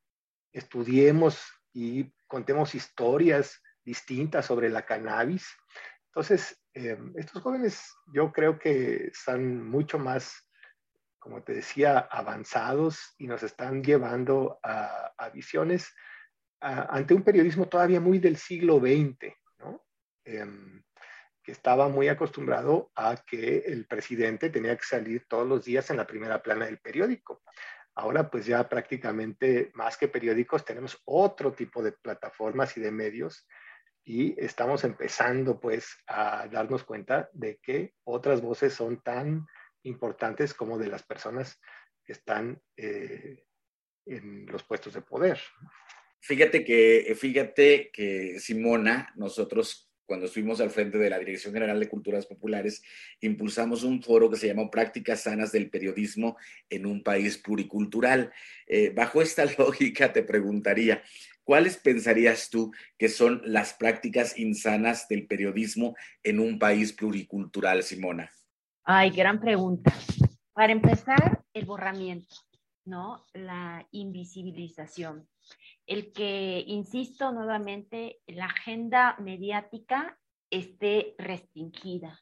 estudiemos 0.54 1.42
y 1.74 2.12
contemos 2.28 2.76
historias 2.76 3.62
distintas 3.84 4.46
sobre 4.46 4.70
la 4.70 4.86
cannabis. 4.86 5.48
Entonces, 6.08 6.60
eh, 6.74 6.98
estos 7.16 7.42
jóvenes 7.42 7.94
yo 8.14 8.32
creo 8.32 8.60
que 8.60 9.08
están 9.08 9.64
mucho 9.64 10.00
más, 10.00 10.48
como 11.18 11.44
te 11.44 11.54
decía, 11.54 12.00
avanzados 12.00 13.16
y 13.18 13.28
nos 13.28 13.44
están 13.44 13.84
llevando 13.84 14.60
a, 14.64 15.30
visiones 15.34 15.94
ante 16.62 17.14
un 17.14 17.24
periodismo 17.24 17.68
todavía 17.68 18.00
muy 18.00 18.20
del 18.20 18.36
siglo 18.36 18.80
XX. 18.80 19.34
Em, 20.26 20.84
que 21.42 21.52
estaba 21.52 21.88
muy 21.88 22.08
acostumbrado 22.08 22.92
a 22.96 23.16
que 23.26 23.60
el 23.60 23.88
presidente 23.88 24.52
tenía 24.52 24.78
que 24.78 24.84
salir 24.84 25.26
todos 25.28 25.48
los 25.48 25.66
días 25.66 25.90
en 25.90 25.98
la 25.98 26.06
primera 26.06 26.44
plana 26.44 26.66
del 26.66 26.80
periódico. 26.80 27.42
Ahora 27.96 28.30
pues 28.30 28.46
ya 28.46 28.70
prácticamente 28.70 29.72
más 29.74 29.98
que 29.98 30.08
periódicos 30.08 30.64
tenemos 30.64 31.02
otro 31.06 31.52
tipo 31.54 31.82
de 31.82 31.94
plataformas 31.94 32.78
y 32.78 32.82
de 32.82 32.92
medios 32.92 33.48
y 34.04 34.36
estamos 34.44 34.84
empezando 34.84 35.60
pues 35.60 35.98
a 36.08 36.48
darnos 36.48 36.84
cuenta 36.84 37.30
de 37.34 37.58
que 37.58 37.94
otras 38.04 38.42
voces 38.42 38.74
son 38.74 39.02
tan 39.02 39.46
importantes 39.84 40.54
como 40.54 40.78
de 40.78 40.88
las 40.88 41.04
personas 41.04 41.60
que 42.04 42.14
están 42.14 42.62
eh, 42.76 43.46
en 44.06 44.46
los 44.48 44.64
puestos 44.64 44.94
de 44.94 45.02
poder. 45.02 45.40
Fíjate 46.22 46.66
que, 46.66 47.16
fíjate 47.18 47.92
que 47.92 48.40
Simona, 48.40 49.14
nosotros 49.16 49.90
cuando 50.10 50.26
estuvimos 50.26 50.60
al 50.60 50.72
frente 50.72 50.98
de 50.98 51.12
la 51.12 51.20
Dirección 51.20 51.54
General 51.54 51.80
de 51.80 51.88
Culturas 51.88 52.26
Populares, 52.26 52.82
impulsamos 53.22 53.84
un 53.84 54.02
foro 54.02 54.28
que 54.28 54.38
se 54.38 54.48
llamó 54.48 54.72
Prácticas 54.72 55.22
Sanas 55.22 55.52
del 55.52 55.70
Periodismo 55.70 56.36
en 56.68 56.88
un 56.88 57.04
País 57.04 57.38
Pluricultural. 57.38 58.34
Eh, 58.66 58.90
bajo 58.90 59.22
esta 59.22 59.46
lógica 59.60 60.12
te 60.12 60.24
preguntaría, 60.24 61.04
¿cuáles 61.50 61.78
pensarías 61.78 62.52
tú 62.52 62.72
que 62.96 63.10
son 63.10 63.42
las 63.44 63.74
prácticas 63.74 64.38
insanas 64.38 65.08
del 65.08 65.26
periodismo 65.26 65.96
en 66.22 66.40
un 66.40 66.60
país 66.60 66.94
pluricultural, 66.94 67.82
Simona? 67.82 68.30
Ay, 68.84 69.10
gran 69.10 69.40
pregunta. 69.40 69.92
Para 70.54 70.72
empezar, 70.72 71.44
el 71.52 71.66
borramiento, 71.66 72.36
¿no? 72.86 73.26
La 73.34 73.84
invisibilización. 73.90 75.28
El 75.88 76.14
que, 76.14 76.64
insisto 76.68 77.32
nuevamente, 77.32 78.20
la 78.28 78.46
agenda 78.46 79.16
mediática 79.18 80.20
esté 80.52 81.16
restringida, 81.18 82.22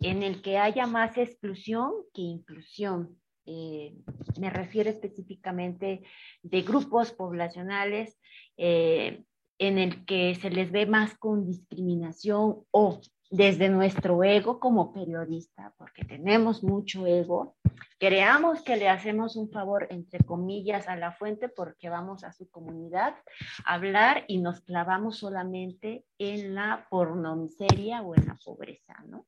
en 0.00 0.24
el 0.24 0.42
que 0.42 0.58
haya 0.58 0.88
más 0.88 1.16
exclusión 1.16 1.92
que 2.12 2.22
inclusión. 2.22 3.20
Eh, 3.46 3.94
me 4.40 4.50
refiero 4.50 4.90
específicamente 4.90 6.02
de 6.42 6.62
grupos 6.62 7.12
poblacionales 7.12 8.18
eh, 8.56 9.24
en 9.58 9.78
el 9.78 10.04
que 10.04 10.34
se 10.34 10.50
les 10.50 10.70
ve 10.72 10.86
más 10.86 11.16
con 11.16 11.46
discriminación 11.46 12.64
o 12.70 13.00
desde 13.30 13.68
nuestro 13.68 14.22
ego 14.22 14.60
como 14.60 14.92
periodista, 14.92 15.74
porque 15.76 16.04
tenemos 16.04 16.62
mucho 16.62 17.06
ego, 17.06 17.56
creamos 17.98 18.62
que 18.62 18.76
le 18.76 18.88
hacemos 18.88 19.34
un 19.34 19.50
favor, 19.50 19.88
entre 19.90 20.20
comillas, 20.24 20.86
a 20.88 20.94
la 20.94 21.10
fuente 21.12 21.48
porque 21.48 21.88
vamos 21.88 22.22
a 22.22 22.32
su 22.32 22.48
comunidad 22.48 23.16
a 23.64 23.74
hablar 23.74 24.24
y 24.28 24.38
nos 24.38 24.60
clavamos 24.60 25.18
solamente 25.18 26.04
en 26.18 26.54
la 26.54 26.86
pornomiseria 26.90 28.02
o 28.02 28.14
en 28.14 28.26
la 28.26 28.38
pobreza, 28.44 29.02
¿no? 29.08 29.26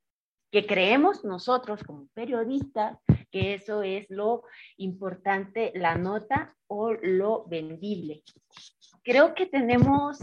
Que 0.53 0.66
creemos 0.66 1.24
nosotros 1.24 1.83
como 1.83 2.07
periodistas 2.14 2.99
que 3.33 3.55
eso 3.55 3.83
es 3.83 4.07
lo 4.09 4.45
importante, 4.77 5.72
la 5.74 5.97
nota 5.97 6.55
o 6.68 6.93
lo 6.93 7.45
vendible. 7.47 8.22
Creo 9.07 9.34
que 9.36 9.46
tenemos 9.46 10.18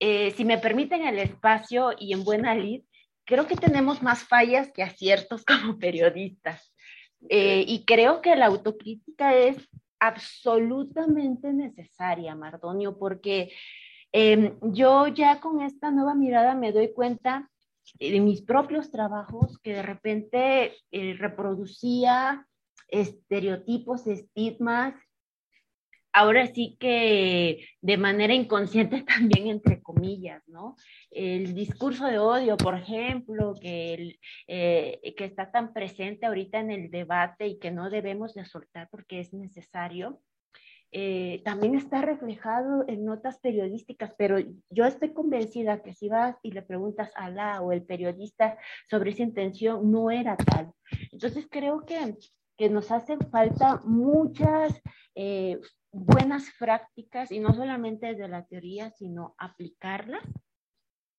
eh, 0.00 0.30
si 0.32 0.44
me 0.44 0.58
permiten 0.58 1.04
el 1.06 1.18
espacio 1.18 1.90
y 1.98 2.12
en 2.12 2.22
buena 2.24 2.54
lid, 2.54 2.82
creo 3.24 3.46
que 3.46 3.56
tenemos 3.56 4.02
más 4.02 4.22
fallas 4.22 4.70
que 4.72 4.82
aciertos 4.82 5.44
como 5.46 5.78
periodistas. 5.78 6.72
Eh, 7.28 7.64
y 7.66 7.84
creo 7.84 8.20
que 8.22 8.36
la 8.36 8.46
autocrítica 8.46 9.34
es 9.34 9.56
absolutamente 9.98 11.52
necesaria, 11.52 12.36
Mardonio, 12.36 12.96
porque 12.96 13.52
em, 14.12 14.56
yo 14.62 15.08
ya 15.08 15.40
con 15.40 15.60
esta 15.60 15.90
nueva 15.90 16.14
mirada 16.14 16.54
me 16.54 16.72
doy 16.72 16.92
cuenta 16.92 17.50
de 17.98 18.20
mis 18.20 18.42
propios 18.42 18.92
trabajos 18.92 19.58
que 19.58 19.72
de 19.72 19.82
repente 19.82 20.76
eh, 20.92 21.14
reproducía 21.18 22.46
estereotipos, 22.86 24.06
estigmas 24.06 24.94
ahora 26.18 26.46
sí 26.48 26.76
que 26.80 27.64
de 27.80 27.96
manera 27.96 28.34
inconsciente 28.34 29.02
también, 29.06 29.46
entre 29.46 29.80
comillas, 29.80 30.42
¿no? 30.48 30.76
El 31.10 31.54
discurso 31.54 32.06
de 32.06 32.18
odio, 32.18 32.56
por 32.56 32.74
ejemplo, 32.74 33.54
que, 33.60 34.18
eh, 34.48 35.14
que 35.16 35.24
está 35.24 35.50
tan 35.50 35.72
presente 35.72 36.26
ahorita 36.26 36.58
en 36.58 36.72
el 36.72 36.90
debate 36.90 37.46
y 37.46 37.58
que 37.58 37.70
no 37.70 37.88
debemos 37.88 38.34
de 38.34 38.44
soltar 38.44 38.88
porque 38.90 39.20
es 39.20 39.32
necesario, 39.32 40.20
eh, 40.90 41.42
también 41.44 41.74
está 41.74 42.00
reflejado 42.00 42.84
en 42.88 43.04
notas 43.04 43.38
periodísticas, 43.38 44.12
pero 44.16 44.38
yo 44.70 44.86
estoy 44.86 45.12
convencida 45.12 45.82
que 45.82 45.92
si 45.92 46.08
vas 46.08 46.36
y 46.42 46.50
le 46.50 46.62
preguntas 46.62 47.10
a 47.14 47.30
la 47.30 47.60
o 47.60 47.72
el 47.72 47.82
periodista 47.82 48.56
sobre 48.90 49.10
esa 49.10 49.22
intención, 49.22 49.90
no 49.90 50.10
era 50.10 50.36
tal. 50.36 50.72
Entonces 51.12 51.46
creo 51.50 51.84
que, 51.84 52.16
que 52.56 52.70
nos 52.70 52.90
hacen 52.90 53.20
falta 53.30 53.82
muchas 53.84 54.80
eh, 55.14 55.58
buenas 55.98 56.50
prácticas 56.58 57.30
y 57.30 57.40
no 57.40 57.54
solamente 57.54 58.14
de 58.14 58.28
la 58.28 58.46
teoría, 58.46 58.90
sino 58.90 59.34
aplicarlas 59.38 60.24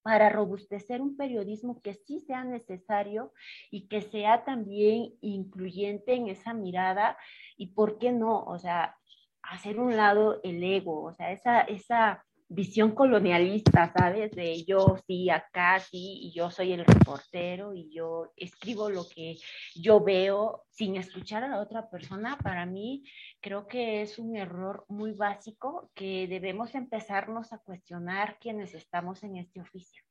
para 0.02 0.30
robustecer 0.30 1.02
un 1.02 1.18
periodismo 1.18 1.82
que 1.82 1.94
sí 1.94 2.20
sea 2.22 2.44
necesario 2.44 3.34
y 3.70 3.88
que 3.88 4.02
sea 4.02 4.46
también 4.46 5.14
incluyente 5.22 6.14
en 6.14 6.30
esa 6.30 6.54
mirada 6.54 7.18
y 7.58 7.74
por 7.74 8.00
qué 8.00 8.12
no, 8.12 8.44
o 8.44 8.58
sea, 8.58 8.96
hacer 9.42 9.80
un 9.80 9.96
lado 9.96 10.40
el 10.44 10.64
ego, 10.64 11.04
o 11.04 11.14
sea, 11.14 11.32
esa, 11.32 11.62
esa 11.62 12.26
visión 12.50 12.96
colonialista, 12.96 13.94
¿sabes? 13.96 14.32
De 14.32 14.64
yo 14.66 14.98
sí, 15.06 15.30
acá 15.30 15.80
sí, 15.80 16.20
y 16.24 16.34
yo 16.34 16.50
soy 16.50 16.74
el 16.74 16.84
reportero 16.84 17.74
y 17.74 17.90
yo 17.94 18.34
escribo 18.36 18.90
lo 18.90 19.08
que 19.08 19.38
yo 19.76 20.04
veo 20.04 20.66
sin 20.72 20.96
escuchar 20.96 21.44
a 21.44 21.48
la 21.48 21.60
otra 21.60 21.90
persona, 21.90 22.38
para 22.38 22.66
mí 22.66 23.04
creo 23.40 23.68
que 23.68 24.02
es 24.02 24.18
un 24.18 24.36
error 24.36 24.86
muy 24.88 25.12
básico 25.12 25.92
que 25.94 26.28
debemos 26.28 26.74
empezarnos 26.74 27.54
a 27.54 27.60
cuestionar 27.60 28.38
quienes 28.40 28.74
estamos 28.74 29.24
en 29.24 29.38
este 29.38 29.62
oficio. 29.62 30.04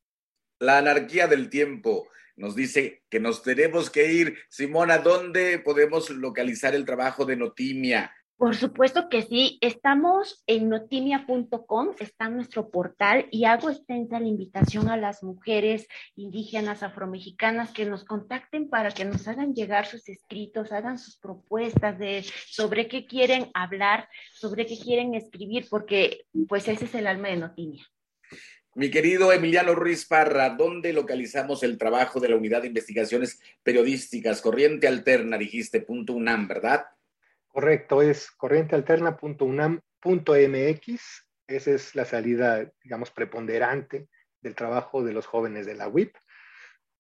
La 0.61 0.79
anarquía 0.79 1.27
del 1.27 1.51
tiempo 1.51 2.09
nos 2.37 2.55
dice 2.55 3.03
que 3.09 3.19
nos 3.19 3.43
tenemos 3.43 3.91
que 3.91 4.13
ir. 4.13 4.39
Simona, 4.49 4.99
¿dónde 4.99 5.59
podemos 5.59 6.11
localizar 6.11 6.75
el 6.75 6.85
trabajo 6.85 7.25
de 7.25 7.37
Notimia? 7.37 8.13
Por 8.39 8.55
supuesto 8.55 9.09
que 9.09 9.23
sí. 9.23 9.59
Estamos 9.61 10.45
en 10.47 10.69
notimia.com, 10.69 11.91
está 11.99 12.29
nuestro 12.29 12.71
portal 12.71 13.27
y 13.33 13.47
hago 13.47 13.69
extensa 13.69 14.21
la 14.21 14.29
invitación 14.29 14.89
a 14.89 14.97
las 14.97 15.25
mujeres 15.25 15.89
indígenas 16.15 16.85
afromexicanas 16.85 17.73
que 17.73 17.85
nos 17.85 18.05
contacten 18.05 18.71
para 18.71 18.93
que 18.93 19.05
nos 19.05 19.27
hagan 19.27 19.55
llegar 19.55 19.87
sus 19.87 20.09
escritos, 20.09 20.71
hagan 20.71 21.01
sus 21.01 21.17
propuestas 21.19 21.99
de 21.99 22.25
sobre 22.47 22.87
qué 22.87 23.07
quieren 23.07 23.51
hablar, 23.55 24.09
sobre 24.35 24.67
qué 24.67 24.79
quieren 24.79 25.17
escribir, 25.17 25.67
porque 25.69 26.25
pues 26.49 26.69
ese 26.69 26.85
es 26.85 26.95
el 26.95 27.09
alma 27.09 27.31
de 27.31 27.39
Notimia. 27.39 27.85
Mi 28.77 28.89
querido 28.89 29.33
Emiliano 29.33 29.75
Ruiz 29.75 30.07
Parra, 30.07 30.51
¿dónde 30.51 30.93
localizamos 30.93 31.65
el 31.65 31.77
trabajo 31.77 32.21
de 32.21 32.29
la 32.29 32.37
Unidad 32.37 32.63
de 32.63 32.69
Investigaciones 32.69 33.41
Periodísticas? 33.65 34.41
Corriente 34.41 34.87
Alterna, 34.87 35.37
dijiste, 35.37 35.81
punto 35.81 36.13
UNAM, 36.13 36.47
¿verdad? 36.47 36.85
Correcto, 37.59 38.03
es 38.03 38.31
corrientealterna.unam.mx. 38.31 41.27
Esa 41.49 41.71
es 41.73 41.97
la 41.97 42.05
salida, 42.05 42.71
digamos, 42.85 43.11
preponderante 43.11 44.07
del 44.41 44.55
trabajo 44.55 45.03
de 45.03 45.13
los 45.13 45.27
jóvenes 45.27 45.67
de 45.67 45.75
la 45.75 45.89
WIP. 45.89 46.15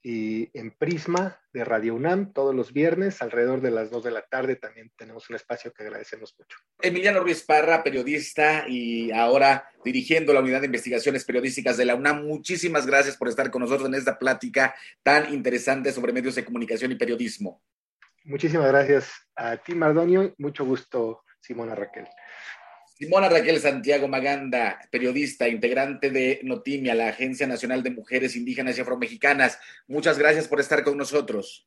Y 0.02 0.50
en 0.58 0.72
Prisma 0.72 1.40
de 1.52 1.64
Radio 1.64 1.94
UNAM, 1.94 2.32
todos 2.32 2.56
los 2.56 2.72
viernes, 2.72 3.22
alrededor 3.22 3.60
de 3.60 3.70
las 3.70 3.92
2 3.92 4.02
de 4.02 4.10
la 4.10 4.22
tarde, 4.22 4.56
también 4.56 4.90
tenemos 4.96 5.30
un 5.30 5.36
espacio 5.36 5.72
que 5.72 5.84
agradecemos 5.84 6.34
mucho. 6.36 6.58
Emiliano 6.82 7.20
Ruiz 7.20 7.44
Parra, 7.44 7.84
periodista 7.84 8.64
y 8.66 9.12
ahora 9.12 9.70
dirigiendo 9.84 10.32
la 10.32 10.40
Unidad 10.40 10.58
de 10.58 10.66
Investigaciones 10.66 11.24
Periodísticas 11.24 11.76
de 11.76 11.84
la 11.84 11.94
UNAM. 11.94 12.24
Muchísimas 12.24 12.84
gracias 12.84 13.16
por 13.16 13.28
estar 13.28 13.48
con 13.52 13.62
nosotros 13.62 13.88
en 13.88 13.94
esta 13.94 14.18
plática 14.18 14.74
tan 15.04 15.32
interesante 15.32 15.92
sobre 15.92 16.12
medios 16.12 16.34
de 16.34 16.44
comunicación 16.44 16.90
y 16.90 16.96
periodismo. 16.96 17.62
Muchísimas 18.28 18.68
gracias 18.68 19.10
a 19.36 19.56
ti, 19.56 19.74
Mardonio. 19.74 20.34
Mucho 20.36 20.62
gusto, 20.62 21.24
Simona 21.40 21.74
Raquel. 21.74 22.06
Simona 22.94 23.26
Raquel 23.26 23.58
Santiago 23.58 24.06
Maganda, 24.06 24.78
periodista, 24.90 25.48
integrante 25.48 26.10
de 26.10 26.40
Notimia, 26.42 26.94
la 26.94 27.08
Agencia 27.08 27.46
Nacional 27.46 27.82
de 27.82 27.90
Mujeres 27.90 28.36
Indígenas 28.36 28.76
y 28.76 28.82
Afromexicanas. 28.82 29.58
Muchas 29.86 30.18
gracias 30.18 30.46
por 30.46 30.60
estar 30.60 30.84
con 30.84 30.98
nosotros. 30.98 31.66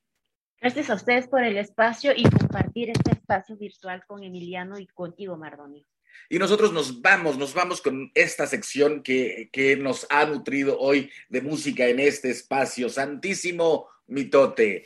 Gracias 0.62 0.92
a 0.92 0.94
ustedes 0.94 1.28
por 1.28 1.44
el 1.44 1.58
espacio 1.58 2.12
y 2.16 2.30
compartir 2.30 2.92
este 2.92 3.14
espacio 3.14 3.58
virtual 3.58 4.04
con 4.06 4.24
Emiliano 4.24 4.78
y 4.78 4.86
contigo, 4.86 5.36
Mardonio. 5.38 5.84
Y 6.30 6.38
nosotros 6.38 6.72
nos 6.72 7.02
vamos, 7.02 7.40
nos 7.40 7.56
vamos 7.56 7.82
con 7.82 8.12
esta 8.14 8.46
sección 8.46 9.02
que, 9.02 9.50
que 9.52 9.78
nos 9.78 10.06
ha 10.12 10.26
nutrido 10.26 10.78
hoy 10.78 11.10
de 11.28 11.42
música 11.42 11.88
en 11.88 12.00
este 12.00 12.30
espacio. 12.30 12.88
Santísimo 12.88 13.88
mitote. 14.06 14.86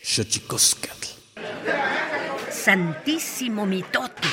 Santísimo 2.50 3.66
Mitote. 3.66 4.28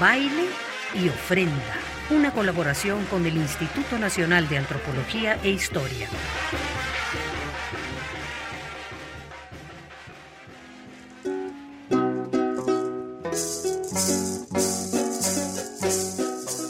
Baile 0.00 0.46
y 0.94 1.08
ofrenda. 1.08 1.74
Una 2.10 2.32
colaboración 2.32 3.04
con 3.06 3.26
el 3.26 3.36
Instituto 3.36 3.98
Nacional 3.98 4.48
de 4.48 4.58
Antropología 4.58 5.38
e 5.42 5.50
Historia. 5.50 6.08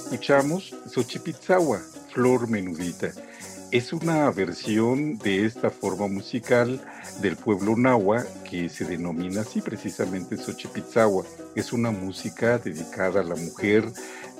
Escuchamos 0.05 0.74
Xochipitzawa, 0.86 1.80
Flor 2.12 2.49
Menudita. 2.49 3.12
Es 3.72 3.94
una 3.94 4.30
versión 4.30 5.16
de 5.16 5.46
esta 5.46 5.70
forma 5.70 6.06
musical 6.06 6.78
del 7.22 7.36
pueblo 7.36 7.74
nahua 7.74 8.22
que 8.44 8.68
se 8.68 8.84
denomina 8.84 9.40
así 9.40 9.62
precisamente 9.62 10.36
Xochipitzawa. 10.36 11.24
Es 11.54 11.72
una 11.72 11.90
música 11.90 12.58
dedicada 12.58 13.22
a 13.22 13.24
la 13.24 13.34
mujer, 13.34 13.90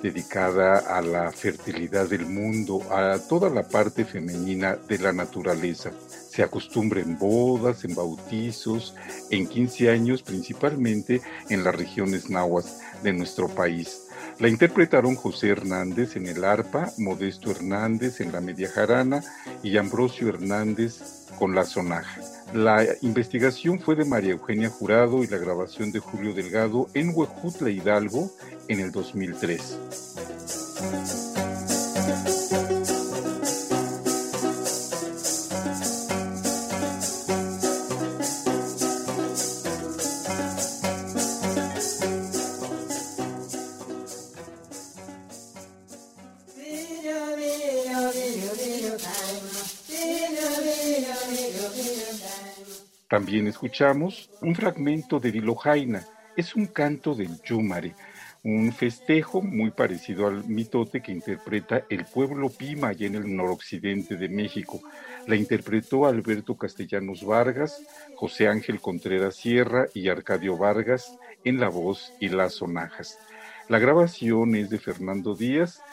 dedicada 0.03 0.77
a 0.77 1.01
la 1.01 1.31
fertilidad 1.31 2.07
del 2.07 2.27
mundo, 2.27 2.83
a 2.91 3.17
toda 3.27 3.49
la 3.49 3.67
parte 3.67 4.05
femenina 4.05 4.75
de 4.75 4.99
la 4.99 5.11
naturaleza. 5.11 5.91
Se 6.29 6.43
acostumbra 6.43 7.01
en 7.01 7.17
bodas, 7.17 7.85
en 7.85 7.95
bautizos, 7.95 8.93
en 9.31 9.47
15 9.47 9.89
años, 9.89 10.21
principalmente 10.21 11.23
en 11.49 11.63
las 11.63 11.73
regiones 11.73 12.29
nahuas 12.29 12.81
de 13.01 13.13
nuestro 13.13 13.47
país. 13.47 14.02
La 14.39 14.49
interpretaron 14.49 15.15
José 15.15 15.49
Hernández 15.49 16.15
en 16.15 16.27
el 16.27 16.43
arpa, 16.43 16.91
Modesto 16.97 17.51
Hernández 17.51 18.19
en 18.19 18.31
la 18.31 18.41
media 18.41 18.69
jarana 18.69 19.23
y 19.61 19.77
Ambrosio 19.77 20.29
Hernández 20.29 21.27
con 21.37 21.55
la 21.55 21.65
sonaja. 21.65 22.21
La 22.53 22.85
investigación 23.01 23.79
fue 23.79 23.95
de 23.95 24.05
María 24.05 24.31
Eugenia 24.31 24.69
Jurado 24.69 25.23
y 25.23 25.27
la 25.27 25.37
grabación 25.37 25.91
de 25.91 25.99
Julio 25.99 26.33
Delgado 26.33 26.87
en 26.93 27.11
Huejutla 27.15 27.69
Hidalgo 27.69 28.31
en 28.67 28.79
el 28.79 28.91
2003. 28.91 29.77
También 53.13 53.45
escuchamos 53.45 54.31
un 54.41 54.55
fragmento 54.55 55.19
de 55.19 55.29
Vilojaina, 55.29 56.03
es 56.35 56.55
un 56.55 56.65
canto 56.65 57.13
del 57.13 57.39
Yumare, 57.43 57.93
un 58.43 58.73
festejo 58.73 59.43
muy 59.43 59.69
parecido 59.69 60.25
al 60.25 60.43
mitote 60.45 61.03
que 61.03 61.11
interpreta 61.11 61.83
el 61.91 62.05
pueblo 62.05 62.49
Pima 62.49 62.87
allá 62.87 63.05
en 63.05 63.13
el 63.13 63.35
noroccidente 63.35 64.17
de 64.17 64.29
México. 64.29 64.81
La 65.27 65.35
interpretó 65.35 66.07
Alberto 66.07 66.57
Castellanos 66.57 67.23
Vargas, 67.23 67.83
José 68.15 68.47
Ángel 68.47 68.81
Contreras 68.81 69.35
Sierra 69.35 69.85
y 69.93 70.09
Arcadio 70.09 70.57
Vargas 70.57 71.15
en 71.43 71.59
la 71.59 71.69
voz 71.69 72.13
y 72.19 72.29
las 72.29 72.53
sonajas. 72.53 73.19
La 73.69 73.77
grabación 73.77 74.55
es 74.55 74.71
de 74.71 74.79
Fernando 74.79 75.35
Díaz, 75.35 75.83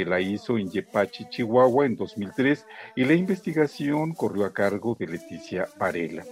que 0.00 0.06
la 0.06 0.18
hizo 0.18 0.56
en 0.56 0.70
Yepachi, 0.70 1.28
Chihuahua, 1.28 1.84
en 1.84 1.94
2003, 1.94 2.64
y 2.96 3.04
la 3.04 3.12
investigación 3.12 4.14
corrió 4.14 4.46
a 4.46 4.52
cargo 4.54 4.96
de 4.98 5.06
Leticia 5.08 5.68
Varela. 5.78 6.24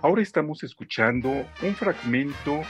Ahora 0.00 0.22
estamos 0.22 0.62
escuchando 0.62 1.28
un 1.60 1.74
fragmento 1.74 2.62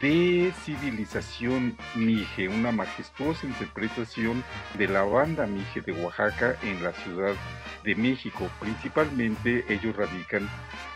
de 0.00 0.52
Civilización 0.64 1.76
Mije, 1.94 2.48
una 2.48 2.72
majestuosa 2.72 3.46
interpretación 3.46 4.44
de 4.78 4.88
la 4.88 5.02
banda 5.02 5.46
Mije 5.46 5.80
de 5.80 5.92
Oaxaca 5.92 6.56
en 6.62 6.82
la 6.82 6.92
Ciudad 6.92 7.34
de 7.84 7.94
México. 7.94 8.48
Principalmente 8.60 9.64
ellos 9.68 9.96
radican 9.96 10.48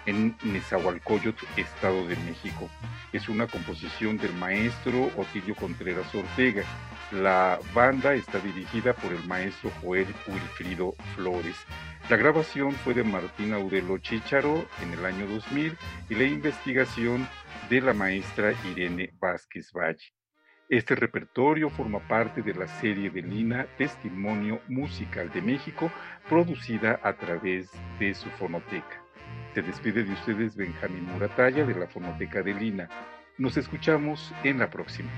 en 0.07 0.37
Nezahualcóyotl, 0.45 1.45
Estado 1.57 2.07
de 2.07 2.17
México. 2.17 2.69
Es 3.13 3.29
una 3.29 3.47
composición 3.47 4.19
del 4.19 4.33
maestro 4.35 5.11
Otilio 5.17 5.55
Contreras 5.55 6.15
Ortega. 6.15 6.63
La 7.13 7.59
banda 7.75 8.15
está 8.15 8.39
dirigida 8.39 8.93
por 8.93 9.13
el 9.13 9.25
maestro 9.25 9.71
Joel 9.83 10.13
Wilfrido 10.27 10.95
Flores. 11.15 11.57
La 12.09 12.17
grabación 12.17 12.73
fue 12.73 12.95
de 12.95 13.03
Martín 13.03 13.53
Aurelo 13.53 13.99
Chicharo 13.99 14.65
en 14.83 14.93
el 14.93 15.05
año 15.05 15.27
2000 15.27 15.77
y 16.09 16.15
la 16.15 16.25
investigación 16.25 17.29
de 17.69 17.81
la 17.81 17.93
maestra 17.93 18.53
Irene 18.71 19.11
Vázquez 19.19 19.73
Valle. 19.73 20.13
Este 20.69 20.95
repertorio 20.95 21.71
forma 21.71 22.01
parte 22.07 22.43
de 22.43 22.55
la 22.55 22.67
serie 22.67 23.11
de 23.11 23.23
Lina 23.23 23.67
Testimonio 23.79 24.61
Musical 24.69 25.31
de 25.33 25.43
México, 25.43 25.91
producida 26.29 27.01
a 27.03 27.13
través 27.15 27.71
de 27.99 28.15
su 28.15 28.29
fonoteca. 28.31 29.03
Se 29.55 29.63
despide 29.63 30.05
de 30.05 30.13
ustedes 30.13 30.57
Benjamín 30.57 31.05
Muratalla 31.05 31.65
de 31.65 31.75
la 31.75 31.87
fonoteca 31.87 32.43
de 32.43 32.55
Lina. 32.55 32.89
Nos 33.39 33.57
escuchamos 33.57 34.33
en 34.45 34.59
la 34.59 34.71
próxima. 34.71 35.11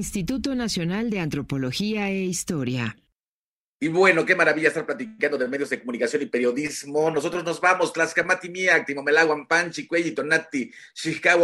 Instituto 0.00 0.54
Nacional 0.54 1.10
de 1.10 1.20
Antropología 1.20 2.08
e 2.08 2.24
Historia. 2.24 2.96
Y 3.78 3.88
bueno, 3.88 4.24
qué 4.24 4.34
maravilla 4.34 4.68
estar 4.68 4.86
platicando 4.86 5.36
de 5.36 5.46
medios 5.46 5.68
de 5.68 5.78
comunicación 5.78 6.22
y 6.22 6.26
periodismo. 6.26 7.10
Nosotros 7.10 7.44
nos 7.44 7.60
vamos, 7.60 7.92
Tlaxcamati 7.92 8.48
Miak, 8.48 8.86
Timomelaguan 8.86 9.46
Panchi, 9.46 9.86
Cuelli, 9.86 10.12
Tonati, 10.12 10.70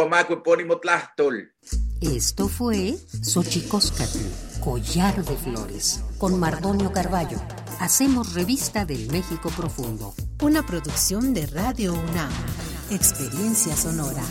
Maco, 0.09 0.33
Epónimo, 0.35 0.79
Tlastol. 0.79 1.53
Esto 2.01 2.49
fue 2.49 2.95
Xochicóscatl, 3.23 4.61
Collar 4.61 5.23
de 5.23 5.37
Flores, 5.37 6.03
con 6.17 6.41
Mardonio 6.41 6.91
Carballo. 6.93 7.39
Hacemos 7.79 8.33
revista 8.33 8.87
del 8.87 9.07
México 9.13 9.51
Profundo. 9.55 10.15
Una 10.41 10.65
producción 10.65 11.35
de 11.35 11.47
Radio 11.47 11.93
UNAM. 11.93 12.33
Experiencia 12.91 13.77
sonora. 13.77 14.23